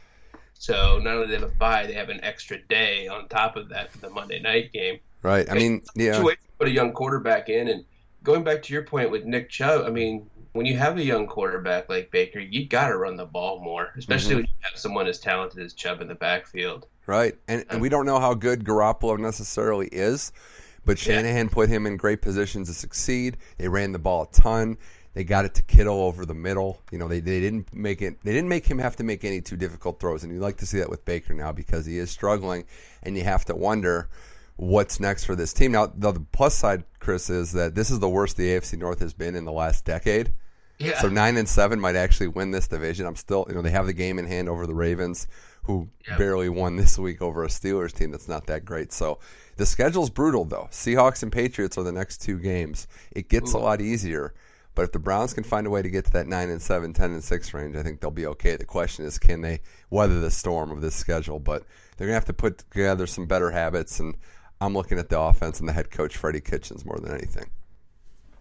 So 0.55 0.99
not 1.03 1.15
only 1.15 1.27
do 1.27 1.33
they 1.33 1.41
have 1.41 1.51
a 1.51 1.55
bye, 1.55 1.87
they 1.87 1.95
have 1.95 2.09
an 2.09 2.23
extra 2.23 2.59
day 2.67 3.09
on 3.09 3.29
top 3.29 3.57
of 3.57 3.69
that 3.71 3.93
for 3.93 3.99
the 3.99 4.11
Monday 4.11 4.41
night 4.41 4.73
game. 4.73 4.99
Right. 5.23 5.51
I 5.51 5.55
mean, 5.55 5.83
yeah. 5.95 6.23
Put 6.59 6.69
a 6.69 6.71
young 6.71 6.93
quarterback 6.93 7.49
in, 7.49 7.69
and 7.69 7.85
going 8.29 8.45
back 8.45 8.62
to 8.62 8.75
your 8.75 8.83
point 8.83 9.11
with 9.11 9.25
Nick 9.25 9.49
Chubb, 9.49 9.87
I 9.87 9.91
mean, 9.91 10.29
when 10.53 10.67
you 10.67 10.77
have 10.77 10.99
a 10.99 11.03
young 11.03 11.27
quarterback 11.27 11.88
like 11.88 12.11
Baker, 12.11 12.38
you 12.38 12.67
got 12.67 12.88
to 12.88 12.99
run 12.99 13.17
the 13.17 13.25
ball 13.25 13.59
more, 13.61 13.95
especially 13.97 14.33
mm-hmm. 14.33 14.37
when 14.41 14.45
you 14.45 14.69
have 14.71 14.79
someone 14.79 15.07
as 15.07 15.19
talented 15.19 15.64
as 15.64 15.73
Chubb 15.73 16.03
in 16.03 16.09
the 16.09 16.14
backfield. 16.14 16.88
Right, 17.07 17.38
and, 17.49 17.64
and 17.71 17.81
we 17.81 17.88
don't 17.88 18.05
know 18.05 18.21
how 18.21 18.35
good 18.35 18.64
Garoppolo 18.64 19.19
necessarily 19.19 19.87
is, 19.87 20.33
but 20.85 20.99
Shanahan 20.99 21.47
yeah. 21.47 21.53
put 21.55 21.71
him 21.71 21.87
in 21.87 21.97
great 21.97 22.21
positions 22.21 22.69
to 22.69 22.75
succeed. 22.75 23.38
They 23.57 23.67
ran 23.67 23.93
the 23.93 23.99
ball 23.99 24.25
a 24.25 24.31
ton. 24.31 24.77
They 25.14 25.25
got 25.25 25.47
it 25.47 25.55
to 25.55 25.62
Kittle 25.62 26.03
over 26.03 26.27
the 26.27 26.35
middle. 26.35 26.83
You 26.93 26.99
know, 26.99 27.09
they, 27.09 27.21
they 27.21 27.41
didn't 27.41 27.73
make 27.73 28.03
it. 28.03 28.23
They 28.23 28.35
didn't 28.35 28.51
make 28.51 28.67
him 28.67 28.79
have 28.79 28.95
to 28.97 29.05
make 29.05 29.25
any 29.25 29.41
too 29.41 29.57
difficult 29.57 30.01
throws, 30.01 30.23
and 30.23 30.31
you 30.31 30.38
like 30.38 30.59
to 30.59 30.67
see 30.67 30.81
that 30.81 30.91
with 30.91 31.03
Baker 31.07 31.33
now 31.33 31.51
because 31.51 31.87
he 31.87 31.97
is 31.97 32.11
struggling, 32.11 32.67
and 33.05 33.17
you 33.17 33.25
have 33.25 33.47
to 33.47 33.57
wonder 33.57 34.11
what's 34.59 34.99
next 34.99 35.25
for 35.25 35.37
this 35.37 35.53
team. 35.53 35.73
Now, 35.73 35.87
the 35.87 36.21
plus 36.33 36.55
side, 36.55 36.85
Chris, 36.99 37.31
is 37.31 37.53
that 37.53 37.75
this 37.75 37.90
is 37.90 38.01
the 38.01 38.09
worst 38.09 38.37
the 38.37 38.49
AFC 38.49 38.77
North 38.77 38.99
has 38.99 39.14
been 39.14 39.35
in 39.35 39.44
the 39.44 39.53
last 39.53 39.85
decade. 39.85 40.33
Yeah. 40.79 41.01
So 41.01 41.09
nine 41.09 41.37
and 41.37 41.49
seven 41.49 41.81
might 41.81 41.97
actually 41.97 42.29
win 42.29 42.51
this 42.51 42.68
division. 42.68 43.07
I'm 43.07 43.16
still, 43.16 43.47
you 43.49 43.55
know, 43.55 43.62
they 43.62 43.71
have 43.71 43.87
the 43.87 43.92
game 43.92 44.18
in 44.18 44.27
hand 44.27 44.49
over 44.49 44.66
the 44.66 44.75
Ravens, 44.75 45.27
who 45.62 45.88
barely 46.16 46.49
won 46.49 46.77
this 46.77 46.99
week 46.99 47.23
over 47.23 47.44
a 47.44 47.49
Steelers 47.49 47.92
team 47.92 48.11
that's 48.11 48.29
not 48.29 48.47
that 48.47 48.64
great. 48.64 48.92
So 48.92 49.21
the 49.57 49.66
schedule's 49.66 50.11
brutal, 50.11 50.44
though. 50.44 50.68
Seahawks 50.71 51.23
and 51.23 51.33
Patriots 51.33 51.79
are 51.79 51.85
the 51.85 51.92
next 51.92 52.18
two 52.18 52.38
games. 52.38 52.88
It 53.12 53.29
gets 53.29 53.55
Ooh. 53.55 53.59
a 53.59 53.61
lot 53.61 53.81
easier. 53.81 54.35
But 54.75 54.85
if 54.85 54.92
the 54.92 55.01
Browns 55.01 55.35
can 55.35 55.42
find 55.42 55.66
a 55.66 55.71
way 55.71 55.83
to 55.83 55.90
get 55.90 56.05
to 56.05 56.12
that 56.12 56.29
9 56.29 56.51
and 56.51 56.62
7, 56.62 56.92
10 56.92 57.11
and 57.11 57.25
6 57.25 57.55
range, 57.55 57.75
I 57.75 57.83
think 57.83 58.01
they'll 58.01 58.12
be 58.12 58.27
okay. 58.27 58.55
The 58.55 58.64
question 58.64 59.05
is, 59.05 59.18
can 59.18 59.40
they 59.40 59.61
weather 59.90 60.21
the 60.21 60.31
storm 60.31 60.71
of 60.71 60.81
this 60.81 60.94
schedule? 60.94 61.40
But 61.40 61.64
they're 61.97 62.07
going 62.07 62.12
to 62.12 62.21
have 62.21 62.27
to 62.27 62.33
put 62.33 62.59
together 62.59 63.09
some 63.09 63.27
better 63.27 63.51
habits. 63.51 63.99
And 63.99 64.14
I'm 64.61 64.75
looking 64.75 64.99
at 64.99 65.09
the 65.09 65.18
offense 65.18 65.61
and 65.61 65.68
the 65.68 65.73
head 65.73 65.90
coach, 65.90 66.16
Freddie 66.16 66.40
Kitchens, 66.40 66.85
more 66.85 66.99
than 66.99 67.12
anything. 67.12 67.49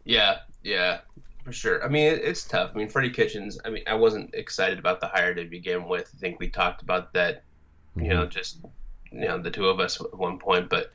Yeah, 0.04 0.40
yeah 0.64 1.00
for 1.48 1.54
sure. 1.54 1.82
I 1.82 1.88
mean, 1.88 2.12
it, 2.12 2.22
it's 2.26 2.44
tough. 2.44 2.72
I 2.76 2.78
mean, 2.78 2.90
Freddie 2.90 3.10
Kitchens. 3.10 3.58
I 3.64 3.70
mean, 3.70 3.84
I 3.88 3.94
wasn't 3.94 4.36
excited 4.36 4.80
about 4.80 5.00
the 5.00 5.08
hire 5.08 5.34
to 5.34 5.46
begin 5.46 5.88
with. 5.88 6.12
I 6.14 6.20
think 6.20 6.42
we 6.42 6.50
talked 6.50 6.82
about 6.82 7.14
that. 7.14 7.44
You 7.96 8.04
mm-hmm. 8.04 8.10
know, 8.10 8.26
just 8.26 8.60
you 9.14 9.22
know, 9.22 9.42
the 9.42 9.50
two 9.50 9.70
of 9.70 9.80
us 9.80 10.02
at 10.02 10.14
one 10.14 10.40
point, 10.40 10.68
but 10.68 10.92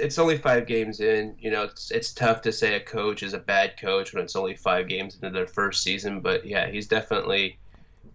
it's 0.00 0.18
only 0.18 0.38
five 0.38 0.66
games 0.66 0.98
in. 0.98 1.36
You 1.38 1.52
know, 1.52 1.62
it's 1.62 1.92
it's 1.92 2.12
tough 2.12 2.42
to 2.42 2.52
say 2.52 2.74
a 2.74 2.80
coach 2.80 3.22
is 3.22 3.32
a 3.32 3.38
bad 3.38 3.80
coach 3.80 4.12
when 4.12 4.24
it's 4.24 4.34
only 4.34 4.56
five 4.56 4.88
games 4.88 5.14
into 5.14 5.30
their 5.30 5.46
first 5.46 5.84
season. 5.84 6.18
But 6.18 6.44
yeah, 6.44 6.68
he's 6.68 6.88
definitely 6.88 7.56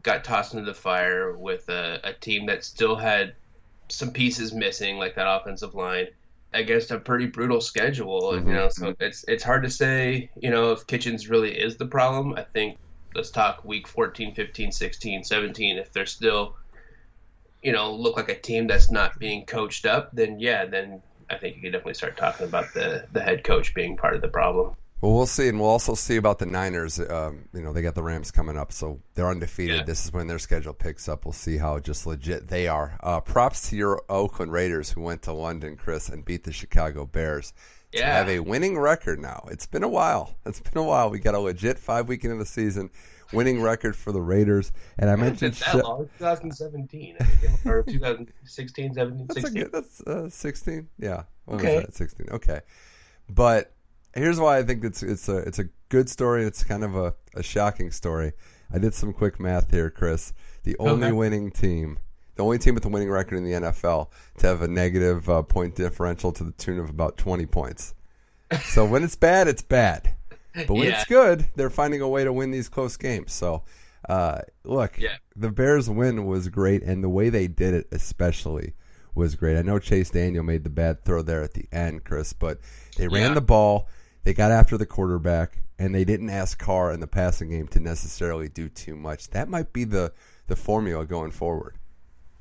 got 0.03 0.25
tossed 0.25 0.53
into 0.53 0.65
the 0.65 0.73
fire 0.73 1.37
with 1.37 1.69
a, 1.69 2.01
a 2.03 2.11
team 2.11 2.47
that 2.47 2.65
still 2.65 2.97
had 2.97 3.33
some 3.87 4.11
pieces 4.11 4.53
missing, 4.53 4.97
like 4.97 5.15
that 5.15 5.33
offensive 5.33 5.73
line 5.73 6.07
against 6.53 6.91
a 6.91 6.99
pretty 6.99 7.27
brutal 7.27 7.61
schedule. 7.61 8.33
Mm-hmm. 8.33 8.47
You 8.47 8.53
know, 8.53 8.69
so 8.69 8.95
it's 8.99 9.23
it's 9.27 9.43
hard 9.43 9.63
to 9.63 9.69
say, 9.69 10.29
you 10.35 10.49
know, 10.49 10.71
if 10.71 10.85
Kitchens 10.87 11.29
really 11.29 11.57
is 11.57 11.77
the 11.77 11.85
problem. 11.85 12.33
I 12.35 12.43
think 12.43 12.77
let's 13.15 13.31
talk 13.31 13.63
week 13.65 13.87
14, 13.87 14.33
15, 14.33 14.71
16, 14.71 15.23
17. 15.23 15.77
If 15.77 15.91
they're 15.91 16.05
still, 16.05 16.55
you 17.61 17.71
know, 17.71 17.93
look 17.93 18.17
like 18.17 18.29
a 18.29 18.39
team 18.39 18.67
that's 18.67 18.91
not 18.91 19.19
being 19.19 19.45
coached 19.45 19.85
up, 19.85 20.09
then 20.13 20.39
yeah, 20.39 20.65
then 20.65 21.01
I 21.29 21.37
think 21.37 21.55
you 21.55 21.61
could 21.61 21.71
definitely 21.71 21.93
start 21.95 22.17
talking 22.17 22.47
about 22.47 22.73
the 22.73 23.07
the 23.11 23.21
head 23.21 23.43
coach 23.43 23.73
being 23.73 23.97
part 23.97 24.15
of 24.15 24.21
the 24.21 24.27
problem. 24.27 24.75
Well, 25.01 25.13
we'll 25.13 25.25
see, 25.25 25.47
and 25.47 25.59
we'll 25.59 25.69
also 25.69 25.95
see 25.95 26.17
about 26.17 26.37
the 26.37 26.45
Niners. 26.45 26.99
Um, 26.99 27.45
you 27.53 27.61
know, 27.61 27.73
they 27.73 27.81
got 27.81 27.95
the 27.95 28.03
Rams 28.03 28.29
coming 28.29 28.55
up, 28.55 28.71
so 28.71 29.01
they're 29.15 29.27
undefeated. 29.27 29.77
Yeah. 29.77 29.83
This 29.83 30.05
is 30.05 30.13
when 30.13 30.27
their 30.27 30.37
schedule 30.37 30.73
picks 30.73 31.09
up. 31.09 31.25
We'll 31.25 31.33
see 31.33 31.57
how 31.57 31.79
just 31.79 32.05
legit 32.05 32.47
they 32.47 32.67
are. 32.67 32.99
Uh, 33.01 33.19
props 33.19 33.69
to 33.69 33.75
your 33.75 34.03
Oakland 34.09 34.51
Raiders 34.51 34.91
who 34.91 35.01
went 35.01 35.23
to 35.23 35.33
London, 35.33 35.75
Chris, 35.75 36.09
and 36.09 36.23
beat 36.23 36.43
the 36.43 36.51
Chicago 36.51 37.07
Bears. 37.07 37.51
Yeah. 37.91 38.01
To 38.01 38.13
have 38.13 38.29
a 38.29 38.39
winning 38.39 38.77
record 38.77 39.19
now. 39.19 39.47
It's 39.51 39.65
been 39.65 39.83
a 39.83 39.89
while. 39.89 40.37
It's 40.45 40.61
been 40.61 40.81
a 40.81 40.85
while. 40.85 41.09
We 41.09 41.19
got 41.19 41.35
a 41.35 41.39
legit 41.39 41.77
five 41.77 42.07
week 42.07 42.23
into 42.23 42.37
the 42.37 42.45
season 42.45 42.89
winning 43.33 43.61
record 43.61 43.95
for 43.95 44.11
the 44.11 44.21
Raiders. 44.21 44.71
And 44.97 45.09
I 45.09 45.15
mentioned 45.15 45.55
that 45.55 45.79
sh- 45.79 45.83
long, 45.83 46.09
2017 46.19 47.17
or 47.65 47.83
2016, 47.83 48.93
17, 48.93 49.27
that's 49.27 49.41
16. 49.41 49.63
Good, 49.63 49.71
that's 49.71 50.01
uh, 50.01 50.29
16. 50.29 50.87
Yeah. 50.99 51.23
When 51.45 51.59
okay. 51.59 51.85
16. 51.91 52.27
Okay. 52.31 52.61
But 53.29 53.73
here's 54.13 54.39
why 54.39 54.57
I 54.57 54.63
think 54.63 54.83
it's 54.83 55.03
it's 55.03 55.29
a 55.29 55.37
it's 55.37 55.59
a 55.59 55.65
good 55.89 56.09
story. 56.09 56.43
It's 56.43 56.63
kind 56.63 56.83
of 56.83 56.95
a, 56.95 57.13
a 57.35 57.43
shocking 57.43 57.91
story. 57.91 58.33
I 58.73 58.79
did 58.79 58.93
some 58.93 59.13
quick 59.13 59.39
math 59.39 59.71
here, 59.71 59.89
Chris. 59.89 60.33
The 60.63 60.77
only 60.79 61.07
okay. 61.07 61.11
winning 61.11 61.51
team, 61.51 61.99
the 62.35 62.43
only 62.43 62.57
team 62.57 62.75
with 62.75 62.85
a 62.85 62.89
winning 62.89 63.09
record 63.09 63.37
in 63.37 63.43
the 63.43 63.51
NFL 63.51 64.09
to 64.37 64.47
have 64.47 64.61
a 64.61 64.67
negative 64.67 65.29
uh, 65.29 65.41
point 65.41 65.75
differential 65.75 66.31
to 66.33 66.43
the 66.43 66.51
tune 66.51 66.79
of 66.79 66.89
about 66.89 67.17
20 67.17 67.45
points. 67.47 67.93
So 68.63 68.85
when 68.89 69.03
it's 69.03 69.15
bad, 69.15 69.47
it's 69.47 69.61
bad. 69.61 70.13
But 70.53 70.69
when 70.69 70.83
yeah. 70.83 70.99
it's 70.99 71.05
good, 71.05 71.45
they're 71.55 71.69
finding 71.69 72.01
a 72.01 72.07
way 72.07 72.23
to 72.23 72.33
win 72.33 72.51
these 72.51 72.69
close 72.69 72.97
games. 72.97 73.31
So 73.31 73.63
uh, 74.07 74.39
look, 74.63 74.99
yeah. 74.99 75.15
the 75.35 75.51
Bears 75.51 75.89
win 75.89 76.25
was 76.25 76.49
great, 76.49 76.83
and 76.83 77.03
the 77.03 77.09
way 77.09 77.29
they 77.29 77.47
did 77.47 77.73
it, 77.73 77.87
especially, 77.91 78.73
was 79.15 79.35
great. 79.35 79.57
I 79.57 79.61
know 79.61 79.79
Chase 79.79 80.09
Daniel 80.09 80.43
made 80.43 80.63
the 80.63 80.69
bad 80.69 81.03
throw 81.03 81.21
there 81.21 81.43
at 81.43 81.53
the 81.53 81.65
end, 81.71 82.03
Chris, 82.03 82.33
but 82.33 82.59
they 82.97 83.07
ran 83.07 83.29
yeah. 83.29 83.33
the 83.35 83.41
ball. 83.41 83.87
They 84.23 84.33
got 84.33 84.51
after 84.51 84.77
the 84.77 84.85
quarterback, 84.85 85.63
and 85.79 85.95
they 85.95 86.05
didn't 86.05 86.29
ask 86.29 86.59
Carr 86.59 86.91
in 86.91 86.99
the 86.99 87.07
passing 87.07 87.49
game 87.49 87.67
to 87.69 87.79
necessarily 87.79 88.49
do 88.49 88.69
too 88.69 88.95
much. 88.95 89.29
That 89.29 89.49
might 89.49 89.73
be 89.73 89.83
the 89.83 90.13
the 90.47 90.55
formula 90.55 91.05
going 91.05 91.31
forward. 91.31 91.77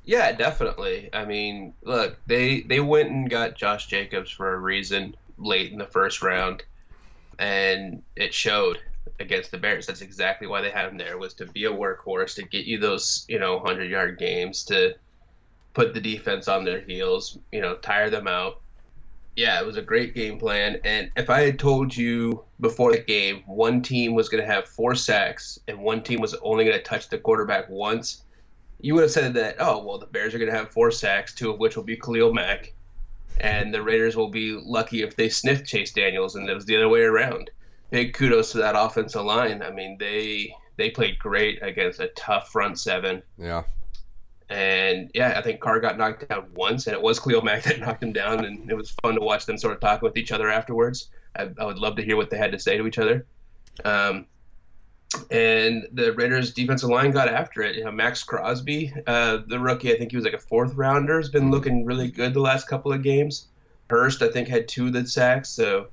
Yeah, 0.03 0.31
definitely. 0.31 1.09
I 1.13 1.25
mean, 1.25 1.73
look, 1.83 2.17
they 2.27 2.61
they 2.61 2.79
went 2.79 3.09
and 3.09 3.29
got 3.29 3.55
Josh 3.55 3.87
Jacobs 3.87 4.31
for 4.31 4.53
a 4.53 4.59
reason 4.59 5.15
late 5.37 5.71
in 5.71 5.77
the 5.77 5.85
first 5.85 6.21
round, 6.21 6.63
and 7.39 8.03
it 8.15 8.33
showed 8.33 8.79
against 9.19 9.51
the 9.51 9.57
Bears. 9.57 9.87
That's 9.87 10.01
exactly 10.01 10.47
why 10.47 10.61
they 10.61 10.71
had 10.71 10.89
him 10.89 10.97
there 10.97 11.17
was 11.17 11.33
to 11.35 11.45
be 11.45 11.65
a 11.65 11.71
workhorse 11.71 12.35
to 12.35 12.43
get 12.43 12.65
you 12.65 12.79
those 12.79 13.25
you 13.27 13.39
know 13.39 13.59
hundred 13.59 13.89
yard 13.89 14.17
games 14.17 14.63
to 14.65 14.95
put 15.73 15.93
the 15.93 16.01
defense 16.01 16.47
on 16.47 16.65
their 16.65 16.81
heels, 16.81 17.37
you 17.51 17.61
know, 17.61 17.75
tire 17.75 18.09
them 18.09 18.27
out. 18.27 18.61
Yeah, 19.35 19.59
it 19.59 19.65
was 19.65 19.77
a 19.77 19.81
great 19.81 20.13
game 20.13 20.37
plan. 20.37 20.79
And 20.83 21.11
if 21.15 21.29
I 21.29 21.41
had 21.41 21.57
told 21.57 21.95
you 21.95 22.43
before 22.59 22.91
the 22.91 22.99
game 22.99 23.43
one 23.45 23.81
team 23.81 24.13
was 24.13 24.29
going 24.29 24.43
to 24.43 24.51
have 24.51 24.67
four 24.67 24.93
sacks 24.93 25.59
and 25.67 25.79
one 25.79 26.03
team 26.03 26.19
was 26.19 26.35
only 26.41 26.65
going 26.65 26.77
to 26.77 26.83
touch 26.83 27.09
the 27.09 27.17
quarterback 27.17 27.69
once, 27.69 28.23
you 28.81 28.93
would 28.95 29.03
have 29.03 29.11
said 29.11 29.33
that, 29.35 29.55
oh, 29.59 29.83
well, 29.83 29.97
the 29.97 30.07
Bears 30.07 30.33
are 30.33 30.39
going 30.39 30.51
to 30.51 30.57
have 30.57 30.71
four 30.71 30.91
sacks, 30.91 31.33
two 31.33 31.51
of 31.51 31.59
which 31.59 31.75
will 31.75 31.83
be 31.83 31.95
Khalil 31.95 32.33
Mack, 32.33 32.73
and 33.39 33.73
the 33.73 33.81
Raiders 33.81 34.15
will 34.15 34.29
be 34.29 34.53
lucky 34.53 35.03
if 35.03 35.15
they 35.15 35.29
sniff 35.29 35.65
Chase 35.65 35.93
Daniels, 35.93 36.35
and 36.35 36.49
it 36.49 36.53
was 36.53 36.65
the 36.65 36.75
other 36.75 36.89
way 36.89 37.01
around. 37.01 37.49
Big 37.91 38.13
kudos 38.13 38.51
to 38.51 38.57
that 38.57 38.75
offensive 38.75 39.23
line. 39.23 39.61
I 39.61 39.69
mean, 39.69 39.97
they 39.99 40.55
they 40.77 40.89
played 40.89 41.19
great 41.19 41.61
against 41.61 41.99
a 41.99 42.07
tough 42.09 42.49
front 42.49 42.79
seven. 42.79 43.21
Yeah. 43.37 43.63
And 44.51 45.09
yeah, 45.13 45.35
I 45.37 45.41
think 45.41 45.61
Carr 45.61 45.79
got 45.79 45.97
knocked 45.97 46.27
down 46.27 46.47
once, 46.53 46.85
and 46.85 46.93
it 46.93 47.01
was 47.01 47.19
Khalil 47.19 47.41
Mack 47.41 47.63
that 47.65 47.79
knocked 47.79 48.03
him 48.03 48.11
down, 48.11 48.43
and 48.43 48.69
it 48.69 48.75
was 48.75 48.91
fun 49.01 49.15
to 49.15 49.21
watch 49.21 49.45
them 49.45 49.57
sort 49.57 49.73
of 49.73 49.79
talk 49.79 50.01
with 50.01 50.17
each 50.17 50.31
other 50.31 50.49
afterwards. 50.49 51.09
I, 51.35 51.49
I 51.57 51.65
would 51.65 51.77
love 51.77 51.95
to 51.95 52.03
hear 52.03 52.17
what 52.17 52.29
they 52.29 52.37
had 52.37 52.51
to 52.51 52.59
say 52.59 52.77
to 52.77 52.85
each 52.85 52.97
other. 52.97 53.25
Um, 53.85 54.25
and 55.29 55.87
the 55.93 56.13
Raiders' 56.13 56.53
defensive 56.53 56.89
line 56.89 57.11
got 57.11 57.29
after 57.29 57.61
it. 57.61 57.77
You 57.77 57.85
know, 57.85 57.91
Maxx 57.91 58.23
Crosby, 58.23 58.93
uh, 59.07 59.39
the 59.47 59.59
rookie, 59.59 59.93
I 59.93 59.97
think 59.97 60.11
he 60.11 60.17
was 60.17 60.25
like 60.25 60.33
a 60.33 60.39
fourth 60.39 60.73
rounder, 60.75 61.17
has 61.17 61.29
been 61.29 61.49
looking 61.49 61.85
really 61.85 62.11
good 62.11 62.33
the 62.33 62.41
last 62.41 62.67
couple 62.67 62.91
of 62.91 63.03
games. 63.03 63.47
Hurst, 63.89 64.21
I 64.21 64.29
think, 64.29 64.47
had 64.47 64.67
two 64.67 64.87
of 64.87 64.93
the 64.93 65.05
sacks. 65.05 65.49
So, 65.49 65.87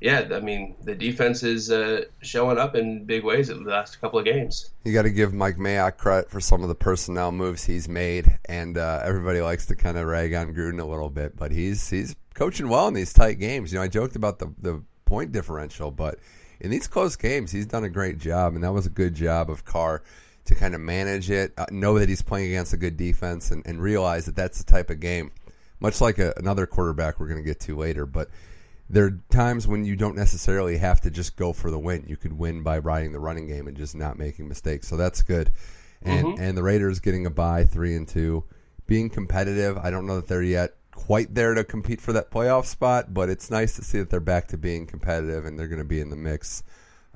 yeah, 0.00 0.28
I 0.32 0.40
mean, 0.40 0.76
the 0.82 0.94
defense 0.94 1.42
is 1.42 1.70
uh, 1.70 2.04
showing 2.22 2.56
up 2.56 2.74
in 2.74 3.04
big 3.04 3.22
ways 3.22 3.50
in 3.50 3.64
the 3.64 3.70
last 3.70 4.00
couple 4.00 4.18
of 4.18 4.24
games. 4.24 4.70
You 4.84 4.94
got 4.94 5.02
to 5.02 5.10
give 5.10 5.34
Mike 5.34 5.56
Mayock 5.56 5.98
credit 5.98 6.30
for 6.30 6.40
some 6.40 6.62
of 6.62 6.68
the 6.68 6.74
personnel 6.74 7.32
moves 7.32 7.64
he's 7.64 7.86
made, 7.86 8.38
and 8.46 8.78
uh, 8.78 9.02
everybody 9.04 9.42
likes 9.42 9.66
to 9.66 9.76
kind 9.76 9.98
of 9.98 10.06
rag 10.06 10.32
on 10.32 10.54
Gruden 10.54 10.80
a 10.80 10.86
little 10.86 11.10
bit, 11.10 11.36
but 11.36 11.52
he's 11.52 11.90
he's 11.90 12.16
coaching 12.34 12.70
well 12.70 12.88
in 12.88 12.94
these 12.94 13.12
tight 13.12 13.34
games. 13.34 13.72
You 13.72 13.78
know, 13.78 13.82
I 13.82 13.88
joked 13.88 14.16
about 14.16 14.38
the 14.38 14.52
the 14.58 14.82
point 15.04 15.32
differential, 15.32 15.90
but 15.90 16.18
in 16.60 16.70
these 16.70 16.86
close 16.86 17.16
games, 17.16 17.52
he's 17.52 17.66
done 17.66 17.84
a 17.84 17.90
great 17.90 18.16
job, 18.16 18.54
and 18.54 18.64
that 18.64 18.72
was 18.72 18.86
a 18.86 18.90
good 18.90 19.14
job 19.14 19.50
of 19.50 19.66
Carr 19.66 20.02
to 20.46 20.54
kind 20.54 20.74
of 20.74 20.80
manage 20.80 21.30
it, 21.30 21.52
uh, 21.58 21.66
know 21.70 21.98
that 21.98 22.08
he's 22.08 22.22
playing 22.22 22.48
against 22.48 22.72
a 22.72 22.78
good 22.78 22.96
defense, 22.96 23.50
and, 23.50 23.66
and 23.66 23.82
realize 23.82 24.24
that 24.24 24.34
that's 24.34 24.62
the 24.62 24.64
type 24.64 24.88
of 24.88 24.98
game, 24.98 25.30
much 25.78 26.00
like 26.00 26.18
a, 26.18 26.32
another 26.38 26.66
quarterback 26.66 27.20
we're 27.20 27.28
going 27.28 27.42
to 27.42 27.44
get 27.44 27.60
to 27.60 27.76
later. 27.76 28.06
But 28.06 28.30
there 28.90 29.04
are 29.04 29.18
times 29.30 29.68
when 29.68 29.84
you 29.84 29.94
don't 29.94 30.16
necessarily 30.16 30.76
have 30.76 31.00
to 31.02 31.10
just 31.10 31.36
go 31.36 31.52
for 31.52 31.70
the 31.70 31.78
win. 31.78 32.04
You 32.08 32.16
could 32.16 32.32
win 32.32 32.62
by 32.62 32.78
riding 32.78 33.12
the 33.12 33.20
running 33.20 33.46
game 33.46 33.68
and 33.68 33.76
just 33.76 33.94
not 33.94 34.18
making 34.18 34.48
mistakes. 34.48 34.88
So 34.88 34.96
that's 34.96 35.22
good. 35.22 35.52
And 36.02 36.26
mm-hmm. 36.26 36.42
and 36.42 36.58
the 36.58 36.62
Raiders 36.62 36.98
getting 36.98 37.24
a 37.26 37.30
bye 37.30 37.64
three 37.64 37.94
and 37.94 38.06
two, 38.06 38.44
being 38.86 39.08
competitive. 39.08 39.78
I 39.78 39.90
don't 39.90 40.06
know 40.06 40.16
that 40.16 40.26
they're 40.26 40.42
yet 40.42 40.74
quite 40.90 41.34
there 41.34 41.54
to 41.54 41.62
compete 41.62 42.00
for 42.00 42.12
that 42.12 42.30
playoff 42.30 42.64
spot, 42.64 43.14
but 43.14 43.28
it's 43.28 43.50
nice 43.50 43.76
to 43.76 43.84
see 43.84 43.98
that 43.98 44.10
they're 44.10 44.20
back 44.20 44.48
to 44.48 44.56
being 44.56 44.86
competitive 44.86 45.44
and 45.44 45.58
they're 45.58 45.68
going 45.68 45.78
to 45.78 45.84
be 45.84 46.00
in 46.00 46.10
the 46.10 46.16
mix 46.16 46.64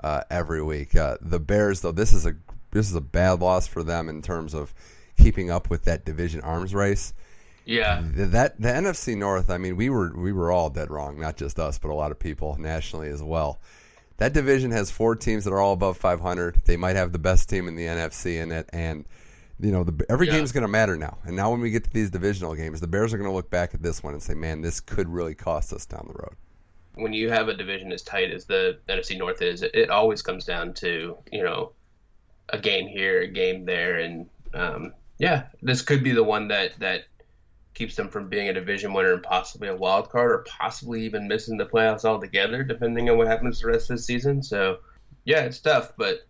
uh, 0.03 0.23
every 0.31 0.63
week. 0.63 0.95
Uh, 0.95 1.17
the 1.21 1.41
Bears, 1.41 1.81
though, 1.81 1.93
this 1.93 2.13
is 2.13 2.25
a 2.25 2.35
this 2.71 2.89
is 2.89 2.95
a 2.95 3.01
bad 3.01 3.41
loss 3.41 3.67
for 3.67 3.83
them 3.83 4.09
in 4.09 4.23
terms 4.23 4.55
of 4.55 4.73
keeping 5.17 5.51
up 5.51 5.71
with 5.71 5.85
that 5.85 6.05
division 6.05 6.41
arms 6.43 6.75
race. 6.75 7.15
Yeah, 7.65 8.03
that 8.15 8.61
the 8.61 8.69
NFC 8.69 9.17
North. 9.17 9.51
I 9.51 9.59
mean, 9.59 9.77
we 9.77 9.89
were 9.89 10.13
we 10.15 10.33
were 10.33 10.53
all 10.53 10.71
dead 10.71 10.91
wrong, 10.91 11.19
not 11.19 11.37
just 11.37 11.59
us, 11.59 11.79
but 11.79 11.91
a 11.91 11.95
lot 11.95 12.11
of 12.11 12.19
people 12.19 12.57
nationally 12.59 13.09
as 13.09 13.23
well. 13.23 13.61
That 14.19 14.33
division 14.33 14.71
has 14.71 14.91
four 14.91 15.17
teams 15.17 15.45
that 15.45 15.53
are 15.53 15.61
all 15.61 15.73
above 15.73 15.97
500. 15.97 16.63
They 16.67 16.77
might 16.77 16.97
have 16.97 17.13
the 17.13 17.19
best 17.19 17.49
team 17.49 17.67
in 17.67 17.75
the 17.75 17.85
NFC 17.85 18.41
in 18.41 18.53
it, 18.53 18.69
and 18.73 19.05
you 19.61 19.73
know, 19.73 19.85
the, 19.85 20.05
every 20.09 20.27
yeah. 20.27 20.35
game's 20.35 20.53
going 20.53 20.63
to 20.63 20.69
matter 20.69 20.97
now. 20.97 21.19
And 21.25 21.37
now 21.37 21.51
when 21.51 21.61
we 21.61 21.71
get 21.71 21.85
to 21.85 21.93
these 21.93 22.11
divisional 22.11 22.55
games, 22.55 22.81
the 22.81 22.87
Bears 22.87 23.15
are 23.15 23.19
going 23.19 23.31
to 23.31 23.35
look 23.35 23.51
back 23.51 23.75
at 23.75 23.83
this 23.83 24.03
one 24.03 24.13
and 24.13 24.23
say, 24.23 24.35
"Man, 24.35 24.61
this 24.61 24.81
could 24.81 25.09
really 25.09 25.35
cost 25.35 25.73
us 25.73 25.87
down 25.87 26.07
the 26.09 26.15
road." 26.15 26.35
When 26.97 27.13
you 27.13 27.31
have 27.31 27.49
a 27.49 27.55
division 27.55 27.93
as 27.93 28.03
tight 28.03 28.31
as 28.31 28.45
the 28.45 28.79
NFC 28.89 29.19
North 29.19 29.43
is, 29.43 29.63
it, 29.63 29.75
it 29.75 29.91
always 29.91 30.23
comes 30.23 30.45
down 30.45 30.75
to 30.75 31.17
you 31.33 31.43
know 31.43 31.73
a 32.51 32.59
game 32.59 32.87
here, 32.87 33.23
a 33.23 33.29
game 33.29 33.65
there, 33.65 33.99
and 33.99 34.29
um, 34.53 34.93
yeah, 35.19 35.45
this 35.63 35.83
could 35.83 36.03
be 36.03 36.13
the 36.13 36.25
one 36.25 36.49
that 36.49 36.79
that 36.81 37.05
keeps 37.75 37.97
them 37.97 38.09
from 38.09 38.29
being 38.29 38.49
a 38.49 38.53
division 38.53 38.93
winner 38.93 39.13
and 39.13 39.23
possibly 39.23 39.69
a 39.69 39.77
wild 39.77 40.09
card, 40.09 40.31
or 40.31 40.45
possibly 40.49 41.05
even 41.05 41.29
missing 41.29 41.57
the 41.57 41.67
playoffs 41.67 42.05
altogether, 42.05 42.63
depending 42.63 43.11
on 43.11 43.19
what 43.19 43.27
happens 43.27 43.61
the 43.61 43.67
rest 43.67 43.91
of 43.91 43.97
the 43.97 44.03
season. 44.03 44.43
So, 44.43 44.79
yeah, 45.25 45.41
it's 45.41 45.59
tough, 45.59 45.93
but 45.97 46.27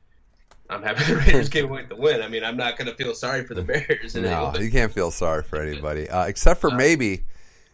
I'm 0.71 0.83
happy 0.83 1.05
the 1.13 1.17
Raiders 1.17 1.49
came 1.49 1.67
away 1.67 1.83
with 1.83 1.91
the 1.91 1.97
win. 1.97 2.23
I 2.23 2.29
mean, 2.29 2.45
I'm 2.45 2.57
not 2.57 2.79
going 2.79 2.89
to 2.89 2.97
feel 2.97 3.15
sorry 3.15 3.47
for 3.47 3.55
the 3.55 3.63
Bears. 3.63 4.15
no, 4.15 4.55
you 4.59 4.71
can't 4.71 4.93
feel 4.93 5.11
sorry 5.11 5.43
for 5.43 5.61
anybody, 5.61 6.09
uh, 6.09 6.25
except 6.25 6.61
for 6.61 6.71
maybe 6.71 7.25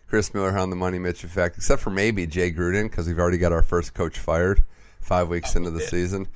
Chris 0.08 0.34
Miller 0.34 0.56
on 0.58 0.70
the 0.70 0.76
Money 0.76 0.98
Mitch 0.98 1.22
effect, 1.22 1.56
except 1.56 1.80
for 1.80 1.90
maybe 1.90 2.26
Jay 2.26 2.52
Gruden 2.52 2.90
because 2.90 3.06
we've 3.06 3.18
already 3.18 3.38
got 3.38 3.52
our 3.52 3.62
first 3.62 3.94
coach 3.94 4.18
fired 4.18 4.64
five 5.00 5.28
weeks 5.28 5.54
oh, 5.54 5.58
into 5.58 5.70
the 5.70 5.80
season. 5.80 6.26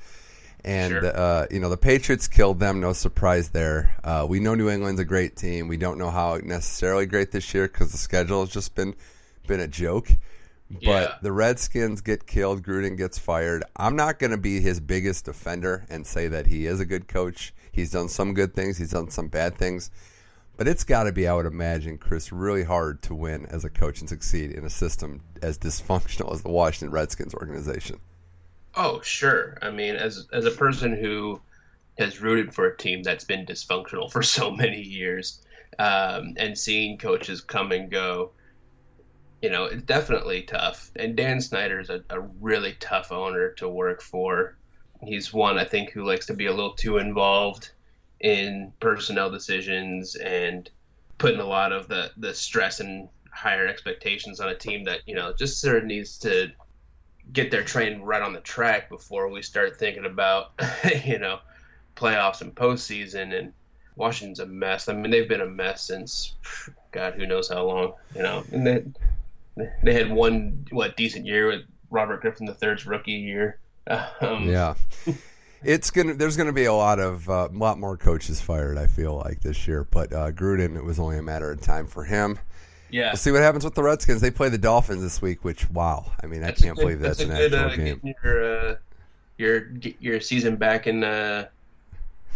And 0.65 0.91
sure. 0.93 1.17
uh, 1.17 1.45
you 1.51 1.59
know 1.59 1.69
the 1.69 1.77
Patriots 1.77 2.27
killed 2.27 2.59
them. 2.59 2.79
No 2.81 2.91
surprise 2.91 3.49
there. 3.49 3.95
Uh, 4.03 4.25
we 4.27 4.39
know 4.39 4.55
New 4.55 4.69
England's 4.69 4.99
a 4.99 5.05
great 5.05 5.35
team. 5.35 5.67
We 5.67 5.77
don't 5.77 5.99
know 5.99 6.09
how 6.09 6.39
necessarily 6.43 7.05
great 7.05 7.31
this 7.31 7.53
year 7.53 7.67
because 7.67 7.91
the 7.91 7.99
schedule 7.99 8.41
has 8.41 8.49
just 8.49 8.73
been 8.73 8.95
been 9.45 9.59
a 9.59 9.67
joke. 9.67 10.09
But 10.71 10.81
yeah. 10.81 11.15
the 11.21 11.31
Redskins 11.31 12.01
get 12.01 12.25
killed, 12.25 12.63
Gruden 12.63 12.97
gets 12.97 13.19
fired. 13.19 13.63
I'm 13.75 13.95
not 13.95 14.17
going 14.17 14.31
to 14.31 14.37
be 14.37 14.59
his 14.59 14.79
biggest 14.79 15.25
defender 15.25 15.85
and 15.89 16.07
say 16.07 16.27
that 16.27 16.47
he 16.47 16.65
is 16.65 16.79
a 16.79 16.85
good 16.85 17.07
coach. 17.07 17.53
He's 17.71 17.91
done 17.91 18.09
some 18.09 18.33
good 18.33 18.55
things, 18.55 18.77
he's 18.77 18.91
done 18.91 19.11
some 19.11 19.27
bad 19.27 19.57
things. 19.57 19.91
But 20.57 20.67
it's 20.67 20.83
got 20.83 21.03
to 21.03 21.11
be, 21.11 21.27
I 21.27 21.33
would 21.33 21.45
imagine, 21.45 21.97
Chris, 21.97 22.31
really 22.31 22.63
hard 22.63 23.03
to 23.03 23.13
win 23.13 23.45
as 23.47 23.65
a 23.65 23.69
coach 23.69 23.99
and 23.99 24.09
succeed 24.09 24.51
in 24.51 24.63
a 24.65 24.69
system 24.69 25.21
as 25.41 25.59
dysfunctional 25.59 26.33
as 26.33 26.41
the 26.41 26.49
Washington 26.49 26.91
Redskins 26.91 27.35
organization. 27.35 27.99
Oh, 28.75 29.01
sure. 29.01 29.57
I 29.61 29.71
mean, 29.71 29.95
as 29.95 30.27
as 30.33 30.45
a 30.45 30.51
person 30.51 30.95
who 30.95 31.41
has 31.97 32.21
rooted 32.21 32.53
for 32.53 32.65
a 32.65 32.77
team 32.77 33.03
that's 33.03 33.23
been 33.23 33.45
dysfunctional 33.45 34.11
for 34.11 34.23
so 34.23 34.51
many 34.51 34.81
years, 34.81 35.41
um, 35.79 36.33
and 36.37 36.57
seeing 36.57 36.97
coaches 36.97 37.41
come 37.41 37.71
and 37.71 37.89
go, 37.89 38.31
you 39.41 39.49
know, 39.49 39.65
it's 39.65 39.83
definitely 39.83 40.43
tough. 40.43 40.91
And 40.95 41.15
Dan 41.15 41.39
Snyder 41.41 41.79
is 41.79 41.89
a, 41.89 42.03
a 42.09 42.19
really 42.19 42.75
tough 42.79 43.11
owner 43.11 43.51
to 43.53 43.69
work 43.69 44.01
for. 44.01 44.57
He's 45.03 45.33
one 45.33 45.57
I 45.57 45.65
think 45.65 45.91
who 45.91 46.05
likes 46.05 46.25
to 46.27 46.33
be 46.33 46.47
a 46.47 46.53
little 46.53 46.73
too 46.73 46.97
involved 46.97 47.71
in 48.19 48.73
personnel 48.79 49.29
decisions 49.29 50.15
and 50.15 50.69
putting 51.17 51.39
a 51.39 51.45
lot 51.45 51.71
of 51.71 51.87
the 51.87 52.11
the 52.17 52.33
stress 52.33 52.79
and 52.79 53.09
higher 53.31 53.67
expectations 53.67 54.39
on 54.39 54.49
a 54.49 54.55
team 54.55 54.85
that 54.85 55.01
you 55.05 55.15
know 55.15 55.33
just 55.37 55.59
sort 55.59 55.77
of 55.77 55.85
needs 55.85 56.17
to 56.17 56.49
get 57.33 57.51
their 57.51 57.63
train 57.63 58.01
right 58.01 58.21
on 58.21 58.33
the 58.33 58.39
track 58.39 58.89
before 58.89 59.29
we 59.29 59.41
start 59.41 59.77
thinking 59.77 60.05
about 60.05 60.51
you 61.05 61.19
know 61.19 61.39
playoffs 61.95 62.41
and 62.41 62.53
postseason 62.53 63.37
and 63.37 63.53
Washington's 63.95 64.39
a 64.39 64.45
mess. 64.45 64.89
I 64.89 64.93
mean 64.93 65.11
they've 65.11 65.29
been 65.29 65.41
a 65.41 65.45
mess 65.45 65.87
since 65.87 66.33
God 66.91 67.13
who 67.15 67.25
knows 67.25 67.49
how 67.49 67.63
long 67.65 67.93
you 68.15 68.23
know 68.23 68.43
and 68.51 68.67
they 68.67 68.83
they 69.83 69.93
had 69.93 70.11
one 70.11 70.65
what 70.71 70.97
decent 70.97 71.25
year 71.25 71.47
with 71.47 71.61
Robert 71.89 72.21
Griffin 72.21 72.47
III's 72.47 72.85
rookie 72.85 73.13
year. 73.13 73.59
Um, 74.19 74.49
yeah, 74.49 74.73
it's 75.63 75.91
gonna. 75.91 76.15
There's 76.15 76.35
gonna 76.35 76.51
be 76.51 76.65
a 76.65 76.73
lot 76.73 76.99
of 76.99 77.29
a 77.29 77.31
uh, 77.31 77.49
lot 77.51 77.77
more 77.77 77.97
coaches 77.97 78.41
fired. 78.41 78.79
I 78.79 78.87
feel 78.87 79.15
like 79.15 79.41
this 79.41 79.67
year, 79.67 79.83
but 79.83 80.11
uh, 80.11 80.31
Gruden, 80.31 80.75
it 80.75 80.83
was 80.83 80.97
only 80.97 81.19
a 81.19 81.21
matter 81.21 81.51
of 81.51 81.61
time 81.61 81.85
for 81.85 82.03
him. 82.03 82.39
Yeah, 82.89 83.09
we'll 83.09 83.17
see 83.17 83.31
what 83.31 83.41
happens 83.41 83.63
with 83.63 83.75
the 83.75 83.83
Redskins. 83.83 84.21
They 84.21 84.31
play 84.31 84.49
the 84.49 84.57
Dolphins 84.57 85.01
this 85.01 85.21
week, 85.21 85.43
which 85.43 85.69
wow, 85.71 86.11
I 86.21 86.27
mean, 86.27 86.41
that's 86.41 86.61
I 86.61 86.65
can't 86.65 86.77
good, 86.77 86.83
believe 86.83 86.99
that's, 86.99 87.17
that's 87.17 87.29
an 87.29 87.35
good, 87.35 87.53
actual 87.53 87.81
uh, 87.81 87.85
game. 87.85 88.15
Your, 88.23 88.69
uh, 88.69 88.75
your 89.37 89.71
your 89.99 90.19
season 90.21 90.55
back 90.55 90.87
in 90.87 91.03
uh, 91.03 91.47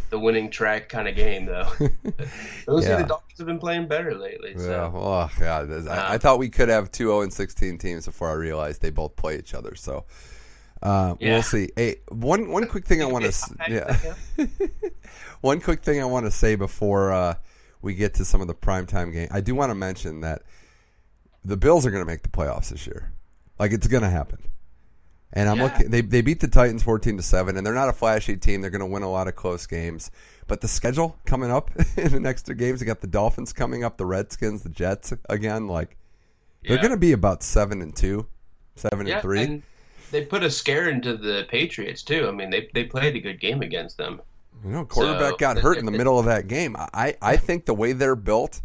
the 0.09 0.19
winning 0.19 0.49
track 0.49 0.89
kind 0.89 1.07
of 1.07 1.15
game, 1.15 1.45
though. 1.45 1.69
Those 2.65 2.87
yeah. 2.87 2.97
the 2.97 3.05
Dolphins 3.07 3.37
have 3.37 3.47
been 3.47 3.59
playing 3.59 3.87
better 3.87 4.15
lately. 4.15 4.57
So. 4.57 4.69
Yeah, 4.69 4.91
oh 4.93 5.29
god, 5.39 5.87
I, 5.87 6.15
I, 6.15 6.17
thought 6.17 6.39
we 6.39 6.49
could 6.49 6.69
have 6.69 6.91
two 6.91 7.05
zero 7.05 7.19
oh 7.19 7.21
and 7.21 7.31
sixteen 7.31 7.77
teams 7.77 8.05
before 8.05 8.29
I 8.29 8.33
realized 8.33 8.81
they 8.81 8.89
both 8.89 9.15
play 9.15 9.37
each 9.37 9.53
other. 9.53 9.75
So 9.75 10.05
uh, 10.81 11.15
yeah. 11.19 11.33
we'll 11.33 11.43
see. 11.43 11.69
Hey, 11.75 11.97
one 12.09 12.49
one 12.49 12.67
quick 12.67 12.85
thing 12.85 13.01
I 13.01 13.05
want 13.05 13.25
to 13.25 13.55
yeah, 13.69 14.45
one 15.41 15.61
quick 15.61 15.83
thing 15.83 16.01
I 16.01 16.05
want 16.05 16.25
to 16.25 16.31
say 16.31 16.55
before 16.55 17.11
uh, 17.11 17.35
we 17.81 17.93
get 17.93 18.13
to 18.15 18.25
some 18.25 18.41
of 18.41 18.47
the 18.47 18.53
primetime 18.53 19.11
game. 19.13 19.27
I 19.31 19.41
do 19.41 19.55
want 19.55 19.69
to 19.69 19.75
mention 19.75 20.21
that 20.21 20.43
the 21.45 21.57
Bills 21.57 21.85
are 21.85 21.91
going 21.91 22.03
to 22.03 22.09
make 22.09 22.23
the 22.23 22.29
playoffs 22.29 22.69
this 22.69 22.85
year. 22.85 23.11
Like 23.57 23.71
it's 23.71 23.87
going 23.87 24.03
to 24.03 24.09
happen. 24.09 24.39
And 25.31 25.47
I'm 25.47 25.57
yeah. 25.57 25.63
looking. 25.63 25.89
They 25.91 26.01
they 26.01 26.21
beat 26.21 26.39
the 26.39 26.47
Titans 26.47 26.81
fourteen 26.81 27.15
to 27.17 27.23
seven, 27.23 27.55
and 27.55 27.65
they're 27.65 27.73
not 27.73 27.87
a 27.87 27.93
flashy 27.93 28.35
team. 28.35 28.61
They're 28.61 28.71
going 28.71 28.79
to 28.79 28.87
win 28.87 29.03
a 29.03 29.11
lot 29.11 29.27
of 29.27 29.35
close 29.35 29.67
games. 29.67 30.09
But 30.47 30.61
the 30.61 30.67
schedule 30.67 31.15
coming 31.25 31.51
up 31.51 31.69
in 31.97 32.11
the 32.11 32.19
next 32.19 32.47
two 32.47 32.55
games, 32.55 32.81
you 32.81 32.87
got 32.87 33.01
the 33.01 33.07
Dolphins 33.07 33.53
coming 33.53 33.83
up, 33.83 33.97
the 33.97 34.07
Redskins, 34.07 34.63
the 34.63 34.69
Jets 34.69 35.13
again. 35.29 35.67
Like 35.67 35.97
they're 36.63 36.77
going 36.77 36.89
to 36.89 36.97
be 36.97 37.11
about 37.11 37.43
seven 37.43 37.83
and 37.83 37.95
two, 37.95 38.25
seven 38.75 39.05
yeah, 39.05 39.15
and 39.15 39.21
three. 39.21 39.43
And 39.43 39.63
they 40.09 40.25
put 40.25 40.41
a 40.41 40.49
scare 40.49 40.89
into 40.89 41.15
the 41.15 41.45
Patriots 41.47 42.01
too. 42.01 42.27
I 42.27 42.31
mean, 42.31 42.49
they 42.49 42.67
they 42.73 42.85
played 42.85 43.15
a 43.15 43.19
good 43.19 43.39
game 43.39 43.61
against 43.61 43.97
them. 43.97 44.21
You 44.63 44.71
know, 44.71 44.85
quarterback 44.85 45.31
so, 45.31 45.37
got 45.37 45.57
hurt 45.57 45.77
in 45.77 45.85
the 45.85 45.91
middle 45.91 46.19
of 46.19 46.25
that 46.25 46.47
game. 46.47 46.75
I 46.77 47.15
I 47.21 47.37
think 47.37 47.65
the 47.65 47.73
way 47.73 47.93
they're 47.93 48.15
built 48.15 48.61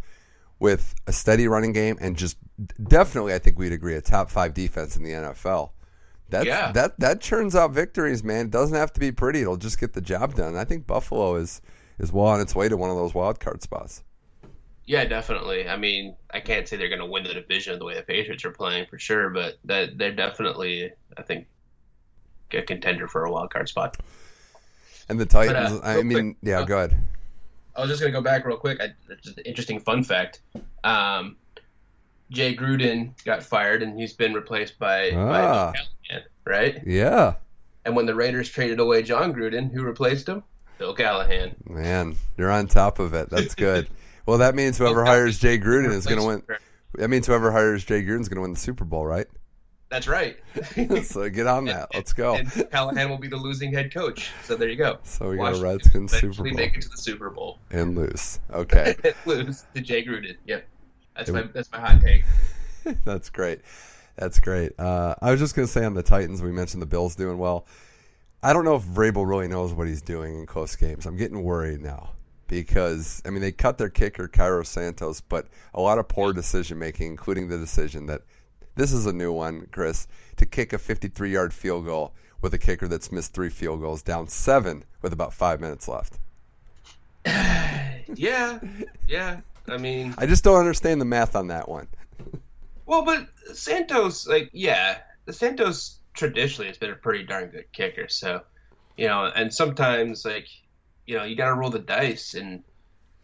with 0.58 0.94
a 1.06 1.12
steady 1.12 1.48
running 1.48 1.72
game 1.72 1.98
and 2.00 2.16
just 2.16 2.36
definitely, 2.82 3.34
I 3.34 3.38
think 3.38 3.58
we'd 3.58 3.72
agree, 3.72 3.94
a 3.94 4.00
top 4.00 4.30
five 4.30 4.54
defense 4.54 4.96
in 4.96 5.02
the 5.02 5.10
NFL. 5.10 5.70
That's, 6.30 6.46
Yeah. 6.46 6.72
That 6.72 6.98
that 7.00 7.20
churns 7.20 7.54
out 7.54 7.72
victories, 7.72 8.24
man. 8.24 8.46
It 8.46 8.50
doesn't 8.50 8.76
have 8.76 8.92
to 8.94 9.00
be 9.00 9.12
pretty. 9.12 9.42
It'll 9.42 9.56
just 9.56 9.78
get 9.78 9.92
the 9.92 10.00
job 10.00 10.34
done. 10.34 10.56
I 10.56 10.64
think 10.64 10.86
Buffalo 10.86 11.36
is 11.36 11.60
is 11.98 12.12
well 12.12 12.26
on 12.26 12.40
its 12.40 12.54
way 12.54 12.68
to 12.68 12.76
one 12.76 12.90
of 12.90 12.96
those 12.96 13.14
wild 13.14 13.40
card 13.40 13.62
spots. 13.62 14.02
Yeah, 14.86 15.04
definitely. 15.04 15.68
I 15.68 15.76
mean, 15.76 16.14
I 16.32 16.40
can't 16.40 16.68
say 16.68 16.76
they're 16.76 16.88
going 16.88 17.00
to 17.00 17.06
win 17.06 17.24
the 17.24 17.32
division 17.32 17.78
the 17.78 17.84
way 17.84 17.94
the 17.94 18.02
Patriots 18.02 18.44
are 18.44 18.50
playing 18.50 18.86
for 18.86 18.98
sure, 18.98 19.30
but 19.30 19.58
that 19.64 19.96
they're 19.96 20.14
definitely, 20.14 20.92
I 21.16 21.22
think, 21.22 21.46
a 22.52 22.60
contender 22.60 23.08
for 23.08 23.24
a 23.24 23.32
wild 23.32 23.50
card 23.50 23.68
spot. 23.68 23.96
And 25.08 25.18
the 25.20 25.26
Titans, 25.26 25.80
uh, 25.80 25.80
I 25.82 26.02
mean, 26.02 26.34
quick, 26.34 26.36
yeah, 26.42 26.60
uh, 26.60 26.64
go 26.64 26.78
ahead. 26.78 26.96
I 27.76 27.80
was 27.80 27.90
just 27.90 28.00
going 28.00 28.12
to 28.12 28.18
go 28.18 28.22
back 28.22 28.44
real 28.46 28.56
quick. 28.56 28.80
I, 28.80 28.88
just 29.22 29.36
an 29.38 29.44
interesting 29.44 29.80
fun 29.80 30.02
fact. 30.04 30.40
Um, 30.84 31.36
Jay 32.30 32.56
Gruden 32.56 33.12
got 33.24 33.42
fired, 33.42 33.82
and 33.82 33.98
he's 33.98 34.12
been 34.14 34.32
replaced 34.32 34.78
by, 34.78 35.10
Ah. 35.10 35.16
by 35.16 35.72
Bill 35.72 35.86
Callahan, 36.08 36.22
right? 36.46 36.82
Yeah, 36.86 37.34
And 37.84 37.94
when 37.94 38.06
the 38.06 38.14
Raiders 38.14 38.48
traded 38.48 38.80
away 38.80 39.02
Jon 39.02 39.34
Gruden, 39.34 39.70
who 39.72 39.82
replaced 39.82 40.28
him? 40.28 40.42
Bill 40.78 40.94
Callahan. 40.94 41.54
man, 41.68 42.16
you're 42.36 42.50
on 42.50 42.66
top 42.66 42.98
of 42.98 43.12
it. 43.14 43.28
That's 43.30 43.54
good. 43.54 43.88
well, 44.26 44.38
that 44.38 44.54
means 44.54 44.78
whoever 44.78 45.04
hires 45.04 45.38
Jay 45.38 45.58
Gruden 45.58 45.90
is 45.92 46.06
going 46.06 46.20
to 46.20 46.26
win. 46.26 46.42
That 46.94 47.08
means 47.08 47.26
whoever 47.26 47.52
hires 47.52 47.84
Jay 47.84 48.02
Gruden 48.02 48.20
is 48.22 48.28
going 48.28 48.36
to 48.36 48.42
win 48.42 48.52
the 48.54 48.58
Super 48.58 48.84
Bowl, 48.84 49.04
right? 49.06 49.26
That's 49.90 50.08
right. 50.08 50.36
so 51.04 51.28
get 51.28 51.46
on 51.46 51.66
that. 51.66 51.88
Let's 51.94 52.12
go. 52.12 52.34
And 52.34 52.50
Callahan 52.70 53.08
will 53.10 53.18
be 53.18 53.28
the 53.28 53.36
losing 53.36 53.72
head 53.72 53.92
coach. 53.92 54.30
So 54.42 54.56
there 54.56 54.68
you 54.68 54.76
go. 54.76 54.98
So 55.04 55.30
we 55.30 55.36
got 55.36 55.56
a 55.56 55.60
Redskins 55.60 56.12
Super 56.12 56.42
Bowl 56.42 56.52
make 56.52 56.76
it 56.76 56.82
to 56.82 56.88
the 56.88 56.96
Super 56.96 57.30
Bowl. 57.30 57.58
and 57.70 57.96
lose. 57.96 58.40
Okay, 58.52 58.94
lose 59.26 59.64
to 59.74 59.80
Jay 59.80 60.04
Gruden. 60.04 60.36
Yep, 60.46 60.66
that's 61.16 61.30
my 61.30 61.42
that's 61.42 61.70
my 61.72 61.80
hot 61.80 62.00
take. 62.00 62.24
that's 63.04 63.30
great. 63.30 63.60
That's 64.16 64.38
great. 64.40 64.78
Uh, 64.78 65.14
I 65.20 65.30
was 65.30 65.40
just 65.40 65.56
going 65.56 65.66
to 65.66 65.72
say 65.72 65.84
on 65.84 65.94
the 65.94 66.02
Titans, 66.02 66.40
we 66.40 66.52
mentioned 66.52 66.80
the 66.80 66.86
Bills 66.86 67.16
doing 67.16 67.38
well. 67.38 67.66
I 68.44 68.52
don't 68.52 68.64
know 68.64 68.76
if 68.76 68.82
Vrabel 68.82 69.28
really 69.28 69.48
knows 69.48 69.72
what 69.72 69.88
he's 69.88 70.02
doing 70.02 70.38
in 70.38 70.46
close 70.46 70.76
games. 70.76 71.04
I'm 71.06 71.16
getting 71.16 71.42
worried 71.42 71.80
now 71.80 72.10
because 72.46 73.22
I 73.24 73.30
mean 73.30 73.40
they 73.40 73.52
cut 73.52 73.78
their 73.78 73.88
kicker 73.88 74.28
Cairo 74.28 74.62
Santos, 74.62 75.20
but 75.20 75.48
a 75.72 75.80
lot 75.80 75.98
of 75.98 76.08
poor 76.08 76.32
decision 76.32 76.78
making, 76.78 77.08
including 77.08 77.48
the 77.48 77.58
decision 77.58 78.06
that 78.06 78.22
this 78.76 78.92
is 78.92 79.06
a 79.06 79.12
new 79.12 79.32
one, 79.32 79.68
Chris, 79.70 80.06
to 80.36 80.46
kick 80.46 80.72
a 80.72 80.78
53 80.78 81.32
yard 81.32 81.52
field 81.52 81.86
goal 81.86 82.12
with 82.40 82.54
a 82.54 82.58
kicker 82.58 82.88
that's 82.88 83.10
missed 83.10 83.32
three 83.32 83.48
field 83.48 83.80
goals, 83.80 84.02
down 84.02 84.28
seven 84.28 84.84
with 85.00 85.12
about 85.12 85.32
five 85.32 85.60
minutes 85.60 85.88
left. 85.88 86.18
Yeah, 88.16 88.60
yeah. 89.08 89.40
I 89.66 89.78
mean, 89.78 90.14
I 90.18 90.26
just 90.26 90.44
don't 90.44 90.60
understand 90.60 91.00
the 91.00 91.06
math 91.06 91.34
on 91.34 91.48
that 91.48 91.68
one. 91.68 91.88
well, 92.86 93.02
but 93.02 93.26
Santos, 93.54 94.26
like, 94.26 94.50
yeah, 94.52 94.98
the 95.24 95.32
Santos 95.32 95.98
traditionally 96.12 96.68
has 96.68 96.76
been 96.76 96.90
a 96.90 96.96
pretty 96.96 97.24
darn 97.24 97.48
good 97.48 97.70
kicker. 97.72 98.08
So, 98.08 98.42
you 98.96 99.08
know, 99.08 99.32
and 99.34 99.52
sometimes 99.52 100.24
like, 100.24 100.46
you 101.06 101.16
know, 101.16 101.24
you 101.24 101.34
got 101.34 101.48
to 101.48 101.54
roll 101.54 101.70
the 101.70 101.78
dice, 101.78 102.34
and 102.34 102.62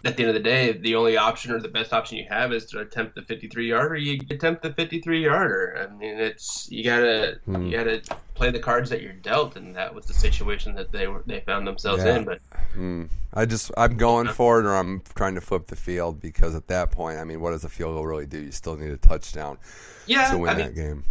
at 0.05 0.17
the 0.17 0.23
end 0.23 0.31
of 0.31 0.35
the 0.35 0.49
day, 0.49 0.73
the 0.73 0.95
only 0.95 1.17
option 1.17 1.53
or 1.53 1.61
the 1.61 1.69
best 1.69 1.93
option 1.93 2.17
you 2.17 2.25
have 2.29 2.53
is 2.53 2.65
to 2.67 2.81
attempt 2.81 3.15
the 3.15 3.23
53 3.23 3.69
yarder. 3.69 3.97
You 3.97 4.19
attempt 4.31 4.63
the 4.63 4.73
53 4.73 5.25
yarder. 5.25 5.89
I 5.91 5.95
mean, 5.95 6.19
it's 6.19 6.69
you 6.71 6.85
gotta 6.85 7.39
Hmm. 7.45 7.67
you 7.67 7.77
gotta 7.77 8.03
play 8.35 8.51
the 8.51 8.59
cards 8.59 8.89
that 8.91 9.03
you're 9.03 9.13
dealt, 9.13 9.57
and 9.57 9.75
that 9.77 9.95
was 9.95 10.07
the 10.07 10.15
situation 10.15 10.75
that 10.77 10.91
they 10.91 11.07
were 11.07 11.23
they 11.27 11.41
found 11.41 11.67
themselves 11.67 12.03
Yeah. 12.05 12.17
in. 12.17 12.25
But 12.25 12.41
Hmm. 12.73 13.05
I 13.35 13.45
just 13.45 13.71
I'm 13.77 13.97
going 13.97 14.29
for 14.29 14.61
it, 14.61 14.65
or 14.67 14.75
I'm 14.75 15.03
trying 15.15 15.35
to 15.35 15.41
flip 15.41 15.67
the 15.67 15.77
field 15.77 16.21
because 16.21 16.55
at 16.55 16.67
that 16.69 16.91
point, 16.91 17.19
I 17.19 17.25
mean, 17.25 17.41
what 17.41 17.51
does 17.51 17.65
a 17.65 17.69
field 17.69 17.95
goal 17.95 18.07
really 18.07 18.27
do? 18.27 18.39
You 18.39 18.53
still 18.53 18.77
need 18.77 18.91
a 18.91 18.97
touchdown 18.97 19.59
yeah, 20.07 20.31
to 20.31 20.39
win 20.39 20.51
I 20.51 20.55
mean, 20.55 20.67
that 20.67 20.75
game. 20.75 21.05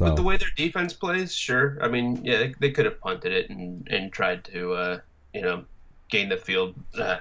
With 0.00 0.16
the 0.16 0.22
way 0.22 0.36
their 0.36 0.48
defense 0.56 0.92
plays, 0.92 1.32
sure. 1.32 1.78
I 1.80 1.88
mean, 1.88 2.24
yeah, 2.24 2.38
they, 2.38 2.54
they 2.58 2.70
could 2.72 2.84
have 2.84 3.00
punted 3.00 3.32
it 3.32 3.48
and, 3.48 3.86
and 3.88 4.12
tried 4.12 4.44
to, 4.46 4.72
uh, 4.72 5.00
you 5.32 5.42
know, 5.42 5.64
gain 6.08 6.28
the 6.28 6.36
field 6.36 6.74
uh, 6.98 7.18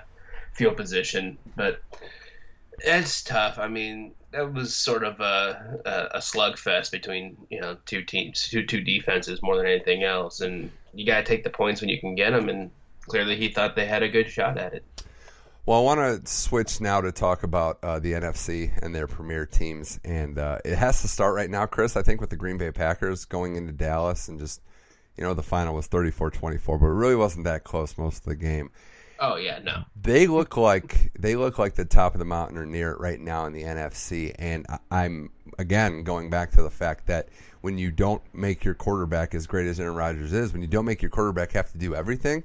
field 0.54 0.78
position, 0.78 1.38
but 1.56 1.82
it's 2.80 3.24
tough. 3.24 3.60
I 3.60 3.68
mean, 3.68 4.14
that 4.32 4.54
was 4.54 4.76
sort 4.76 5.04
of 5.04 5.20
a, 5.20 5.80
a, 5.86 6.18
a 6.18 6.20
slugfest 6.20 6.92
between 6.92 7.38
you 7.50 7.62
know 7.62 7.78
two 7.86 8.02
teams, 8.04 8.48
two 8.48 8.66
two 8.66 8.82
defenses 8.82 9.42
more 9.42 9.58
than 9.58 9.66
anything 9.66 10.04
else, 10.04 10.42
and 10.42 10.72
you 10.94 11.06
got 11.06 11.18
to 11.18 11.24
take 11.24 11.44
the 11.44 11.50
points 11.50 11.82
when 11.82 11.90
you 11.90 12.00
can 12.00 12.16
get 12.16 12.32
them. 12.32 12.50
And 12.50 12.72
clearly, 13.08 13.36
he 13.36 13.50
thought 13.50 13.76
they 13.76 13.86
had 13.86 14.04
a 14.04 14.10
good 14.10 14.30
shot 14.30 14.58
at 14.58 14.74
it. 14.74 14.84
Well, 15.66 15.80
I 15.80 15.82
want 15.82 16.26
to 16.26 16.30
switch 16.30 16.82
now 16.82 17.00
to 17.00 17.14
talk 17.14 17.44
about 17.44 17.80
uh, 17.84 17.98
the 18.00 18.12
NFC 18.12 18.78
and 18.84 18.94
their 18.94 19.08
premier 19.08 19.46
teams, 19.46 19.98
and 20.04 20.38
uh, 20.38 20.58
it 20.66 20.76
has 20.76 21.02
to 21.04 21.08
start 21.08 21.36
right 21.36 21.50
now, 21.50 21.66
Chris. 21.66 21.96
I 21.96 22.02
think 22.02 22.20
with 22.20 22.32
the 22.32 22.36
Green 22.36 22.58
Bay 22.58 22.72
Packers 22.72 23.24
going 23.24 23.56
into 23.56 23.72
Dallas 23.72 24.28
and 24.28 24.38
just, 24.38 24.62
you 25.16 25.24
know, 25.24 25.34
the 25.34 25.42
final 25.42 25.74
was 25.74 25.88
34-24, 25.88 26.82
but 26.82 26.86
it 26.86 26.90
really 26.90 27.16
wasn't 27.16 27.46
that 27.46 27.64
close 27.64 27.98
most 27.98 28.18
of 28.18 28.26
the 28.26 28.36
game. 28.36 28.72
Oh 29.20 29.36
yeah, 29.38 29.60
no, 29.60 29.84
They 30.02 30.28
look 30.28 30.58
like 30.58 31.12
they 31.18 31.36
look 31.36 31.58
like 31.60 31.76
the 31.76 31.86
top 31.86 32.14
of 32.16 32.20
the 32.20 32.26
mountain 32.26 32.58
or 32.58 32.66
near 32.66 32.92
it 32.92 33.00
right 33.00 33.20
now 33.20 33.46
in 33.46 33.54
the 33.54 33.64
NFC, 33.64 34.34
and 34.38 34.66
I'm 34.92 35.30
again 35.60 36.04
going 36.04 36.30
back 36.30 36.52
to 36.52 36.64
the 36.64 36.70
fact 36.70 37.08
that 37.08 37.30
when 37.62 37.78
you 37.78 37.92
don't 37.92 38.22
make 38.34 38.66
your 38.66 38.74
quarterback 38.74 39.34
as 39.34 39.48
great 39.48 39.68
as 39.68 39.80
Aaron 39.80 39.96
Rodgers 39.96 40.34
is, 40.34 40.52
when 40.52 40.62
you 40.62 40.68
don't 40.68 40.86
make 40.86 41.02
your 41.02 41.12
quarterback 41.12 41.52
have 41.54 41.72
to 41.72 41.78
do 41.78 41.96
everything, 41.96 42.44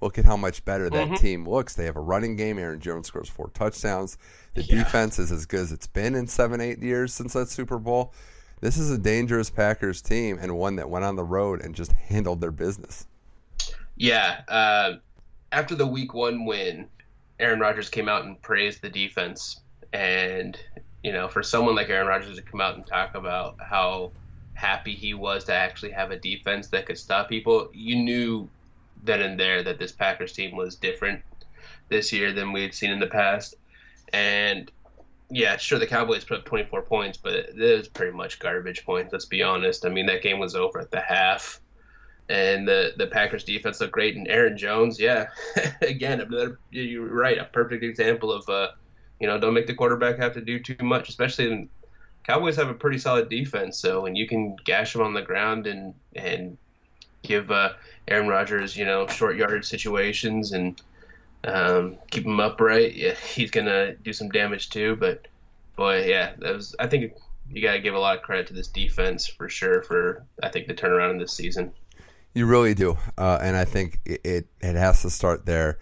look 0.00 0.18
at 0.18 0.24
how 0.24 0.36
much 0.36 0.64
better 0.64 0.88
that 0.90 1.16
team 1.16 1.48
looks. 1.48 1.74
They 1.74 1.86
have 1.86 1.96
a 1.96 2.00
running 2.00 2.36
game. 2.36 2.58
Aaron 2.58 2.78
Jones 2.80 3.08
scores 3.08 3.28
four 3.28 3.50
touchdowns. 3.52 4.16
The 4.54 4.62
Yeah. 4.62 4.84
defense 4.84 5.18
is 5.18 5.32
as 5.32 5.46
good 5.46 5.60
as 5.60 5.72
it's 5.72 5.88
been 5.88 6.14
in 6.14 6.26
seven, 6.28 6.60
eight 6.60 6.78
years 6.80 7.12
since 7.12 7.32
that 7.32 7.48
Super 7.48 7.78
Bowl. 7.78 8.12
This 8.60 8.76
is 8.78 8.90
a 8.90 8.98
dangerous 8.98 9.50
Packers 9.50 10.00
team 10.02 10.38
and 10.40 10.56
one 10.56 10.76
that 10.76 10.88
went 10.90 11.04
on 11.04 11.16
the 11.16 11.24
road 11.24 11.62
and 11.62 11.74
just 11.74 11.92
handled 11.92 12.40
their 12.40 12.50
business. 12.52 13.06
Yeah. 13.96 14.42
Uh, 14.48 14.94
after 15.52 15.74
the 15.74 15.86
week 15.86 16.14
one 16.14 16.44
win, 16.44 16.88
Aaron 17.38 17.60
Rodgers 17.60 17.88
came 17.88 18.08
out 18.08 18.24
and 18.24 18.40
praised 18.42 18.82
the 18.82 18.88
defense. 18.88 19.60
And, 19.92 20.58
you 21.02 21.12
know, 21.12 21.28
for 21.28 21.42
someone 21.42 21.74
like 21.74 21.88
Aaron 21.88 22.06
Rodgers 22.06 22.36
to 22.36 22.42
come 22.42 22.60
out 22.60 22.76
and 22.76 22.86
talk 22.86 23.14
about 23.14 23.56
how 23.60 24.12
happy 24.54 24.94
he 24.94 25.14
was 25.14 25.44
to 25.44 25.54
actually 25.54 25.90
have 25.90 26.10
a 26.10 26.18
defense 26.18 26.68
that 26.68 26.86
could 26.86 26.98
stop 26.98 27.28
people, 27.28 27.70
you 27.72 27.96
knew 27.96 28.48
then 29.02 29.22
and 29.22 29.40
there 29.40 29.62
that 29.62 29.78
this 29.78 29.92
Packers 29.92 30.32
team 30.32 30.54
was 30.54 30.76
different 30.76 31.22
this 31.88 32.12
year 32.12 32.32
than 32.32 32.52
we 32.52 32.62
had 32.62 32.74
seen 32.74 32.90
in 32.90 33.00
the 33.00 33.06
past. 33.06 33.54
And, 34.12 34.70
yeah, 35.30 35.56
sure, 35.56 35.78
the 35.78 35.86
Cowboys 35.86 36.24
put 36.24 36.38
up 36.38 36.44
24 36.44 36.82
points, 36.82 37.18
but 37.18 37.32
it 37.34 37.56
was 37.56 37.88
pretty 37.88 38.12
much 38.12 38.38
garbage 38.38 38.84
points, 38.84 39.12
let's 39.12 39.24
be 39.24 39.42
honest. 39.42 39.86
I 39.86 39.88
mean, 39.88 40.06
that 40.06 40.22
game 40.22 40.38
was 40.38 40.54
over 40.54 40.78
at 40.78 40.90
the 40.90 41.00
half 41.00 41.60
and 42.30 42.66
the 42.66 42.92
the 42.96 43.08
Packers 43.08 43.44
defense 43.44 43.80
looked 43.80 43.92
great. 43.92 44.16
And 44.16 44.28
Aaron 44.28 44.56
Jones, 44.56 45.00
yeah, 45.00 45.28
again, 45.82 46.22
you're 46.70 47.06
right, 47.06 47.38
a 47.38 47.44
perfect 47.44 47.82
example 47.82 48.32
of 48.32 48.48
uh, 48.48 48.68
you 49.18 49.26
know, 49.26 49.38
don't 49.38 49.52
make 49.52 49.66
the 49.66 49.74
quarterback 49.74 50.16
have 50.18 50.34
to 50.34 50.40
do 50.40 50.58
too 50.58 50.76
much, 50.80 51.08
especially 51.08 51.50
in 51.50 51.68
Cowboys 52.24 52.56
have 52.56 52.68
a 52.68 52.74
pretty 52.74 52.98
solid 52.98 53.28
defense. 53.28 53.78
So 53.78 54.02
when 54.02 54.14
you 54.14 54.28
can 54.28 54.56
gash 54.64 54.92
them 54.92 55.02
on 55.02 55.12
the 55.12 55.22
ground 55.22 55.66
and 55.66 55.94
and 56.14 56.56
give 57.22 57.50
uh, 57.50 57.70
Aaron 58.08 58.28
Rodgers, 58.28 58.76
you 58.76 58.84
know, 58.84 59.06
short 59.08 59.36
yardage 59.36 59.66
situations 59.66 60.52
and 60.52 60.80
um, 61.44 61.96
keep 62.10 62.24
him 62.24 62.38
upright, 62.38 62.94
yeah, 62.94 63.14
he's 63.34 63.50
gonna 63.50 63.94
do 63.96 64.12
some 64.12 64.28
damage 64.28 64.70
too. 64.70 64.94
But 64.96 65.26
boy, 65.76 66.06
yeah, 66.06 66.32
that 66.38 66.54
was 66.54 66.76
I 66.78 66.86
think 66.86 67.12
you 67.52 67.60
got 67.60 67.72
to 67.72 67.80
give 67.80 67.94
a 67.94 67.98
lot 67.98 68.16
of 68.16 68.22
credit 68.22 68.46
to 68.46 68.54
this 68.54 68.68
defense 68.68 69.26
for 69.26 69.48
sure 69.48 69.82
for 69.82 70.24
I 70.42 70.48
think 70.48 70.68
the 70.68 70.74
turnaround 70.74 71.10
in 71.10 71.18
this 71.18 71.32
season. 71.32 71.72
You 72.34 72.46
really 72.46 72.74
do, 72.74 72.96
uh, 73.18 73.38
and 73.42 73.56
I 73.56 73.64
think 73.64 73.98
it, 74.04 74.20
it 74.24 74.46
it 74.60 74.76
has 74.76 75.02
to 75.02 75.10
start 75.10 75.46
there. 75.46 75.78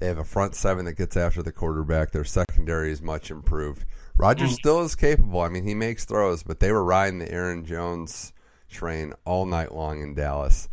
They 0.00 0.06
have 0.08 0.18
a 0.18 0.24
front 0.24 0.56
seven 0.56 0.84
that 0.86 0.94
gets 0.94 1.16
after 1.16 1.42
the 1.44 1.52
quarterback. 1.52 2.10
Their 2.10 2.24
secondary 2.24 2.90
is 2.90 3.00
much 3.00 3.30
improved. 3.30 3.84
Rodgers 4.16 4.52
still 4.54 4.80
is 4.82 4.96
capable. 4.96 5.40
I 5.40 5.48
mean, 5.48 5.64
he 5.64 5.74
makes 5.76 6.04
throws, 6.04 6.42
but 6.42 6.58
they 6.58 6.72
were 6.72 6.82
riding 6.84 7.20
the 7.20 7.30
Aaron 7.30 7.64
Jones 7.64 8.32
train 8.68 9.14
all 9.24 9.46
night 9.46 9.72
long 9.72 10.02
in 10.02 10.14
Dallas. 10.14 10.68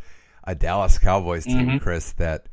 A 0.46 0.56
Dallas 0.56 0.98
Cowboys 0.98 1.44
team, 1.46 1.68
Mhm. 1.68 1.82
Chris, 1.82 2.12
that 2.14 2.48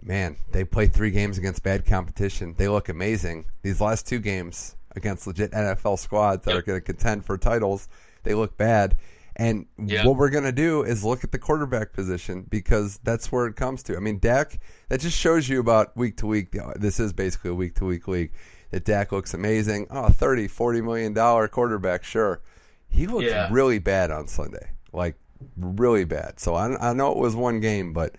man, 0.00 0.36
they 0.52 0.62
play 0.64 0.86
three 0.86 1.10
games 1.10 1.36
against 1.36 1.64
bad 1.64 1.84
competition. 1.84 2.54
They 2.56 2.68
look 2.68 2.88
amazing. 2.88 3.46
These 3.62 3.80
last 3.80 4.06
two 4.06 4.20
games 4.20 4.76
against 4.94 5.26
legit 5.26 5.52
NFL 5.52 5.96
squads 5.98 6.44
that 6.44 6.52
Yep. 6.54 6.58
are 6.58 6.66
going 6.66 6.80
to 6.80 6.84
contend 6.84 7.24
for 7.24 7.36
titles, 7.36 7.88
they 8.22 8.34
look 8.34 8.56
bad. 8.56 8.96
And 9.40 9.64
Yeah. 9.82 10.06
what 10.06 10.16
we're 10.18 10.28
going 10.28 10.44
to 10.44 10.52
do 10.52 10.82
is 10.82 11.02
look 11.02 11.24
at 11.24 11.32
the 11.32 11.38
quarterback 11.38 11.94
position 11.94 12.44
because 12.50 13.00
that's 13.02 13.32
where 13.32 13.46
it 13.46 13.56
comes 13.56 13.82
to. 13.84 13.96
I 13.96 13.98
mean, 14.00 14.18
Dak, 14.18 14.60
that 14.90 15.00
just 15.00 15.16
shows 15.16 15.48
you 15.48 15.60
about 15.60 15.96
week 15.96 16.18
to 16.18 16.26
week. 16.26 16.54
This 16.76 17.00
is 17.00 17.14
basically 17.14 17.50
a 17.50 17.54
week 17.54 17.74
to 17.76 17.86
week 17.86 18.06
league. 18.06 18.32
That 18.70 18.84
Dak 18.84 19.12
looks 19.12 19.32
amazing. 19.32 19.86
Oh, 19.90 20.10
30, 20.10 20.46
40 20.46 20.82
million 20.82 21.14
dollar 21.14 21.48
quarterback, 21.48 22.04
sure. 22.04 22.42
He 22.90 23.06
looked 23.06 23.28
Yeah. 23.28 23.48
really 23.50 23.78
bad 23.78 24.10
on 24.10 24.28
Sunday. 24.28 24.72
Like, 24.92 25.16
really 25.56 26.04
bad. 26.04 26.38
So 26.38 26.54
I, 26.54 26.90
I 26.90 26.92
know 26.92 27.10
it 27.10 27.16
was 27.16 27.34
one 27.34 27.60
game, 27.60 27.94
but, 27.94 28.16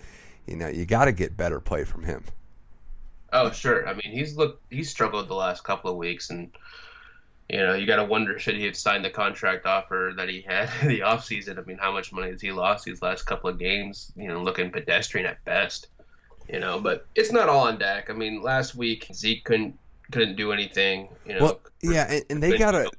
you 0.47 0.55
know, 0.55 0.69
you 0.69 0.87
got 0.87 1.05
to 1.05 1.11
get 1.11 1.37
better 1.37 1.59
play 1.59 1.83
from 1.83 2.03
him. 2.03 2.23
Oh, 3.31 3.51
sure. 3.51 3.87
I 3.87 3.93
mean, 3.93 4.11
he's 4.11 4.35
looked 4.37 4.63
he's 4.71 4.89
struggled 4.89 5.27
the 5.27 5.35
last 5.35 5.63
couple 5.63 5.91
of 5.91 5.97
weeks, 5.97 6.31
and 6.31 6.49
you 7.51 7.57
know, 7.57 7.73
you 7.73 7.85
got 7.85 7.97
to 7.97 8.05
wonder 8.05 8.39
should 8.39 8.55
he 8.55 8.63
have 8.63 8.77
signed 8.77 9.03
the 9.03 9.09
contract 9.09 9.65
offer 9.65 10.13
that 10.15 10.29
he 10.29 10.41
had 10.41 10.69
in 10.81 10.87
the 10.87 11.01
offseason? 11.01 11.59
I 11.59 11.61
mean, 11.63 11.77
how 11.77 11.91
much 11.91 12.13
money 12.13 12.31
has 12.31 12.41
he 12.41 12.51
lost 12.51 12.85
these 12.85 13.01
last 13.01 13.23
couple 13.23 13.49
of 13.49 13.59
games? 13.59 14.13
You 14.15 14.29
know, 14.29 14.41
looking 14.41 14.71
pedestrian 14.71 15.27
at 15.27 15.43
best. 15.43 15.87
You 16.47 16.59
know, 16.59 16.79
but 16.79 17.05
it's 17.13 17.31
not 17.31 17.49
all 17.49 17.67
on 17.67 17.77
Dak. 17.77 18.09
I 18.09 18.13
mean, 18.13 18.41
last 18.41 18.73
week 18.73 19.07
Zeke 19.13 19.43
couldn't 19.43 19.77
couldn't 20.11 20.37
do 20.37 20.53
anything. 20.53 21.09
You 21.25 21.35
know, 21.35 21.43
well, 21.43 21.59
yeah, 21.81 22.09
and, 22.09 22.23
and 22.29 22.43
they 22.43 22.57
gotta 22.57 22.89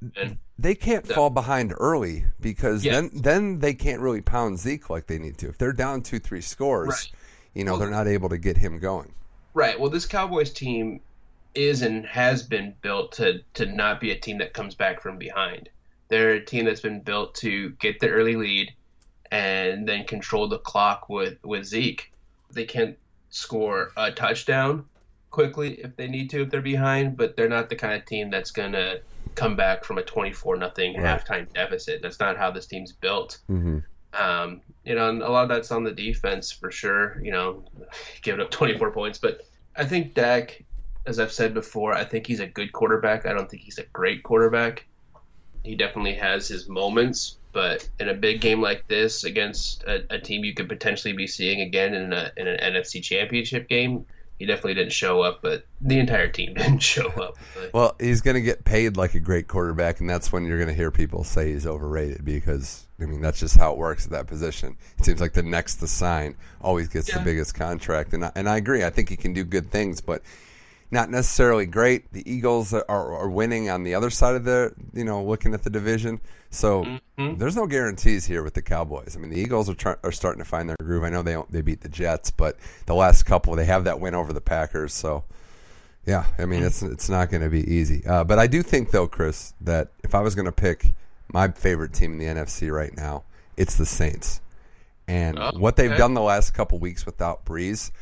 they 0.58 0.74
can't 0.74 1.06
fall 1.06 1.30
behind 1.30 1.74
early 1.78 2.26
because 2.40 2.84
yeah. 2.84 2.92
then 2.92 3.10
then 3.14 3.58
they 3.58 3.72
can't 3.72 4.00
really 4.00 4.20
pound 4.20 4.58
Zeke 4.58 4.90
like 4.90 5.06
they 5.06 5.18
need 5.18 5.38
to. 5.38 5.48
If 5.48 5.58
they're 5.58 5.72
down 5.72 6.02
two 6.02 6.18
three 6.18 6.42
scores, 6.42 6.88
right. 6.88 7.10
you 7.54 7.64
know, 7.64 7.72
well, 7.72 7.80
they're 7.80 7.90
not 7.90 8.06
able 8.06 8.28
to 8.28 8.38
get 8.38 8.58
him 8.58 8.78
going. 8.78 9.14
Right. 9.54 9.78
Well, 9.78 9.90
this 9.90 10.06
Cowboys 10.06 10.50
team 10.50 11.00
is 11.54 11.82
and 11.82 12.06
has 12.06 12.42
been 12.42 12.74
built 12.82 13.12
to 13.12 13.40
to 13.54 13.66
not 13.66 14.00
be 14.00 14.10
a 14.10 14.18
team 14.18 14.38
that 14.38 14.54
comes 14.54 14.74
back 14.74 15.00
from 15.00 15.18
behind. 15.18 15.68
They're 16.08 16.32
a 16.32 16.44
team 16.44 16.64
that's 16.64 16.80
been 16.80 17.00
built 17.00 17.34
to 17.36 17.70
get 17.70 18.00
the 18.00 18.10
early 18.10 18.36
lead 18.36 18.74
and 19.30 19.88
then 19.88 20.04
control 20.04 20.48
the 20.48 20.58
clock 20.58 21.08
with 21.08 21.38
with 21.44 21.64
Zeke. 21.64 22.12
They 22.52 22.64
can't 22.64 22.98
score 23.30 23.92
a 23.96 24.12
touchdown 24.12 24.84
quickly 25.30 25.74
if 25.80 25.96
they 25.96 26.06
need 26.06 26.30
to 26.30 26.42
if 26.42 26.50
they're 26.50 26.60
behind, 26.60 27.16
but 27.16 27.36
they're 27.36 27.48
not 27.48 27.68
the 27.68 27.76
kind 27.76 27.94
of 27.94 28.04
team 28.04 28.30
that's 28.30 28.50
going 28.50 28.72
to 28.72 29.00
come 29.34 29.56
back 29.56 29.84
from 29.84 29.98
a 29.98 30.02
24 30.02 30.56
nothing 30.56 30.96
right. 30.96 31.04
halftime 31.04 31.52
deficit. 31.52 32.02
That's 32.02 32.20
not 32.20 32.36
how 32.36 32.50
this 32.50 32.66
team's 32.66 32.92
built. 32.92 33.38
Mm-hmm. 33.50 33.78
Um, 34.14 34.60
you 34.84 34.94
know, 34.94 35.08
and 35.08 35.22
a 35.22 35.28
lot 35.30 35.44
of 35.44 35.48
that's 35.48 35.72
on 35.72 35.84
the 35.84 35.92
defense 35.92 36.52
for 36.52 36.70
sure. 36.70 37.18
You 37.22 37.32
know, 37.32 37.64
giving 38.22 38.40
up 38.40 38.50
24 38.50 38.92
points, 38.92 39.18
but 39.18 39.40
I 39.74 39.84
think 39.84 40.14
Dak 40.14 40.62
as 41.06 41.18
I've 41.18 41.32
said 41.32 41.54
before, 41.54 41.94
I 41.94 42.04
think 42.04 42.26
he's 42.26 42.40
a 42.40 42.46
good 42.46 42.72
quarterback. 42.72 43.26
I 43.26 43.32
don't 43.32 43.50
think 43.50 43.62
he's 43.62 43.78
a 43.78 43.84
great 43.84 44.22
quarterback. 44.22 44.86
He 45.64 45.74
definitely 45.74 46.14
has 46.14 46.48
his 46.48 46.68
moments, 46.68 47.38
but 47.52 47.88
in 48.00 48.08
a 48.08 48.14
big 48.14 48.40
game 48.40 48.60
like 48.60 48.86
this 48.88 49.24
against 49.24 49.84
a, 49.84 50.04
a 50.10 50.18
team 50.18 50.44
you 50.44 50.54
could 50.54 50.68
potentially 50.68 51.12
be 51.12 51.26
seeing 51.26 51.60
again 51.60 51.94
in, 51.94 52.12
a, 52.12 52.32
in 52.36 52.48
an 52.48 52.58
NFC 52.58 53.02
Championship 53.02 53.68
game, 53.68 54.04
he 54.38 54.46
definitely 54.46 54.74
didn't 54.74 54.92
show 54.92 55.20
up, 55.20 55.40
but 55.40 55.66
the 55.80 56.00
entire 56.00 56.28
team 56.28 56.54
didn't 56.56 56.80
show 56.80 57.08
up. 57.10 57.36
Well, 57.72 57.94
he's 58.00 58.20
going 58.20 58.34
to 58.34 58.40
get 58.40 58.64
paid 58.64 58.96
like 58.96 59.14
a 59.14 59.20
great 59.20 59.46
quarterback, 59.46 60.00
and 60.00 60.10
that's 60.10 60.32
when 60.32 60.44
you're 60.44 60.58
going 60.58 60.68
to 60.68 60.74
hear 60.74 60.90
people 60.90 61.22
say 61.22 61.52
he's 61.52 61.66
overrated 61.66 62.24
because, 62.24 62.86
I 63.00 63.04
mean, 63.04 63.20
that's 63.20 63.38
just 63.38 63.56
how 63.56 63.72
it 63.72 63.78
works 63.78 64.04
at 64.04 64.10
that 64.10 64.26
position. 64.26 64.76
It 64.98 65.04
seems 65.04 65.20
like 65.20 65.32
the 65.32 65.44
next 65.44 65.76
to 65.76 65.86
sign 65.86 66.36
always 66.60 66.88
gets 66.88 67.08
yeah. 67.08 67.18
the 67.18 67.24
biggest 67.24 67.54
contract, 67.54 68.14
and 68.14 68.24
I, 68.24 68.32
and 68.34 68.48
I 68.48 68.56
agree. 68.56 68.82
I 68.82 68.90
think 68.90 69.08
he 69.08 69.16
can 69.16 69.32
do 69.32 69.44
good 69.44 69.70
things, 69.70 70.00
but 70.00 70.22
not 70.92 71.10
necessarily 71.10 71.64
great. 71.64 72.12
The 72.12 72.30
Eagles 72.30 72.74
are, 72.74 72.84
are 72.88 73.28
winning 73.30 73.70
on 73.70 73.82
the 73.82 73.94
other 73.94 74.10
side 74.10 74.36
of 74.36 74.44
the, 74.44 74.74
you 74.92 75.04
know, 75.04 75.24
looking 75.24 75.54
at 75.54 75.62
the 75.62 75.70
division. 75.70 76.20
So 76.50 76.84
mm-hmm. 76.84 77.38
there's 77.38 77.56
no 77.56 77.66
guarantees 77.66 78.26
here 78.26 78.42
with 78.42 78.52
the 78.52 78.60
Cowboys. 78.60 79.16
I 79.16 79.18
mean, 79.18 79.30
the 79.30 79.40
Eagles 79.40 79.70
are 79.70 79.74
try- 79.74 79.96
are 80.04 80.12
starting 80.12 80.44
to 80.44 80.48
find 80.48 80.68
their 80.68 80.76
groove. 80.76 81.02
I 81.02 81.08
know 81.08 81.22
they 81.22 81.36
they 81.48 81.62
beat 81.62 81.80
the 81.80 81.88
Jets, 81.88 82.30
but 82.30 82.58
the 82.84 82.94
last 82.94 83.22
couple 83.22 83.56
they 83.56 83.64
have 83.64 83.84
that 83.84 84.00
win 84.00 84.14
over 84.14 84.34
the 84.34 84.42
Packers. 84.42 84.92
So 84.92 85.24
yeah, 86.04 86.26
I 86.38 86.44
mean, 86.44 86.62
it's 86.62 86.82
it's 86.82 87.08
not 87.08 87.30
going 87.30 87.42
to 87.42 87.48
be 87.48 87.64
easy. 87.72 88.04
Uh, 88.04 88.22
but 88.22 88.38
I 88.38 88.46
do 88.46 88.62
think 88.62 88.90
though, 88.90 89.08
Chris, 89.08 89.54
that 89.62 89.88
if 90.04 90.14
I 90.14 90.20
was 90.20 90.34
going 90.34 90.44
to 90.44 90.52
pick 90.52 90.92
my 91.32 91.48
favorite 91.48 91.94
team 91.94 92.12
in 92.12 92.18
the 92.18 92.26
NFC 92.26 92.70
right 92.70 92.94
now, 92.94 93.24
it's 93.56 93.76
the 93.76 93.86
Saints. 93.86 94.42
And 95.08 95.38
oh, 95.38 95.52
what 95.56 95.76
they've 95.76 95.90
okay. 95.90 95.98
done 95.98 96.12
the 96.12 96.20
last 96.20 96.52
couple 96.52 96.78
weeks 96.78 97.06
without 97.06 97.46
Brees 97.46 97.92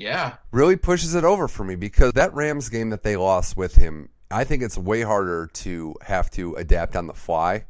yeah. 0.00 0.36
Really 0.50 0.76
pushes 0.76 1.14
it 1.14 1.24
over 1.24 1.46
for 1.46 1.62
me 1.64 1.76
because 1.76 2.12
that 2.14 2.32
Rams 2.32 2.68
game 2.68 2.90
that 2.90 3.02
they 3.02 3.16
lost 3.16 3.56
with 3.56 3.74
him, 3.74 4.08
I 4.30 4.44
think 4.44 4.62
it's 4.62 4.78
way 4.78 5.02
harder 5.02 5.48
to 5.52 5.94
have 6.02 6.30
to 6.32 6.54
adapt 6.54 6.96
on 6.96 7.06
the 7.06 7.14
fly 7.14 7.64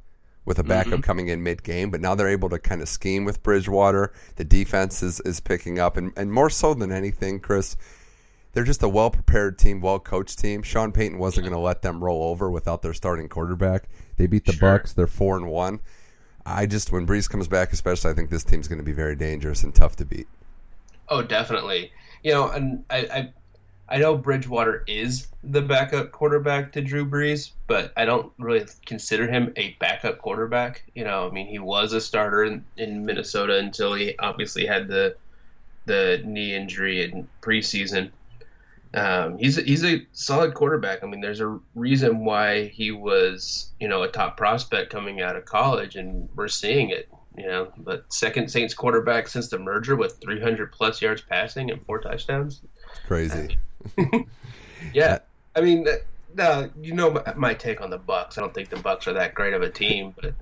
with 0.45 0.59
a 0.59 0.65
backup 0.65 0.95
mm-hmm. 0.95 1.01
coming 1.03 1.29
in 1.29 1.43
mid 1.43 1.63
game, 1.63 1.91
but 1.91 2.01
now 2.01 2.15
they're 2.15 2.29
able 2.29 2.49
to 2.49 2.59
kind 2.59 2.83
of 2.83 2.89
scheme 2.89 3.25
with 3.25 3.43
Bridgewater. 3.43 4.13
The 4.37 4.45
defense 4.45 5.03
is, 5.03 5.21
is 5.21 5.41
picking 5.41 5.79
up, 5.79 5.97
and, 5.97 6.13
and 6.17 6.33
more 6.33 6.51
so 6.51 6.73
than 6.73 6.93
anything, 6.93 7.41
Chris, 7.41 7.77
they're 8.53 8.65
just 8.65 8.83
a 8.83 8.89
well 8.89 9.11
prepared 9.11 9.59
team, 9.59 9.81
well 9.81 9.99
coached 9.99 10.39
team. 10.39 10.63
Sean 10.63 10.93
Payton 10.93 11.19
wasn't 11.19 11.45
yeah. 11.45 11.51
going 11.51 11.61
to 11.61 11.65
let 11.65 11.83
them 11.83 12.03
roll 12.03 12.23
over 12.25 12.51
without 12.51 12.81
their 12.81 12.95
starting 12.95 13.29
quarterback. 13.29 13.89
They 14.17 14.27
beat 14.27 14.45
the 14.45 14.53
sure. 14.53 14.79
Bucks. 14.79 14.93
They're 14.93 15.07
four 15.07 15.37
and 15.37 15.49
one. 15.49 15.81
I 16.47 16.67
just 16.67 16.91
when 16.91 17.07
Brees 17.07 17.29
comes 17.29 17.49
back, 17.49 17.73
especially, 17.73 18.11
I 18.11 18.15
think 18.15 18.31
this 18.31 18.45
team's 18.45 18.67
going 18.67 18.79
to 18.79 18.85
be 18.85 18.93
very 18.93 19.15
dangerous 19.15 19.63
and 19.63 19.75
tough 19.75 19.97
to 19.97 20.05
beat. 20.05 20.27
Oh, 21.09 21.23
definitely 21.23 21.93
you 22.23 22.33
know, 22.33 22.49
and 22.51 22.85
I, 22.91 22.99
I 22.99 23.33
I 23.91 23.99
know 23.99 24.17
Bridgewater 24.17 24.85
is 24.87 25.27
the 25.43 25.61
backup 25.61 26.13
quarterback 26.13 26.73
to 26.73 26.81
Drew 26.81 27.05
Brees, 27.05 27.51
but 27.67 27.93
I 27.97 28.05
don't 28.05 28.33
really 28.39 28.67
consider 28.87 29.27
him 29.27 29.53
a 29.57 29.77
backup 29.81 30.19
quarterback. 30.19 30.85
You 30.95 31.03
know, 31.03 31.29
I 31.29 31.33
mean, 31.33 31.49
he 31.49 31.59
was 31.59 31.93
a 31.93 32.01
starter 32.01 32.45
in, 32.45 32.65
in 32.77 33.05
Minnesota 33.05 33.59
until 33.59 33.95
he 33.95 34.17
obviously 34.19 34.65
had 34.65 34.87
the 34.87 35.17
the 35.87 36.23
knee 36.25 36.55
injury 36.55 37.03
in 37.03 37.29
preseason. 37.43 38.11
Um, 38.95 39.39
he's 39.39 39.59
a, 39.59 39.63
he's 39.63 39.85
a 39.85 40.07
solid 40.13 40.55
quarterback. 40.55 41.03
I 41.03 41.07
mean, 41.07 41.21
there's 41.21 41.41
a 41.41 41.59
reason 41.75 42.25
why 42.25 42.67
he 42.67 42.93
was 42.93 43.73
you 43.81 43.89
know 43.89 44.05
a 44.05 44.09
top 44.09 44.37
prospect 44.37 44.93
coming 44.93 45.21
out 45.21 45.35
of 45.35 45.47
college, 45.47 45.97
and 45.97 46.29
we're 46.37 46.49
seeing 46.49 46.91
it 46.91 47.09
you 47.37 47.47
know, 47.47 47.73
but 47.79 48.13
second 48.13 48.51
Saints 48.51 48.75
quarterback 48.75 49.29
since 49.29 49.49
the 49.49 49.59
merger 49.59 49.97
with 49.97 50.19
300 50.21 50.73
plus 50.73 51.01
yards 51.01 51.23
passing 51.23 51.71
and 51.71 51.85
four 51.87 51.99
touchdowns. 51.99 52.61
Crazy. 53.07 53.57
yeah, 54.95 55.19
I 55.55 55.61
mean, 55.61 55.87
now 56.35 56.69
you 56.81 56.95
know 56.95 57.23
my, 57.37 57.55
take 57.55 57.81
on 57.81 57.91
the 57.91 57.99
Bucks. 57.99 58.39
I 58.39 58.41
don't 58.41 58.53
think 58.53 58.69
the 58.69 58.79
Bucks 58.79 59.07
are 59.07 59.13
that 59.15 59.35
great 59.35 59.55
of 59.55 59.63
a 59.63 59.71
team, 59.71 60.15
but 60.21 60.35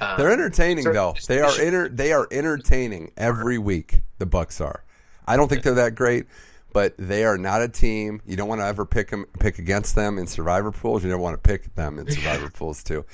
um, 0.00 0.18
they're 0.18 0.32
entertaining 0.32 0.84
though. 0.84 1.14
They 1.26 1.40
are 1.40 1.60
inter- 1.60 1.88
they 1.88 2.12
are 2.12 2.28
entertaining 2.30 3.12
every 3.16 3.58
week. 3.58 4.02
The 4.18 4.26
Bucks 4.26 4.60
are. 4.60 4.84
I 5.26 5.36
don't 5.36 5.48
think 5.48 5.62
they're 5.62 5.74
that 5.74 5.94
great, 5.94 6.26
but 6.72 6.94
they 6.98 7.24
are 7.24 7.38
not 7.38 7.62
a 7.62 7.68
team. 7.68 8.20
You 8.26 8.36
don't 8.36 8.48
want 8.48 8.60
to 8.60 8.66
ever 8.66 8.84
pick 8.84 9.10
them 9.10 9.26
pick 9.40 9.58
against 9.58 9.94
them 9.94 10.18
in 10.18 10.26
survivor 10.26 10.70
pools. 10.70 11.02
You 11.02 11.10
don't 11.10 11.20
want 11.20 11.42
to 11.42 11.48
pick 11.48 11.74
them 11.74 11.98
in 11.98 12.10
survivor 12.10 12.50
pools 12.50 12.84
too 12.84 13.04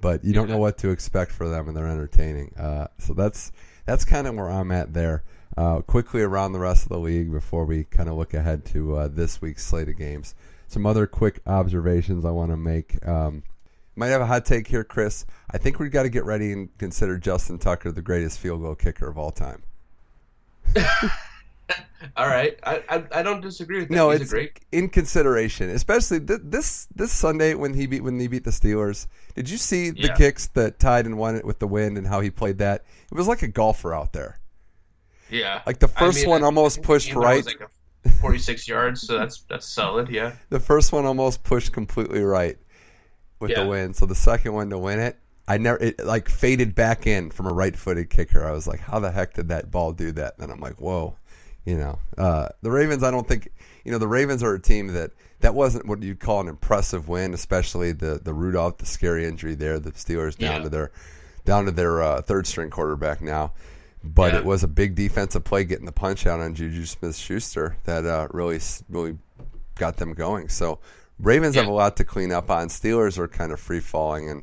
but 0.00 0.24
you 0.24 0.32
don't 0.32 0.48
know 0.48 0.58
what 0.58 0.78
to 0.78 0.90
expect 0.90 1.32
for 1.32 1.48
them, 1.48 1.68
and 1.68 1.76
they're 1.76 1.86
entertaining. 1.86 2.54
Uh, 2.56 2.88
so 2.98 3.14
that's 3.14 3.52
that's 3.86 4.04
kind 4.04 4.26
of 4.26 4.34
where 4.34 4.50
I'm 4.50 4.72
at 4.72 4.92
there. 4.92 5.22
Uh, 5.56 5.80
quickly 5.80 6.22
around 6.22 6.52
the 6.52 6.58
rest 6.58 6.84
of 6.84 6.88
the 6.90 6.98
league 6.98 7.32
before 7.32 7.64
we 7.64 7.84
kind 7.84 8.08
of 8.08 8.14
look 8.14 8.34
ahead 8.34 8.64
to 8.64 8.96
uh, 8.96 9.08
this 9.08 9.42
week's 9.42 9.64
slate 9.66 9.88
of 9.88 9.96
games. 9.96 10.34
Some 10.68 10.86
other 10.86 11.06
quick 11.06 11.40
observations 11.46 12.24
I 12.24 12.30
want 12.30 12.52
to 12.52 12.56
make. 12.56 13.06
Um, 13.06 13.42
might 13.96 14.08
have 14.08 14.20
a 14.20 14.26
hot 14.26 14.46
take 14.46 14.68
here, 14.68 14.84
Chris. 14.84 15.26
I 15.50 15.58
think 15.58 15.78
we've 15.78 15.90
got 15.90 16.04
to 16.04 16.08
get 16.08 16.24
ready 16.24 16.52
and 16.52 16.76
consider 16.78 17.18
Justin 17.18 17.58
Tucker 17.58 17.90
the 17.90 18.00
greatest 18.00 18.38
field 18.38 18.62
goal 18.62 18.76
kicker 18.76 19.08
of 19.08 19.18
all 19.18 19.32
time. 19.32 19.62
All 22.16 22.26
right, 22.26 22.58
I, 22.62 22.82
I, 22.88 23.04
I 23.16 23.22
don't 23.22 23.40
disagree 23.40 23.80
with 23.80 23.88
that. 23.88 23.94
No, 23.94 24.10
He's 24.10 24.22
it's 24.22 24.30
great... 24.30 24.60
in 24.72 24.88
consideration, 24.88 25.70
especially 25.70 26.20
th- 26.20 26.40
this 26.42 26.86
this 26.94 27.12
Sunday 27.12 27.54
when 27.54 27.74
he 27.74 27.86
beat 27.86 28.02
when 28.02 28.18
he 28.18 28.26
beat 28.26 28.44
the 28.44 28.50
Steelers. 28.50 29.06
Did 29.34 29.48
you 29.48 29.56
see 29.56 29.90
the 29.90 30.08
yeah. 30.08 30.14
kicks 30.14 30.48
that 30.48 30.78
tied 30.78 31.06
and 31.06 31.18
won 31.18 31.36
it 31.36 31.44
with 31.44 31.58
the 31.58 31.66
wind 31.66 31.98
and 31.98 32.06
how 32.06 32.20
he 32.20 32.30
played 32.30 32.58
that? 32.58 32.84
It 33.10 33.14
was 33.14 33.28
like 33.28 33.42
a 33.42 33.48
golfer 33.48 33.94
out 33.94 34.12
there. 34.12 34.38
Yeah, 35.30 35.62
like 35.66 35.78
the 35.78 35.88
first 35.88 36.18
I 36.18 36.22
mean, 36.22 36.30
one 36.30 36.44
almost 36.44 36.82
pushed 36.82 37.14
right. 37.14 37.44
Like 37.44 37.60
46 38.20 38.66
yards, 38.66 39.02
so 39.02 39.18
that's 39.18 39.42
that's 39.42 39.66
solid. 39.66 40.08
Yeah. 40.08 40.32
The 40.48 40.60
first 40.60 40.92
one 40.92 41.04
almost 41.04 41.44
pushed 41.44 41.72
completely 41.72 42.22
right 42.22 42.58
with 43.40 43.50
yeah. 43.50 43.62
the 43.62 43.68
wind. 43.68 43.96
So 43.96 44.06
the 44.06 44.14
second 44.14 44.52
one 44.52 44.70
to 44.70 44.78
win 44.78 44.98
it, 44.98 45.18
I 45.46 45.58
never 45.58 45.82
it 45.82 46.04
like 46.04 46.28
faded 46.28 46.74
back 46.74 47.06
in 47.06 47.30
from 47.30 47.46
a 47.46 47.52
right-footed 47.52 48.08
kicker. 48.08 48.46
I 48.46 48.52
was 48.52 48.66
like, 48.66 48.80
how 48.80 49.00
the 49.00 49.10
heck 49.10 49.34
did 49.34 49.48
that 49.48 49.70
ball 49.70 49.92
do 49.92 50.12
that? 50.12 50.34
And 50.38 50.50
I'm 50.50 50.60
like, 50.60 50.80
whoa. 50.80 51.16
You 51.64 51.76
know, 51.76 51.98
uh, 52.16 52.48
the 52.62 52.70
Ravens. 52.70 53.02
I 53.02 53.10
don't 53.10 53.28
think 53.28 53.50
you 53.84 53.92
know 53.92 53.98
the 53.98 54.08
Ravens 54.08 54.42
are 54.42 54.54
a 54.54 54.60
team 54.60 54.88
that 54.88 55.12
that 55.40 55.54
wasn't 55.54 55.86
what 55.86 56.02
you'd 56.02 56.20
call 56.20 56.40
an 56.40 56.48
impressive 56.48 57.08
win, 57.08 57.34
especially 57.34 57.92
the 57.92 58.20
the 58.22 58.32
Rudolph, 58.32 58.78
the 58.78 58.86
scary 58.86 59.26
injury 59.26 59.54
there. 59.54 59.78
The 59.78 59.92
Steelers 59.92 60.36
down 60.36 60.56
yeah. 60.56 60.62
to 60.62 60.68
their 60.68 60.92
down 61.44 61.64
to 61.66 61.70
their 61.70 62.02
uh, 62.02 62.22
third 62.22 62.46
string 62.46 62.70
quarterback 62.70 63.20
now. 63.20 63.52
But 64.02 64.32
yeah. 64.32 64.38
it 64.38 64.44
was 64.44 64.62
a 64.62 64.68
big 64.68 64.94
defensive 64.94 65.44
play 65.44 65.64
getting 65.64 65.84
the 65.84 65.92
punch 65.92 66.26
out 66.26 66.40
on 66.40 66.54
Juju 66.54 66.86
Smith 66.86 67.16
Schuster 67.16 67.76
that 67.84 68.06
uh, 68.06 68.28
really 68.30 68.58
really 68.88 69.18
got 69.76 69.98
them 69.98 70.14
going. 70.14 70.48
So 70.48 70.78
Ravens 71.18 71.54
yeah. 71.54 71.62
have 71.62 71.70
a 71.70 71.74
lot 71.74 71.96
to 71.98 72.04
clean 72.04 72.32
up 72.32 72.50
on. 72.50 72.68
Steelers 72.68 73.18
are 73.18 73.28
kind 73.28 73.52
of 73.52 73.60
free 73.60 73.80
falling, 73.80 74.30
and 74.30 74.42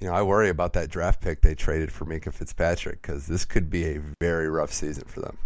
you 0.00 0.08
know 0.08 0.14
I 0.14 0.22
worry 0.22 0.48
about 0.48 0.72
that 0.72 0.90
draft 0.90 1.20
pick 1.20 1.42
they 1.42 1.54
traded 1.54 1.92
for 1.92 2.04
Minkah 2.04 2.32
Fitzpatrick 2.32 3.02
because 3.02 3.26
this 3.26 3.44
could 3.44 3.70
be 3.70 3.84
a 3.84 4.00
very 4.20 4.48
rough 4.48 4.72
season 4.72 5.04
for 5.06 5.20
them. 5.20 5.38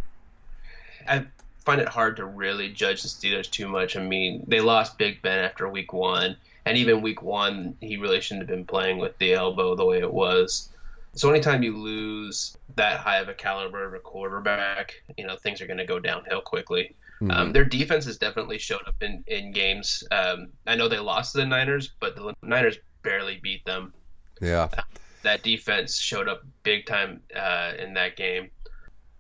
I 1.09 1.27
find 1.65 1.81
it 1.81 1.89
hard 1.89 2.17
to 2.17 2.25
really 2.25 2.69
judge 2.71 3.03
the 3.03 3.09
Steelers 3.09 3.51
too 3.51 3.69
much. 3.69 3.97
I 3.97 4.03
mean, 4.03 4.45
they 4.47 4.61
lost 4.61 4.99
Big 4.99 5.23
Ben 5.23 5.39
after 5.39 5.69
week 5.69 5.93
one, 5.93 6.37
and 6.65 6.77
even 6.77 7.03
week 7.03 7.23
one, 7.23 7.77
he 7.81 7.97
really 7.97 8.21
shouldn't 8.21 8.49
have 8.49 8.57
been 8.57 8.67
playing 8.67 8.99
with 8.99 9.17
the 9.19 9.35
elbow 9.35 9.75
the 9.75 9.85
way 9.85 9.99
it 9.99 10.13
was. 10.13 10.71
So 11.15 11.31
anytime 11.31 11.63
you 11.63 11.77
lose 11.77 12.57
that 12.77 13.01
high 13.01 13.19
of 13.19 13.29
a 13.29 13.35
caliber 13.35 13.85
of 13.85 13.95
a 13.95 13.99
quarterback, 13.99 15.03
you 15.17 15.27
know 15.27 15.37
things 15.37 15.61
are 15.61 15.67
going 15.67 15.79
to 15.79 15.87
go 15.87 15.99
downhill 15.99 16.41
quickly. 16.41 16.95
Mm-hmm. 17.21 17.31
Um, 17.31 17.53
their 17.53 17.65
defense 17.65 18.07
has 18.07 18.17
definitely 18.17 18.59
showed 18.59 18.87
up 18.87 19.03
in 19.03 19.25
in 19.27 19.53
games. 19.53 20.05
Um, 20.11 20.49
I 20.67 20.77
know 20.77 20.89
they 20.89 20.99
lost 20.99 21.33
to 21.33 21.39
the 21.39 21.47
Niners, 21.47 21.91
but 22.01 22.17
the 22.17 22.35
Niners 22.43 22.79
barely 23.03 23.41
beat 23.43 23.65
them. 23.65 23.93
Yeah, 24.41 24.69
uh, 24.77 24.83
that 25.23 25.43
defense 25.43 25.99
showed 25.99 26.29
up 26.29 26.43
big 26.63 26.87
time 26.87 27.21
uh, 27.37 27.73
in 27.79 27.95
that 27.95 28.17
game. 28.17 28.51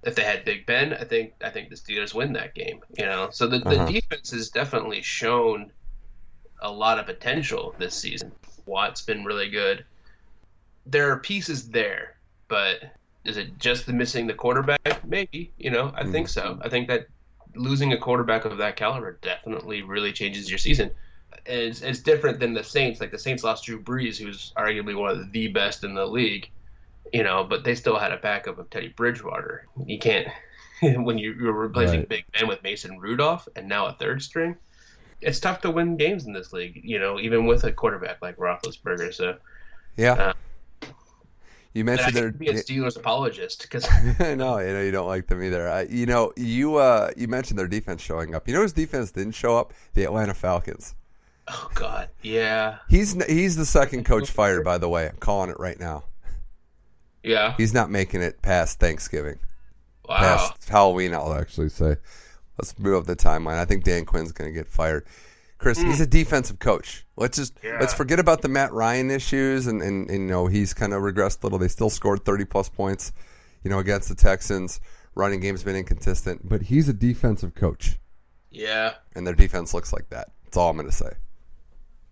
If 0.02 0.14
they 0.14 0.24
had 0.24 0.44
Big 0.44 0.64
Ben, 0.64 0.94
I 0.94 1.04
think 1.04 1.34
I 1.44 1.50
think 1.50 1.68
the 1.68 1.76
Steelers 1.76 2.14
win 2.14 2.32
that 2.32 2.54
game. 2.54 2.80
You 2.98 3.06
know, 3.06 3.28
so 3.30 3.46
the, 3.46 3.56
uh-huh. 3.56 3.84
the 3.84 3.92
defense 3.92 4.30
has 4.30 4.48
definitely 4.48 5.02
shown 5.02 5.72
a 6.62 6.70
lot 6.70 6.98
of 6.98 7.06
potential 7.06 7.74
this 7.78 7.94
season. 7.94 8.32
Watt's 8.66 9.02
been 9.02 9.24
really 9.24 9.48
good. 9.48 9.84
There 10.86 11.10
are 11.10 11.18
pieces 11.18 11.68
there, 11.68 12.16
but 12.48 12.82
is 13.24 13.36
it 13.36 13.58
just 13.58 13.86
the 13.86 13.92
missing 13.92 14.26
the 14.26 14.34
quarterback? 14.34 15.04
Maybe. 15.06 15.52
You 15.58 15.70
know, 15.70 15.92
I 15.94 16.04
mm 16.04 16.12
think 16.12 16.28
so. 16.28 16.58
I 16.62 16.68
think 16.68 16.88
that 16.88 17.06
losing 17.54 17.92
a 17.92 17.98
quarterback 17.98 18.44
of 18.44 18.58
that 18.58 18.76
caliber 18.76 19.18
definitely 19.22 19.82
really 19.82 20.12
changes 20.12 20.48
your 20.48 20.58
season. 20.58 20.90
It's, 21.46 21.82
it's 21.82 22.00
different 22.00 22.40
than 22.40 22.54
the 22.54 22.64
Saints. 22.64 23.00
Like 23.00 23.10
the 23.10 23.18
Saints 23.18 23.44
lost 23.44 23.64
Drew 23.64 23.80
Brees, 23.80 24.16
who's 24.16 24.52
arguably 24.56 24.96
one 24.96 25.10
of 25.10 25.32
the 25.32 25.48
best 25.48 25.84
in 25.84 25.94
the 25.94 26.06
league, 26.06 26.50
you 27.12 27.22
know, 27.22 27.44
but 27.44 27.64
they 27.64 27.74
still 27.74 27.98
had 27.98 28.12
a 28.12 28.16
backup 28.16 28.58
of 28.58 28.70
Teddy 28.70 28.88
Bridgewater. 28.88 29.66
You 29.86 29.98
can't 29.98 30.28
when 30.82 31.18
you, 31.18 31.32
are 31.48 31.52
replacing 31.52 32.00
right. 32.00 32.08
Big 32.08 32.24
Ben 32.32 32.48
with 32.48 32.62
Mason 32.62 32.98
Rudolph 32.98 33.48
and 33.56 33.68
now 33.68 33.86
a 33.86 33.92
third 33.94 34.22
string. 34.22 34.56
It's 35.20 35.38
tough 35.38 35.60
to 35.62 35.70
win 35.70 35.96
games 35.96 36.26
in 36.26 36.32
this 36.32 36.52
league, 36.52 36.80
you 36.82 36.98
know, 36.98 37.20
even 37.20 37.46
with 37.46 37.64
a 37.64 37.72
quarterback 37.72 38.22
like 38.22 38.36
Roethlisberger. 38.38 39.12
So, 39.12 39.36
yeah. 39.96 40.12
Uh, 40.12 40.32
you 41.74 41.84
mentioned 41.84 42.14
they're 42.14 42.32
be 42.32 42.48
a 42.48 42.54
Steelers 42.54 42.96
apologist 42.96 43.62
because 43.62 43.86
no, 44.18 44.58
you 44.58 44.72
know 44.72 44.82
you 44.82 44.90
don't 44.90 45.06
like 45.06 45.28
them 45.28 45.42
either. 45.42 45.68
I, 45.68 45.82
you 45.82 46.04
know 46.04 46.32
you 46.36 46.76
uh, 46.76 47.12
you 47.16 47.28
mentioned 47.28 47.58
their 47.58 47.68
defense 47.68 48.02
showing 48.02 48.34
up. 48.34 48.48
You 48.48 48.54
know 48.54 48.62
his 48.62 48.72
defense 48.72 49.12
didn't 49.12 49.34
show 49.34 49.56
up? 49.56 49.72
The 49.94 50.02
Atlanta 50.02 50.34
Falcons. 50.34 50.96
Oh 51.46 51.70
God, 51.74 52.08
yeah. 52.22 52.78
He's 52.88 53.22
he's 53.26 53.54
the 53.54 53.64
second 53.64 54.04
coach 54.04 54.30
fired. 54.30 54.64
By 54.64 54.78
the 54.78 54.88
way, 54.88 55.08
I'm 55.08 55.16
calling 55.18 55.50
it 55.50 55.60
right 55.60 55.78
now. 55.78 56.04
Yeah. 57.22 57.54
He's 57.56 57.74
not 57.74 57.90
making 57.90 58.22
it 58.22 58.42
past 58.42 58.80
Thanksgiving. 58.80 59.38
Wow. 60.08 60.16
Past 60.16 60.68
Halloween, 60.68 61.14
I'll 61.14 61.34
actually 61.34 61.68
say. 61.68 61.96
Let's 62.58 62.78
move 62.78 62.96
up 62.96 63.06
the 63.06 63.16
timeline. 63.16 63.58
I 63.58 63.64
think 63.64 63.84
Dan 63.84 64.04
Quinn's 64.04 64.32
going 64.32 64.52
to 64.52 64.54
get 64.54 64.68
fired. 64.68 65.06
Chris, 65.58 65.78
mm. 65.78 65.86
he's 65.86 66.00
a 66.00 66.06
defensive 66.06 66.58
coach. 66.58 67.06
Let's 67.16 67.36
just 67.36 67.58
yeah. 67.62 67.78
let's 67.80 67.92
forget 67.92 68.18
about 68.18 68.40
the 68.40 68.48
Matt 68.48 68.72
Ryan 68.72 69.10
issues 69.10 69.66
and, 69.66 69.82
and, 69.82 70.10
and 70.10 70.22
you 70.22 70.26
know 70.26 70.46
he's 70.46 70.72
kind 70.72 70.94
of 70.94 71.02
regressed 71.02 71.42
a 71.42 71.46
little. 71.46 71.58
They 71.58 71.68
still 71.68 71.90
scored 71.90 72.24
thirty 72.24 72.46
plus 72.46 72.68
points, 72.68 73.12
you 73.62 73.70
know, 73.70 73.78
against 73.78 74.08
the 74.08 74.14
Texans. 74.14 74.80
Running 75.14 75.40
game's 75.40 75.62
been 75.62 75.76
inconsistent, 75.76 76.48
but 76.48 76.62
he's 76.62 76.88
a 76.88 76.94
defensive 76.94 77.54
coach. 77.54 77.98
Yeah. 78.50 78.94
And 79.14 79.26
their 79.26 79.34
defense 79.34 79.74
looks 79.74 79.92
like 79.92 80.08
that. 80.10 80.30
That's 80.44 80.56
all 80.56 80.70
I'm 80.70 80.76
going 80.76 80.88
to 80.88 80.94
say. 80.94 81.10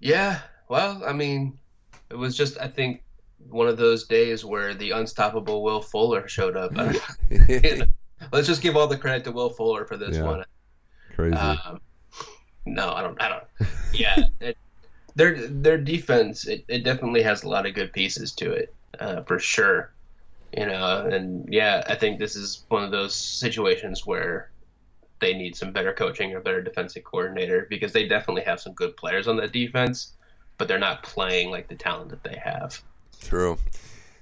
Yeah. 0.01 0.41
Well, 0.69 1.03
I 1.07 1.13
mean, 1.13 1.59
it 2.11 2.17
was 2.17 2.37
just 2.37 2.59
I 2.61 2.69
think 2.69 3.03
one 3.49 3.68
of 3.68 3.76
those 3.76 4.07
days 4.07 4.45
where 4.45 4.74
the 4.74 4.93
unstoppable 4.93 5.62
Will 5.62 5.80
Fuller 5.80 6.28
showed 6.28 6.57
up. 6.57 6.72
Let's 8.32 8.47
just 8.47 8.62
give 8.62 8.76
all 8.76 8.86
the 8.86 8.99
credit 8.99 9.24
to 9.24 9.32
Will 9.32 9.51
Fuller 9.51 9.84
for 9.84 9.97
this 9.97 10.16
yeah. 10.16 10.22
one. 10.22 10.45
Crazy. 11.14 11.34
Um, 11.34 11.80
no, 12.66 12.93
I 12.93 13.03
don't. 13.03 13.20
I 13.20 13.28
don't. 13.28 13.45
Yeah, 13.93 14.24
it, 14.41 14.57
their 15.14 15.49
their 15.49 15.78
defense 15.78 16.47
it, 16.47 16.64
it 16.68 16.84
definitely 16.84 17.22
has 17.22 17.43
a 17.43 17.49
lot 17.49 17.66
of 17.66 17.74
good 17.74 17.93
pieces 17.93 18.32
to 18.34 18.53
it 18.53 18.74
uh, 19.01 19.22
for 19.22 19.39
sure. 19.39 19.93
You 20.57 20.66
know, 20.66 21.07
and 21.07 21.47
yeah, 21.53 21.82
I 21.89 21.95
think 21.95 22.18
this 22.18 22.34
is 22.34 22.64
one 22.68 22.82
of 22.82 22.91
those 22.91 23.14
situations 23.14 24.07
where 24.07 24.51
they 25.20 25.34
need 25.34 25.57
some 25.57 25.72
better 25.72 25.93
coaching 25.93 26.34
or 26.34 26.41
better 26.41 26.62
defensive 26.62 27.05
coordinator 27.05 27.66
because 27.68 27.93
they 27.93 28.07
definitely 28.07 28.43
have 28.43 28.61
some 28.61 28.72
good 28.72 28.97
players 28.97 29.28
on 29.28 29.36
that 29.36 29.53
defense, 29.53 30.12
but 30.57 30.68
they're 30.68 30.78
not 30.78 31.03
playing 31.03 31.51
like 31.51 31.68
the 31.68 31.74
talent 31.74 32.11
that 32.11 32.22
they 32.22 32.36
have. 32.43 32.80
True. 33.23 33.59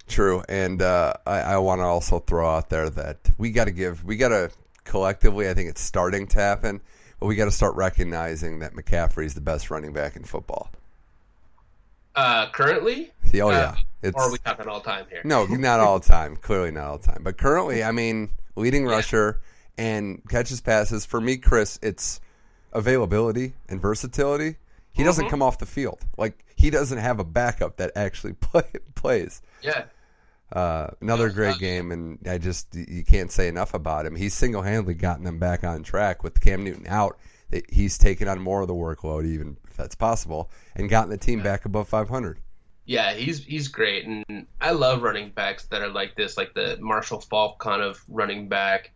True, 0.09 0.45
and 0.49 0.83
uh, 0.83 1.15
I, 1.27 1.41
I 1.41 1.59
want 1.59 1.81
to 1.81 1.85
also 1.85 2.21
throw 2.21 2.49
out 2.49 2.71
there 2.71 2.89
that 2.91 3.19
we 3.39 3.51
got 3.51 3.65
to 3.65 3.73
give, 3.73 4.05
we 4.05 4.17
got 4.17 4.29
to 4.29 4.51
collectively, 4.85 5.49
I 5.49 5.55
think 5.55 5.69
it's 5.69 5.81
starting 5.81 6.29
to 6.29 6.39
happen 6.39 6.81
but 7.19 7.27
we 7.27 7.37
got 7.37 7.47
to 7.47 7.51
start 7.51 7.75
recognizing 7.77 8.61
that 8.61 8.75
McCaffrey 8.75 9.25
is 9.25 9.35
the 9.35 9.41
best 9.41 9.71
running 9.71 9.93
back 9.93 10.17
in 10.17 10.25
football. 10.25 10.71
Uh, 12.15 12.49
currently? 12.51 13.11
oh 13.35 13.51
yeah. 13.51 13.77
It's, 14.03 14.17
or 14.17 14.23
are 14.23 14.33
we 14.33 14.39
talking 14.39 14.69
all 14.69 14.81
time 14.81 15.07
here? 15.11 15.21
No, 15.25 15.47
not 15.47 15.81
all 15.81 16.01
time. 16.01 16.37
Clearly 16.37 16.71
not 16.71 16.85
all 16.85 16.99
time. 16.99 17.23
But 17.23 17.37
currently, 17.37 17.83
I 17.83 17.93
mean, 17.93 18.31
leading 18.55 18.87
yeah. 18.87 18.93
rusher 18.93 19.41
and 19.77 20.23
catches 20.29 20.61
passes. 20.61 21.05
For 21.05 21.21
me, 21.21 21.37
Chris, 21.37 21.79
it's 21.83 22.21
availability 22.73 23.55
and 23.69 23.81
versatility. 23.81 24.57
He 24.93 25.01
mm-hmm. 25.01 25.05
doesn't 25.05 25.29
come 25.29 25.43
off 25.43 25.59
the 25.59 25.67
field. 25.67 25.99
Like 26.17 26.45
he 26.57 26.71
doesn't 26.71 26.99
have 26.99 27.21
a 27.21 27.25
backup 27.25 27.77
that 27.77 27.93
actually 27.95 28.33
play, 28.41 28.65
plays. 28.95 29.43
Yeah. 29.63 29.85
Uh, 30.53 30.89
another 31.01 31.29
great 31.29 31.59
game, 31.59 31.91
and 31.91 32.19
I 32.29 32.39
just 32.39 32.75
you 32.75 33.05
can't 33.05 33.33
say 33.33 33.49
enough 33.49 33.75
about 33.75 34.07
him. 34.07 34.15
He's 34.15 34.33
single 34.33 34.63
handedly 34.63 34.95
gotten 34.95 35.25
them 35.25 35.39
back 35.39 35.65
on 35.65 35.83
track 35.83 36.23
with 36.23 36.41
Cam 36.41 36.65
Newton 36.65 36.87
out. 36.87 37.19
He's 37.69 37.99
taken 37.99 38.29
on 38.29 38.41
more 38.41 38.63
of 38.63 38.69
the 38.69 38.75
workload, 38.75 39.27
even 39.27 39.57
if 39.69 39.77
that's 39.77 39.95
possible, 39.95 40.51
and 40.77 40.89
gotten 40.89 41.11
the 41.11 41.17
team 41.17 41.43
back 41.43 41.65
above 41.65 41.89
500. 41.89 42.41
Yeah, 42.85 43.15
he's 43.15 43.45
he's 43.45 43.67
great, 43.67 44.07
and 44.07 44.47
I 44.61 44.71
love 44.71 45.03
running 45.03 45.31
backs 45.31 45.67
that 45.67 45.83
are 45.83 45.89
like 45.89 46.15
this, 46.15 46.37
like 46.37 46.55
the 46.55 46.79
Marshall 46.81 47.21
Faulk 47.21 47.59
kind 47.59 47.83
of 47.83 48.01
running 48.09 48.49
back, 48.49 48.93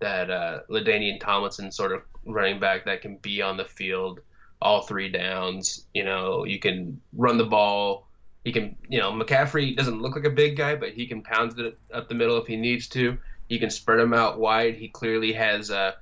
that 0.00 0.30
uh, 0.30 0.60
LaDainian 0.68 1.20
Tomlinson 1.20 1.70
sort 1.70 1.92
of 1.92 2.02
running 2.26 2.58
back 2.58 2.84
that 2.86 3.02
can 3.02 3.16
be 3.18 3.40
on 3.40 3.56
the 3.56 3.64
field 3.64 4.20
all 4.60 4.82
three 4.82 5.08
downs. 5.08 5.84
You 5.94 6.04
know, 6.04 6.44
you 6.44 6.58
can 6.58 7.00
run 7.12 7.38
the 7.38 7.44
ball 7.44 8.08
he 8.48 8.52
can, 8.52 8.76
you 8.88 8.98
know, 8.98 9.12
McCaffrey 9.12 9.76
doesn't 9.76 10.00
look 10.00 10.16
like 10.16 10.24
a 10.24 10.30
big 10.30 10.56
guy, 10.56 10.74
but 10.74 10.92
he 10.92 11.06
can 11.06 11.20
pound 11.20 11.58
it 11.58 11.78
up 11.92 12.08
the 12.08 12.14
middle 12.14 12.38
if 12.38 12.46
he 12.46 12.56
needs 12.56 12.88
to. 12.88 13.18
You 13.48 13.58
can 13.58 13.68
spread 13.68 14.00
him 14.00 14.14
out 14.14 14.38
wide. 14.38 14.74
He 14.74 14.88
clearly 14.88 15.34
has 15.34 15.70
uh, 15.70 15.92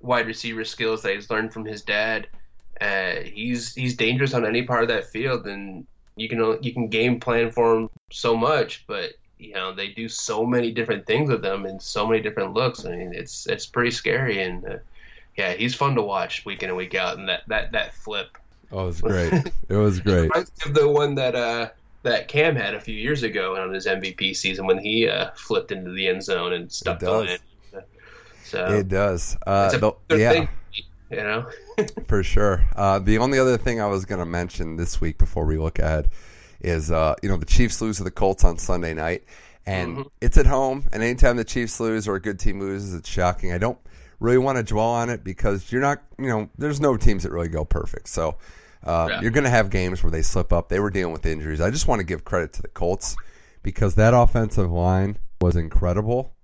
wide 0.00 0.26
receiver 0.26 0.64
skills 0.64 1.02
that 1.02 1.14
he's 1.14 1.28
learned 1.28 1.52
from 1.52 1.66
his 1.66 1.82
dad. 1.82 2.28
Uh, 2.80 3.16
he's 3.24 3.74
he's 3.74 3.94
dangerous 3.94 4.32
on 4.32 4.46
any 4.46 4.62
part 4.62 4.82
of 4.82 4.88
that 4.88 5.06
field, 5.06 5.46
and 5.46 5.86
you 6.16 6.30
can 6.30 6.58
you 6.62 6.72
can 6.72 6.88
game 6.88 7.20
plan 7.20 7.50
for 7.50 7.76
him 7.76 7.90
so 8.10 8.34
much, 8.34 8.86
but 8.86 9.12
you 9.38 9.52
know 9.52 9.74
they 9.74 9.88
do 9.88 10.08
so 10.08 10.46
many 10.46 10.72
different 10.72 11.06
things 11.06 11.28
with 11.28 11.42
them 11.42 11.66
and 11.66 11.80
so 11.80 12.06
many 12.06 12.22
different 12.22 12.54
looks. 12.54 12.86
I 12.86 12.96
mean, 12.96 13.12
it's 13.14 13.46
it's 13.46 13.66
pretty 13.66 13.90
scary, 13.90 14.42
and 14.42 14.64
uh, 14.64 14.76
yeah, 15.36 15.52
he's 15.54 15.74
fun 15.74 15.94
to 15.94 16.02
watch 16.02 16.44
week 16.44 16.62
in 16.62 16.68
and 16.68 16.76
week 16.76 16.94
out. 16.94 17.18
And 17.18 17.28
that 17.28 17.42
that 17.48 17.72
that 17.72 17.94
flip. 17.94 18.38
Oh, 18.70 18.84
it 18.84 18.86
was 18.86 19.00
great. 19.00 19.32
it 19.68 19.76
was 19.76 20.00
great. 20.00 20.30
the 20.70 20.88
one 20.88 21.14
that 21.16 21.34
uh, 21.34 21.70
that 22.02 22.28
Cam 22.28 22.56
had 22.56 22.74
a 22.74 22.80
few 22.80 22.94
years 22.94 23.22
ago 23.22 23.56
on 23.56 23.72
his 23.72 23.86
MVP 23.86 24.36
season 24.36 24.66
when 24.66 24.78
he 24.78 25.08
uh, 25.08 25.30
flipped 25.34 25.72
into 25.72 25.90
the 25.90 26.08
end 26.08 26.22
zone 26.22 26.52
and 26.52 26.70
stuck 26.70 27.00
the 27.00 27.10
land. 27.10 27.40
So 28.44 28.66
it 28.66 28.88
does. 28.88 29.36
Uh, 29.46 29.70
the, 29.70 29.94
yeah. 30.10 30.32
Thing, 30.32 30.48
you 31.10 31.16
know, 31.16 31.48
for 32.06 32.22
sure. 32.22 32.62
Uh, 32.76 32.98
the 32.98 33.18
only 33.18 33.38
other 33.38 33.56
thing 33.56 33.80
I 33.80 33.86
was 33.86 34.04
going 34.04 34.18
to 34.18 34.26
mention 34.26 34.76
this 34.76 35.00
week 35.00 35.16
before 35.16 35.46
we 35.46 35.56
look 35.56 35.78
ahead 35.78 36.10
is 36.60 36.90
uh, 36.90 37.14
you 37.22 37.28
know 37.28 37.36
the 37.36 37.46
Chiefs 37.46 37.80
lose 37.80 37.96
to 37.98 38.04
the 38.04 38.10
Colts 38.10 38.44
on 38.44 38.58
Sunday 38.58 38.92
night, 38.94 39.24
and 39.64 39.96
mm-hmm. 39.96 40.08
it's 40.20 40.36
at 40.36 40.46
home. 40.46 40.84
And 40.92 41.02
anytime 41.02 41.36
the 41.36 41.44
Chiefs 41.44 41.80
lose 41.80 42.06
or 42.06 42.16
a 42.16 42.20
good 42.20 42.38
team 42.38 42.60
loses, 42.60 42.94
it's 42.94 43.08
shocking. 43.08 43.52
I 43.52 43.58
don't 43.58 43.78
really 44.22 44.38
want 44.38 44.56
to 44.58 44.62
dwell 44.62 44.86
on 44.86 45.10
it 45.10 45.24
because 45.24 45.70
you're 45.70 45.80
not, 45.80 46.02
you 46.18 46.28
know, 46.28 46.48
there's 46.56 46.80
no 46.80 46.96
teams 46.96 47.24
that 47.24 47.32
really 47.32 47.48
go 47.48 47.64
perfect. 47.64 48.08
So 48.08 48.38
uh, 48.84 49.08
yeah. 49.10 49.20
You're 49.20 49.30
going 49.30 49.44
to 49.44 49.50
have 49.50 49.70
games 49.70 50.02
where 50.02 50.10
they 50.10 50.22
slip 50.22 50.52
up. 50.52 50.68
They 50.68 50.80
were 50.80 50.90
dealing 50.90 51.12
with 51.12 51.24
injuries. 51.24 51.60
I 51.60 51.70
just 51.70 51.86
want 51.86 52.00
to 52.00 52.04
give 52.04 52.24
credit 52.24 52.52
to 52.54 52.62
the 52.62 52.68
Colts 52.68 53.16
because 53.62 53.94
that 53.94 54.14
offensive 54.14 54.70
line 54.70 55.18
was 55.40 55.56
incredible. 55.56 56.34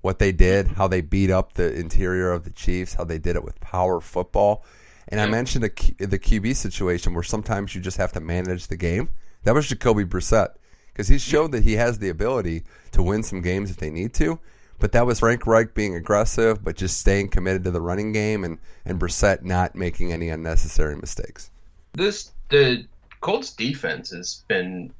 What 0.00 0.18
they 0.18 0.32
did, 0.32 0.68
how 0.68 0.88
they 0.88 1.00
beat 1.00 1.30
up 1.30 1.54
the 1.54 1.72
interior 1.72 2.32
of 2.32 2.44
the 2.44 2.50
Chiefs, 2.50 2.94
how 2.94 3.04
they 3.04 3.18
did 3.18 3.36
it 3.36 3.44
with 3.44 3.60
power 3.60 4.00
football. 4.00 4.64
And 5.08 5.18
yeah. 5.18 5.26
I 5.26 5.30
mentioned 5.30 5.64
the, 5.64 6.06
the 6.06 6.18
QB 6.18 6.56
situation 6.56 7.14
where 7.14 7.22
sometimes 7.22 7.74
you 7.74 7.80
just 7.80 7.96
have 7.96 8.12
to 8.12 8.20
manage 8.20 8.66
the 8.66 8.76
game. 8.76 9.10
That 9.44 9.54
was 9.54 9.68
Jacoby 9.68 10.04
Brissett 10.04 10.54
because 10.88 11.08
he 11.08 11.18
showed 11.18 11.52
that 11.52 11.62
he 11.62 11.74
has 11.74 11.98
the 11.98 12.08
ability 12.08 12.64
to 12.92 13.02
win 13.02 13.22
some 13.22 13.40
games 13.40 13.70
if 13.70 13.76
they 13.76 13.90
need 13.90 14.14
to. 14.14 14.40
But 14.80 14.92
that 14.92 15.06
was 15.06 15.18
Frank 15.20 15.46
Reich 15.46 15.74
being 15.74 15.94
aggressive, 15.94 16.62
but 16.62 16.76
just 16.76 16.98
staying 16.98 17.28
committed 17.30 17.64
to 17.64 17.70
the 17.70 17.80
running 17.80 18.12
game 18.12 18.44
and, 18.44 18.58
and 18.84 19.00
Brissett 19.00 19.42
not 19.42 19.74
making 19.74 20.12
any 20.12 20.28
unnecessary 20.28 20.96
mistakes 20.96 21.50
this 21.98 22.32
the 22.48 22.86
Colts 23.20 23.52
defense 23.52 24.10
has 24.10 24.44
been 24.48 24.92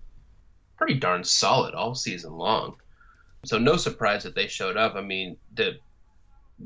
pretty 0.77 0.95
darn 0.95 1.25
solid 1.25 1.75
all 1.75 1.95
season 1.95 2.37
long. 2.37 2.77
So 3.45 3.59
no 3.59 3.77
surprise 3.77 4.25
that 4.25 4.35
they 4.35 4.49
showed 4.49 4.77
up. 4.77 4.97
I 4.97 5.01
mean, 5.01 5.37
the 5.55 5.79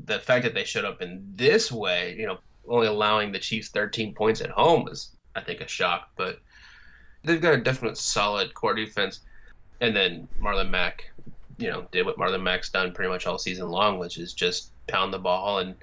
the 0.05 0.19
fact 0.19 0.43
that 0.43 0.55
they 0.55 0.63
showed 0.63 0.85
up 0.85 1.01
in 1.01 1.23
this 1.35 1.71
way, 1.71 2.15
you 2.17 2.25
know, 2.25 2.39
only 2.67 2.87
allowing 2.87 3.31
the 3.31 3.39
Chiefs 3.39 3.69
13 3.69 4.15
points 4.15 4.41
at 4.41 4.49
home 4.49 4.85
was, 4.85 5.11
I 5.35 5.41
think, 5.41 5.61
a 5.61 5.67
shock. 5.67 6.09
But 6.17 6.39
they've 7.23 7.41
got 7.41 7.53
a 7.53 7.61
definite 7.61 7.97
solid 7.97 8.53
core 8.55 8.73
defense. 8.73 9.19
And 9.81 9.95
then 9.95 10.27
Marlon 10.41 10.69
Mack, 10.69 11.11
you 11.63 11.69
know, 11.69 11.87
did 11.93 12.05
what 12.05 12.17
Marlon 12.17 12.43
Mack's 12.43 12.69
done 12.69 12.91
pretty 12.91 13.09
much 13.09 13.25
all 13.25 13.37
season 13.37 13.69
long, 13.69 13.97
which 13.97 14.17
is 14.17 14.33
just 14.33 14.71
pound 14.87 15.13
the 15.13 15.17
ball 15.17 15.59
and 15.59 15.75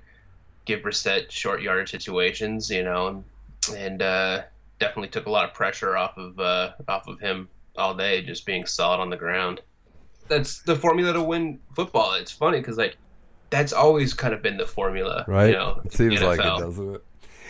give 0.66 0.81
Brissett 0.81 1.31
short 1.31 1.62
yardage 1.62 1.91
situations, 1.91 2.68
you 2.68 2.83
know, 2.83 3.24
and 3.74 4.03
uh, 4.03 4.43
definitely 4.78 5.09
took 5.09 5.24
a 5.24 5.31
lot 5.31 5.49
of 5.49 5.55
pressure 5.55 5.97
off 5.97 6.18
of 6.18 6.39
uh, 6.39 6.72
off 6.87 7.09
of 7.09 7.18
him 7.18 7.49
all 7.78 7.95
day, 7.95 8.22
just 8.22 8.45
being 8.45 8.66
solid 8.66 9.01
on 9.01 9.09
the 9.09 9.16
ground. 9.16 9.62
That's 10.28 10.61
the 10.61 10.76
formula 10.76 11.14
to 11.14 11.22
win 11.22 11.59
football. 11.74 12.12
It's 12.12 12.31
funny 12.31 12.59
because 12.59 12.76
like 12.76 12.99
that's 13.49 13.72
always 13.72 14.12
kind 14.12 14.35
of 14.35 14.43
been 14.43 14.59
the 14.59 14.66
formula, 14.66 15.24
right? 15.26 15.47
You 15.47 15.53
know, 15.55 15.81
it 15.83 15.95
seems 15.95 16.20
like 16.20 16.41
it, 16.41 16.43
doesn't 16.43 16.97
it? 16.97 17.05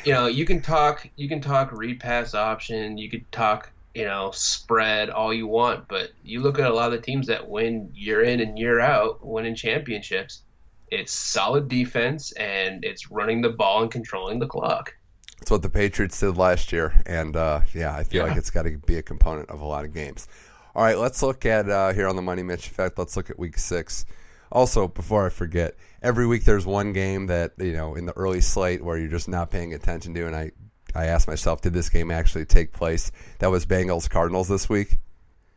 You 0.04 0.12
know, 0.12 0.28
you 0.28 0.44
can 0.44 0.62
talk, 0.62 1.08
you 1.16 1.28
can 1.28 1.40
talk 1.40 1.72
read 1.72 1.96
repass 1.96 2.34
option, 2.34 2.96
you 2.96 3.10
could 3.10 3.30
talk, 3.32 3.72
you 3.94 4.04
know, 4.04 4.30
spread 4.32 5.10
all 5.10 5.34
you 5.34 5.46
want, 5.46 5.88
but 5.88 6.10
you 6.22 6.40
look 6.40 6.58
at 6.58 6.70
a 6.70 6.74
lot 6.74 6.92
of 6.92 7.00
the 7.00 7.04
teams 7.04 7.26
that 7.26 7.48
win 7.48 7.90
year 7.94 8.22
in 8.22 8.40
and 8.40 8.58
year 8.58 8.80
out, 8.80 9.24
winning 9.26 9.54
championships. 9.54 10.42
It's 10.88 11.12
solid 11.12 11.68
defense 11.68 12.32
and 12.32 12.84
it's 12.84 13.10
running 13.10 13.40
the 13.40 13.48
ball 13.50 13.82
and 13.82 13.90
controlling 13.90 14.38
the 14.38 14.46
clock. 14.46 14.94
That's 15.38 15.50
what 15.50 15.62
the 15.62 15.70
Patriots 15.70 16.20
did 16.20 16.36
last 16.36 16.70
year, 16.70 17.00
and 17.06 17.34
uh, 17.34 17.62
yeah, 17.72 17.94
I 17.96 18.04
feel 18.04 18.22
yeah. 18.22 18.28
like 18.28 18.36
it's 18.36 18.50
got 18.50 18.64
to 18.64 18.76
be 18.76 18.98
a 18.98 19.02
component 19.02 19.48
of 19.48 19.62
a 19.62 19.64
lot 19.64 19.86
of 19.86 19.94
games. 19.94 20.28
All 20.74 20.84
right, 20.84 20.98
let's 20.98 21.22
look 21.22 21.46
at 21.46 21.68
uh, 21.68 21.94
here 21.94 22.06
on 22.06 22.14
the 22.14 22.22
Money 22.22 22.42
Mitch 22.42 22.66
effect. 22.66 22.98
Let's 22.98 23.16
look 23.16 23.30
at 23.30 23.38
Week 23.38 23.56
Six. 23.56 24.04
Also, 24.52 24.86
before 24.86 25.24
I 25.24 25.30
forget, 25.30 25.76
every 26.02 26.26
week 26.26 26.44
there's 26.44 26.66
one 26.66 26.92
game 26.92 27.26
that 27.28 27.52
you 27.56 27.72
know 27.72 27.94
in 27.94 28.04
the 28.04 28.12
early 28.12 28.42
slate 28.42 28.84
where 28.84 28.98
you're 28.98 29.08
just 29.08 29.28
not 29.28 29.50
paying 29.50 29.72
attention 29.72 30.12
to, 30.12 30.26
and 30.26 30.36
I 30.36 30.52
I 30.94 31.06
asked 31.06 31.28
myself, 31.28 31.60
did 31.60 31.72
this 31.72 31.88
game 31.88 32.10
actually 32.10 32.44
take 32.44 32.72
place? 32.72 33.12
That 33.38 33.50
was 33.50 33.66
Bengals 33.66 34.08
Cardinals 34.08 34.48
this 34.48 34.68
week. 34.68 34.98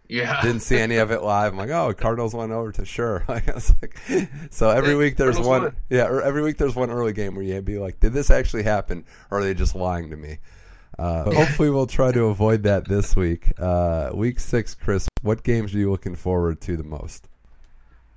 Yeah. 0.09 0.41
Didn't 0.41 0.61
see 0.61 0.77
any 0.77 0.97
of 0.97 1.11
it 1.11 1.23
live. 1.23 1.53
I'm 1.53 1.57
like, 1.57 1.69
oh, 1.69 1.93
Cardinals 1.93 2.35
went 2.35 2.51
over 2.51 2.71
to 2.73 2.85
sure. 2.85 3.23
Like, 3.27 3.47
like, 3.47 4.29
so 4.51 4.69
every 4.69 4.95
week 4.95 5.17
there's 5.17 5.37
Cardinals 5.37 5.47
one. 5.47 5.61
Won. 5.63 5.75
Yeah, 5.89 6.21
every 6.23 6.43
week 6.43 6.57
there's 6.57 6.75
one 6.75 6.91
early 6.91 7.13
game 7.13 7.35
where 7.35 7.43
you'd 7.43 7.65
be 7.65 7.79
like, 7.79 7.99
did 7.99 8.13
this 8.13 8.29
actually 8.29 8.63
happen, 8.63 9.05
or 9.31 9.39
are 9.39 9.43
they 9.43 9.53
just 9.53 9.75
lying 9.75 10.11
to 10.11 10.17
me? 10.17 10.37
Uh, 10.99 11.31
hopefully, 11.31 11.69
we'll 11.71 11.87
try 11.87 12.11
to 12.11 12.25
avoid 12.25 12.63
that 12.63 12.87
this 12.87 13.15
week. 13.15 13.53
Uh, 13.59 14.11
week 14.13 14.39
six, 14.39 14.75
Chris. 14.75 15.07
What 15.23 15.43
games 15.43 15.73
are 15.73 15.79
you 15.79 15.89
looking 15.89 16.15
forward 16.15 16.61
to 16.61 16.77
the 16.77 16.83
most? 16.83 17.27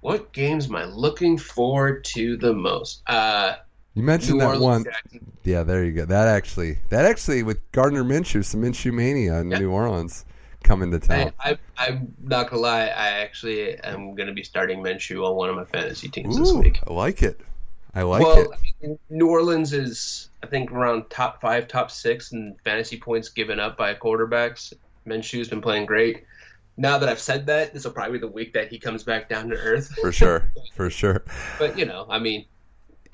What 0.00 0.32
games 0.32 0.66
am 0.66 0.76
I 0.76 0.84
looking 0.84 1.38
forward 1.38 2.04
to 2.04 2.36
the 2.36 2.52
most? 2.52 3.02
Uh, 3.06 3.54
you 3.96 4.02
mentioned 4.02 4.34
New 4.34 4.40
that 4.40 4.48
Orleans, 4.48 4.62
one. 4.62 4.84
Jackson. 4.84 5.32
Yeah, 5.42 5.62
there 5.62 5.82
you 5.82 5.92
go. 5.92 6.04
That 6.04 6.28
actually, 6.28 6.78
that 6.90 7.06
actually, 7.06 7.42
with 7.42 7.72
Gardner 7.72 8.04
Minshew, 8.04 8.44
some 8.44 8.60
Minshew 8.60 8.92
mania 8.92 9.40
in. 9.40 9.48
New 9.48 9.70
Orleans 9.70 10.26
coming 10.62 10.90
to 10.90 10.98
town. 10.98 11.32
I, 11.40 11.56
am 11.78 12.14
not 12.22 12.50
gonna 12.50 12.60
lie. 12.60 12.82
I 12.82 13.08
actually 13.22 13.74
am 13.78 14.14
gonna 14.14 14.34
be 14.34 14.42
starting 14.42 14.80
Minshew 14.80 15.26
on 15.26 15.34
one 15.34 15.48
of 15.48 15.56
my 15.56 15.64
fantasy 15.64 16.08
teams 16.08 16.36
Ooh, 16.36 16.44
this 16.44 16.52
week. 16.52 16.80
I 16.86 16.92
like 16.92 17.22
it. 17.22 17.40
I 17.94 18.02
like 18.02 18.22
well, 18.22 18.38
it. 18.38 18.48
I 18.52 18.86
mean, 18.86 18.98
New 19.08 19.30
Orleans 19.30 19.72
is, 19.72 20.28
I 20.42 20.46
think, 20.46 20.70
around 20.72 21.08
top 21.08 21.40
five, 21.40 21.66
top 21.66 21.90
six 21.90 22.32
in 22.32 22.54
fantasy 22.64 23.00
points 23.00 23.30
given 23.30 23.58
up 23.58 23.78
by 23.78 23.94
quarterbacks. 23.94 24.74
Minshew's 25.06 25.48
been 25.48 25.62
playing 25.62 25.86
great 25.86 26.26
now 26.76 26.98
that 26.98 27.08
I've 27.08 27.20
said 27.20 27.46
that, 27.46 27.72
this 27.72 27.84
will 27.84 27.92
probably 27.92 28.18
be 28.18 28.26
the 28.26 28.32
week 28.32 28.52
that 28.52 28.68
he 28.68 28.78
comes 28.78 29.02
back 29.02 29.28
down 29.28 29.48
to 29.48 29.56
earth. 29.56 29.88
For 30.00 30.12
sure, 30.12 30.50
for 30.74 30.90
sure. 30.90 31.24
But 31.58 31.78
you 31.78 31.86
know, 31.86 32.06
I 32.08 32.18
mean, 32.18 32.46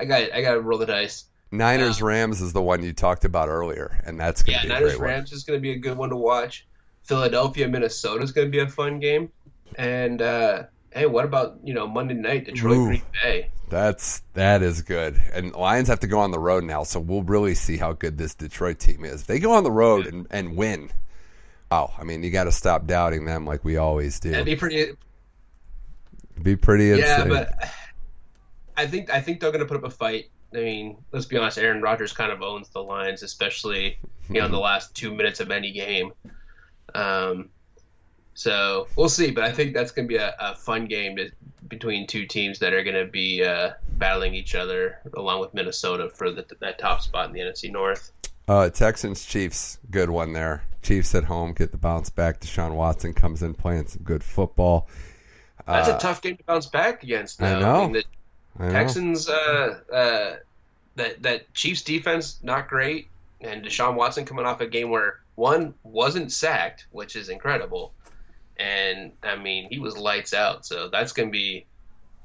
I 0.02 0.04
got 0.04 0.32
I 0.32 0.42
got 0.42 0.54
to 0.54 0.60
roll 0.60 0.78
the 0.78 0.86
dice. 0.86 1.24
Niners 1.50 2.00
um, 2.00 2.08
Rams 2.08 2.40
is 2.40 2.52
the 2.52 2.62
one 2.62 2.82
you 2.82 2.92
talked 2.92 3.24
about 3.24 3.48
earlier, 3.48 4.00
and 4.04 4.18
that's 4.18 4.42
gonna 4.42 4.58
yeah. 4.58 4.62
Be 4.62 4.68
Niners 4.68 4.96
Rams 4.96 5.30
one. 5.30 5.36
is 5.36 5.44
going 5.44 5.58
to 5.58 5.62
be 5.62 5.72
a 5.72 5.78
good 5.78 5.96
one 5.96 6.10
to 6.10 6.16
watch. 6.16 6.66
Philadelphia 7.02 7.68
Minnesota 7.68 8.22
is 8.22 8.32
going 8.32 8.46
to 8.46 8.50
be 8.50 8.60
a 8.60 8.68
fun 8.68 9.00
game, 9.00 9.30
and 9.76 10.22
uh, 10.22 10.64
hey, 10.90 11.06
what 11.06 11.24
about 11.24 11.58
you 11.62 11.74
know 11.74 11.86
Monday 11.86 12.14
night 12.14 12.46
Detroit 12.46 12.76
Ooh, 12.76 12.86
Green 12.86 13.02
Bay? 13.22 13.50
That's 13.68 14.22
that 14.34 14.62
is 14.62 14.82
good. 14.82 15.20
And 15.32 15.52
Lions 15.54 15.88
have 15.88 16.00
to 16.00 16.06
go 16.06 16.20
on 16.20 16.30
the 16.30 16.38
road 16.38 16.64
now, 16.64 16.84
so 16.84 17.00
we'll 17.00 17.22
really 17.22 17.54
see 17.54 17.76
how 17.76 17.92
good 17.92 18.18
this 18.18 18.34
Detroit 18.34 18.78
team 18.78 19.04
is. 19.04 19.22
If 19.22 19.26
they 19.26 19.38
go 19.38 19.52
on 19.52 19.64
the 19.64 19.70
road 19.70 20.06
and, 20.06 20.26
and 20.30 20.56
win, 20.56 20.90
Wow, 21.72 21.90
I 21.98 22.04
mean, 22.04 22.22
you 22.22 22.30
got 22.30 22.44
to 22.44 22.52
stop 22.52 22.86
doubting 22.86 23.24
them 23.24 23.46
like 23.46 23.64
we 23.64 23.78
always 23.78 24.20
do. 24.20 24.28
It'd 24.28 24.44
be 24.44 24.56
pretty. 24.56 24.92
Be 26.42 26.54
pretty. 26.54 27.00
Yeah, 27.00 27.24
but 27.24 27.50
I 28.76 28.86
think 28.86 29.10
I 29.10 29.20
think 29.20 29.40
they're 29.40 29.50
going 29.50 29.60
to 29.60 29.66
put 29.66 29.76
up 29.76 29.84
a 29.84 29.90
fight. 29.90 30.30
I 30.54 30.58
mean, 30.58 30.96
let's 31.12 31.26
be 31.26 31.36
honest. 31.36 31.58
Aaron 31.58 31.80
Rodgers 31.80 32.12
kind 32.12 32.30
of 32.30 32.42
owns 32.42 32.68
the 32.68 32.82
Lions, 32.82 33.22
especially 33.22 33.98
you 34.28 34.40
know 34.40 34.46
in 34.46 34.52
the 34.52 34.58
last 34.58 34.94
two 34.94 35.14
minutes 35.14 35.40
of 35.40 35.50
any 35.50 35.72
game. 35.72 36.12
Um, 36.94 37.48
so 38.34 38.88
we'll 38.96 39.08
see, 39.08 39.30
but 39.30 39.44
I 39.44 39.52
think 39.52 39.74
that's 39.74 39.92
going 39.92 40.08
to 40.08 40.12
be 40.12 40.16
a, 40.16 40.34
a 40.38 40.54
fun 40.54 40.86
game 40.86 41.16
to, 41.16 41.30
between 41.68 42.06
two 42.06 42.26
teams 42.26 42.58
that 42.60 42.72
are 42.72 42.82
going 42.82 42.96
to 42.96 43.10
be 43.10 43.44
uh, 43.44 43.72
battling 43.98 44.34
each 44.34 44.54
other, 44.54 45.00
along 45.16 45.40
with 45.40 45.54
Minnesota 45.54 46.08
for 46.08 46.30
the, 46.30 46.44
that 46.60 46.78
top 46.78 47.02
spot 47.02 47.28
in 47.28 47.32
the 47.32 47.40
NFC 47.40 47.70
North. 47.70 48.12
Uh, 48.48 48.68
Texans 48.70 49.24
Chiefs, 49.24 49.78
good 49.90 50.10
one 50.10 50.32
there. 50.32 50.64
Chiefs 50.82 51.14
at 51.14 51.24
home 51.24 51.52
get 51.52 51.70
the 51.70 51.78
bounce 51.78 52.10
back. 52.10 52.40
Deshaun 52.40 52.74
Watson 52.74 53.14
comes 53.14 53.42
in 53.42 53.54
playing 53.54 53.86
some 53.86 54.02
good 54.02 54.24
football. 54.24 54.88
That's 55.66 55.88
uh, 55.88 55.96
a 55.96 55.98
tough 55.98 56.22
game 56.22 56.36
to 56.36 56.44
bounce 56.44 56.66
back 56.66 57.02
against. 57.02 57.38
Though. 57.38 57.46
I 57.46 57.60
know. 57.60 57.76
I 57.76 57.80
mean, 57.84 57.92
the 57.92 57.98
I 57.98 58.02
know. 58.02 58.08
Texans, 58.58 59.28
uh, 59.28 59.80
uh, 59.92 60.36
that 60.96 61.22
that 61.22 61.52
Chiefs 61.54 61.82
defense 61.82 62.38
not 62.42 62.68
great, 62.68 63.08
and 63.40 63.64
Deshaun 63.64 63.94
Watson 63.94 64.24
coming 64.24 64.44
off 64.44 64.60
a 64.60 64.66
game 64.66 64.90
where 64.90 65.20
one 65.34 65.74
wasn't 65.82 66.32
sacked, 66.32 66.86
which 66.90 67.16
is 67.16 67.28
incredible, 67.28 67.94
and 68.58 69.12
I 69.22 69.36
mean 69.36 69.68
he 69.70 69.78
was 69.78 69.96
lights 69.96 70.34
out. 70.34 70.66
So 70.66 70.88
that's 70.88 71.12
gonna 71.12 71.30
be 71.30 71.66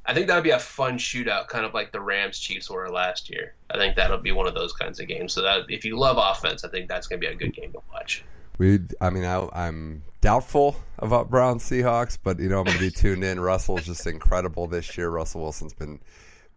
I 0.08 0.14
think 0.14 0.28
that 0.28 0.36
would 0.36 0.44
be 0.44 0.52
a 0.52 0.60
fun 0.60 0.98
shootout, 0.98 1.50
kind 1.50 1.66
of 1.66 1.74
like 1.74 1.92
the 1.92 2.00
Rams 2.00 2.40
Chiefs 2.40 2.70
were 2.70 2.90
last 2.90 3.30
year. 3.30 3.56
I 3.70 3.78
think 3.78 3.98
that'll 3.98 4.18
be 4.18 4.32
one 4.32 4.48
of 4.48 4.54
those 4.54 4.72
kinds 4.72 5.02
of 5.02 5.08
games. 5.08 5.34
So 5.34 5.42
that 5.42 5.66
if 5.68 5.84
you 5.84 6.00
love 6.00 6.18
offense, 6.18 6.64
I 6.64 6.70
think 6.70 6.88
that's 6.88 7.08
to 7.08 7.18
be 7.18 7.28
a 7.28 7.36
good 7.36 7.54
game 7.54 7.74
to 7.74 7.80
watch. 7.92 8.26
We, 8.58 8.80
I 9.00 9.10
mean, 9.10 9.24
I, 9.24 9.68
am 9.68 10.04
doubtful 10.22 10.76
about 10.98 11.30
Brown 11.30 11.60
Seahawks, 11.60 12.18
but 12.22 12.40
you 12.40 12.50
know 12.50 12.60
I'm 12.60 12.66
going 12.66 12.78
to 12.78 12.84
be 12.84 12.92
tuned 12.96 13.24
in. 13.24 13.40
Russell's 13.40 13.86
just 13.86 14.08
incredible 14.08 14.68
this 14.68 14.98
year. 14.98 15.10
Russell 15.10 15.42
Wilson's 15.42 15.74
been 15.74 16.00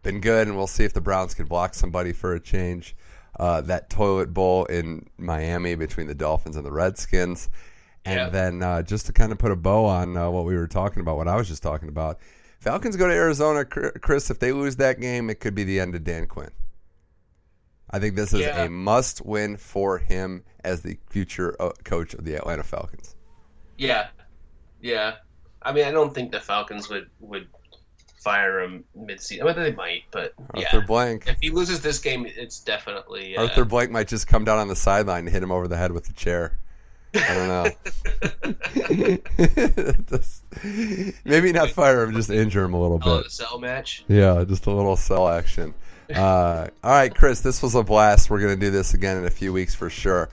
been 0.02 0.20
good, 0.20 0.48
and 0.48 0.56
we'll 0.56 0.66
see 0.66 0.84
if 0.84 0.94
the 0.94 1.00
Browns 1.00 1.34
can 1.34 1.44
block 1.44 1.74
somebody 1.74 2.12
for 2.12 2.34
a 2.34 2.40
change. 2.40 2.96
Uh, 3.38 3.60
that 3.60 3.90
toilet 3.90 4.32
bowl 4.32 4.64
in 4.64 5.08
Miami 5.18 5.74
between 5.74 6.06
the 6.06 6.14
Dolphins 6.14 6.56
and 6.56 6.64
the 6.64 6.72
Redskins, 6.72 7.50
and 8.04 8.16
yeah. 8.16 8.28
then 8.30 8.62
uh, 8.62 8.82
just 8.82 9.06
to 9.06 9.12
kind 9.12 9.30
of 9.30 9.38
put 9.38 9.50
a 9.50 9.56
bow 9.56 9.84
on 9.84 10.16
uh, 10.16 10.30
what 10.30 10.46
we 10.46 10.56
were 10.56 10.66
talking 10.66 11.00
about, 11.00 11.16
what 11.16 11.28
I 11.28 11.36
was 11.36 11.48
just 11.48 11.62
talking 11.62 11.88
about 11.88 12.18
Falcons 12.60 12.96
go 12.96 13.08
to 13.08 13.14
Arizona, 13.14 13.64
Chris. 13.64 14.30
If 14.30 14.38
they 14.38 14.52
lose 14.52 14.76
that 14.76 15.00
game, 15.00 15.30
it 15.30 15.40
could 15.40 15.54
be 15.54 15.64
the 15.64 15.80
end 15.80 15.94
of 15.94 16.04
Dan 16.04 16.26
Quinn. 16.26 16.50
I 17.90 17.98
think 17.98 18.16
this 18.16 18.34
is 18.34 18.40
yeah. 18.40 18.64
a 18.64 18.70
must 18.70 19.24
win 19.24 19.56
for 19.56 19.98
him 19.98 20.44
as 20.64 20.82
the 20.82 20.98
future 21.08 21.56
uh, 21.60 21.70
coach 21.84 22.14
of 22.14 22.24
the 22.24 22.34
Atlanta 22.34 22.62
Falcons. 22.62 23.14
Yeah, 23.76 24.08
yeah. 24.80 25.16
I 25.62 25.72
mean, 25.72 25.84
I 25.84 25.90
don't 25.90 26.14
think 26.14 26.32
the 26.32 26.40
Falcons 26.40 26.88
would 26.88 27.08
would 27.20 27.48
fire 28.20 28.60
him 28.60 28.84
mid-season. 28.94 29.46
I 29.46 29.54
mean, 29.54 29.62
they 29.62 29.72
might, 29.72 30.02
but 30.10 30.34
Arthur 30.54 30.78
yeah. 30.78 30.86
Blank. 30.86 31.24
If 31.26 31.38
he 31.40 31.50
loses 31.50 31.80
this 31.80 31.98
game, 31.98 32.26
it's 32.26 32.60
definitely 32.60 33.36
uh, 33.36 33.42
Arthur 33.42 33.64
Blank 33.64 33.90
might 33.90 34.08
just 34.08 34.26
come 34.26 34.44
down 34.44 34.58
on 34.58 34.68
the 34.68 34.76
sideline 34.76 35.20
and 35.20 35.28
hit 35.30 35.42
him 35.42 35.52
over 35.52 35.68
the 35.68 35.76
head 35.76 35.92
with 35.92 36.04
the 36.04 36.12
chair. 36.12 36.58
I 37.14 37.34
don't 37.34 37.48
know. 37.48 37.66
maybe 41.24 41.52
not 41.52 41.70
fire 41.70 42.04
him, 42.04 42.14
just 42.14 42.30
injure 42.30 42.64
him 42.64 42.74
a 42.74 42.80
little 42.80 42.98
bit. 42.98 43.24
the 43.24 43.30
cell 43.30 43.58
match. 43.58 44.04
Yeah, 44.06 44.44
just 44.46 44.66
a 44.66 44.70
little 44.70 44.96
cell 44.96 45.28
action. 45.28 45.74
Uh, 46.16 46.68
all 46.82 46.92
right, 46.92 47.14
Chris, 47.14 47.40
this 47.40 47.62
was 47.62 47.74
a 47.74 47.82
blast. 47.82 48.30
We're 48.30 48.40
gonna 48.40 48.56
do 48.56 48.70
this 48.70 48.94
again 48.94 49.16
in 49.16 49.24
a 49.26 49.30
few 49.30 49.52
weeks 49.52 49.74
for 49.74 49.90
sure, 49.90 50.28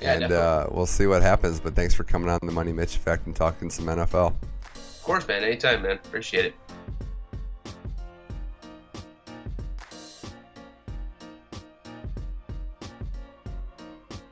yeah, 0.00 0.14
and 0.14 0.32
uh, 0.32 0.66
we'll 0.70 0.86
see 0.86 1.06
what 1.06 1.22
happens. 1.22 1.60
But 1.60 1.74
thanks 1.74 1.94
for 1.94 2.04
coming 2.04 2.28
on 2.28 2.38
the 2.42 2.52
Money 2.52 2.72
Mitch 2.72 2.96
Effect 2.96 3.26
and 3.26 3.34
talking 3.34 3.70
some 3.70 3.86
NFL. 3.86 4.34
Of 4.74 5.02
course, 5.02 5.26
man. 5.26 5.42
Anytime, 5.44 5.82
man. 5.82 5.92
Appreciate 5.92 6.46
it. 6.46 6.54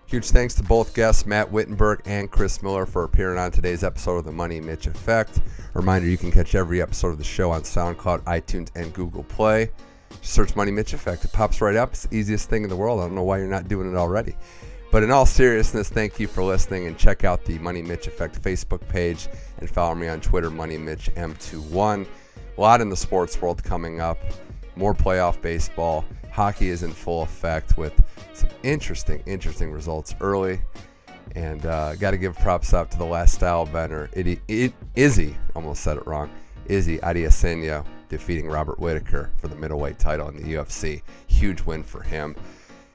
Huge 0.06 0.30
thanks 0.30 0.54
to 0.54 0.62
both 0.62 0.94
guests, 0.94 1.26
Matt 1.26 1.50
Wittenberg 1.50 2.02
and 2.04 2.30
Chris 2.30 2.62
Miller, 2.62 2.86
for 2.86 3.02
appearing 3.02 3.36
on 3.36 3.50
today's 3.50 3.82
episode 3.82 4.18
of 4.18 4.24
the 4.24 4.30
Money 4.30 4.60
Mitch 4.60 4.86
Effect. 4.86 5.40
Reminder 5.72 6.06
you 6.06 6.16
can 6.16 6.30
catch 6.30 6.54
every 6.54 6.80
episode 6.80 7.08
of 7.08 7.18
the 7.18 7.24
show 7.24 7.50
on 7.50 7.62
SoundCloud, 7.62 8.22
iTunes, 8.22 8.68
and 8.76 8.92
Google 8.92 9.24
Play. 9.24 9.70
Search 10.24 10.56
Money 10.56 10.72
Mitch 10.72 10.94
Effect. 10.94 11.24
It 11.24 11.32
pops 11.32 11.60
right 11.60 11.76
up. 11.76 11.90
It's 11.90 12.06
the 12.06 12.16
easiest 12.16 12.48
thing 12.48 12.64
in 12.64 12.70
the 12.70 12.76
world. 12.76 13.00
I 13.00 13.04
don't 13.04 13.14
know 13.14 13.22
why 13.22 13.38
you're 13.38 13.46
not 13.46 13.68
doing 13.68 13.90
it 13.90 13.96
already. 13.96 14.34
But 14.90 15.02
in 15.02 15.10
all 15.10 15.26
seriousness, 15.26 15.90
thank 15.90 16.18
you 16.18 16.26
for 16.26 16.42
listening 16.42 16.86
and 16.86 16.96
check 16.96 17.24
out 17.24 17.44
the 17.44 17.58
Money 17.58 17.82
Mitch 17.82 18.06
Effect 18.06 18.40
Facebook 18.40 18.86
page 18.88 19.28
and 19.58 19.68
follow 19.68 19.94
me 19.94 20.08
on 20.08 20.20
Twitter, 20.20 20.50
Money 20.50 20.78
Mitch 20.78 21.10
M21. 21.14 22.06
A 22.56 22.60
lot 22.60 22.80
in 22.80 22.88
the 22.88 22.96
sports 22.96 23.40
world 23.40 23.62
coming 23.62 24.00
up. 24.00 24.18
More 24.76 24.94
playoff 24.94 25.40
baseball. 25.42 26.04
Hockey 26.32 26.68
is 26.68 26.82
in 26.82 26.92
full 26.92 27.22
effect 27.22 27.76
with 27.76 27.92
some 28.32 28.50
interesting, 28.62 29.22
interesting 29.26 29.72
results 29.72 30.14
early. 30.20 30.60
And 31.34 31.66
uh, 31.66 31.96
got 31.96 32.12
to 32.12 32.18
give 32.18 32.36
props 32.38 32.72
up 32.72 32.90
to 32.92 32.98
the 32.98 33.04
last 33.04 33.34
style 33.34 33.66
bender, 33.66 34.08
Izzy, 34.94 35.36
almost 35.54 35.82
said 35.82 35.96
it 35.96 36.06
wrong, 36.06 36.30
Izzy 36.66 36.98
Adesanya 36.98 37.84
defeating 38.16 38.46
Robert 38.46 38.78
Whittaker 38.78 39.32
for 39.38 39.48
the 39.48 39.56
middleweight 39.56 39.98
title 39.98 40.28
in 40.28 40.36
the 40.36 40.54
UFC. 40.54 41.02
Huge 41.26 41.62
win 41.62 41.82
for 41.82 42.00
him. 42.00 42.36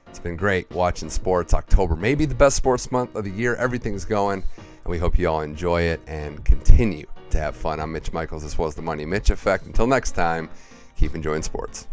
It's 0.08 0.18
been 0.18 0.38
great 0.38 0.72
watching 0.72 1.10
sports. 1.10 1.54
October 1.54 1.98
may 1.98 2.16
be 2.16 2.26
the 2.26 2.36
best 2.36 2.56
sports 2.56 2.90
month 2.90 3.16
of 3.16 3.26
the 3.26 3.30
year. 3.30 3.56
Everything's 3.56 4.06
going, 4.06 4.42
and 4.58 4.86
we 4.86 4.98
hope 4.98 5.20
you 5.20 5.28
all 5.28 5.42
enjoy 5.42 5.82
it 5.82 6.00
and 6.08 6.44
continue 6.46 7.06
to 7.32 7.38
have 7.38 7.54
fun. 7.54 7.82
I'm 7.82 7.92
Mitch 7.92 8.14
Michaels. 8.14 8.44
This 8.44 8.58
was 8.58 8.76
the 8.76 8.82
Money 8.82 9.06
Mitch 9.06 9.30
Effect. 9.30 9.66
Until 9.66 9.88
next 9.88 10.12
time, 10.12 10.50
keep 10.96 11.14
enjoying 11.16 11.44
sports. 11.44 11.90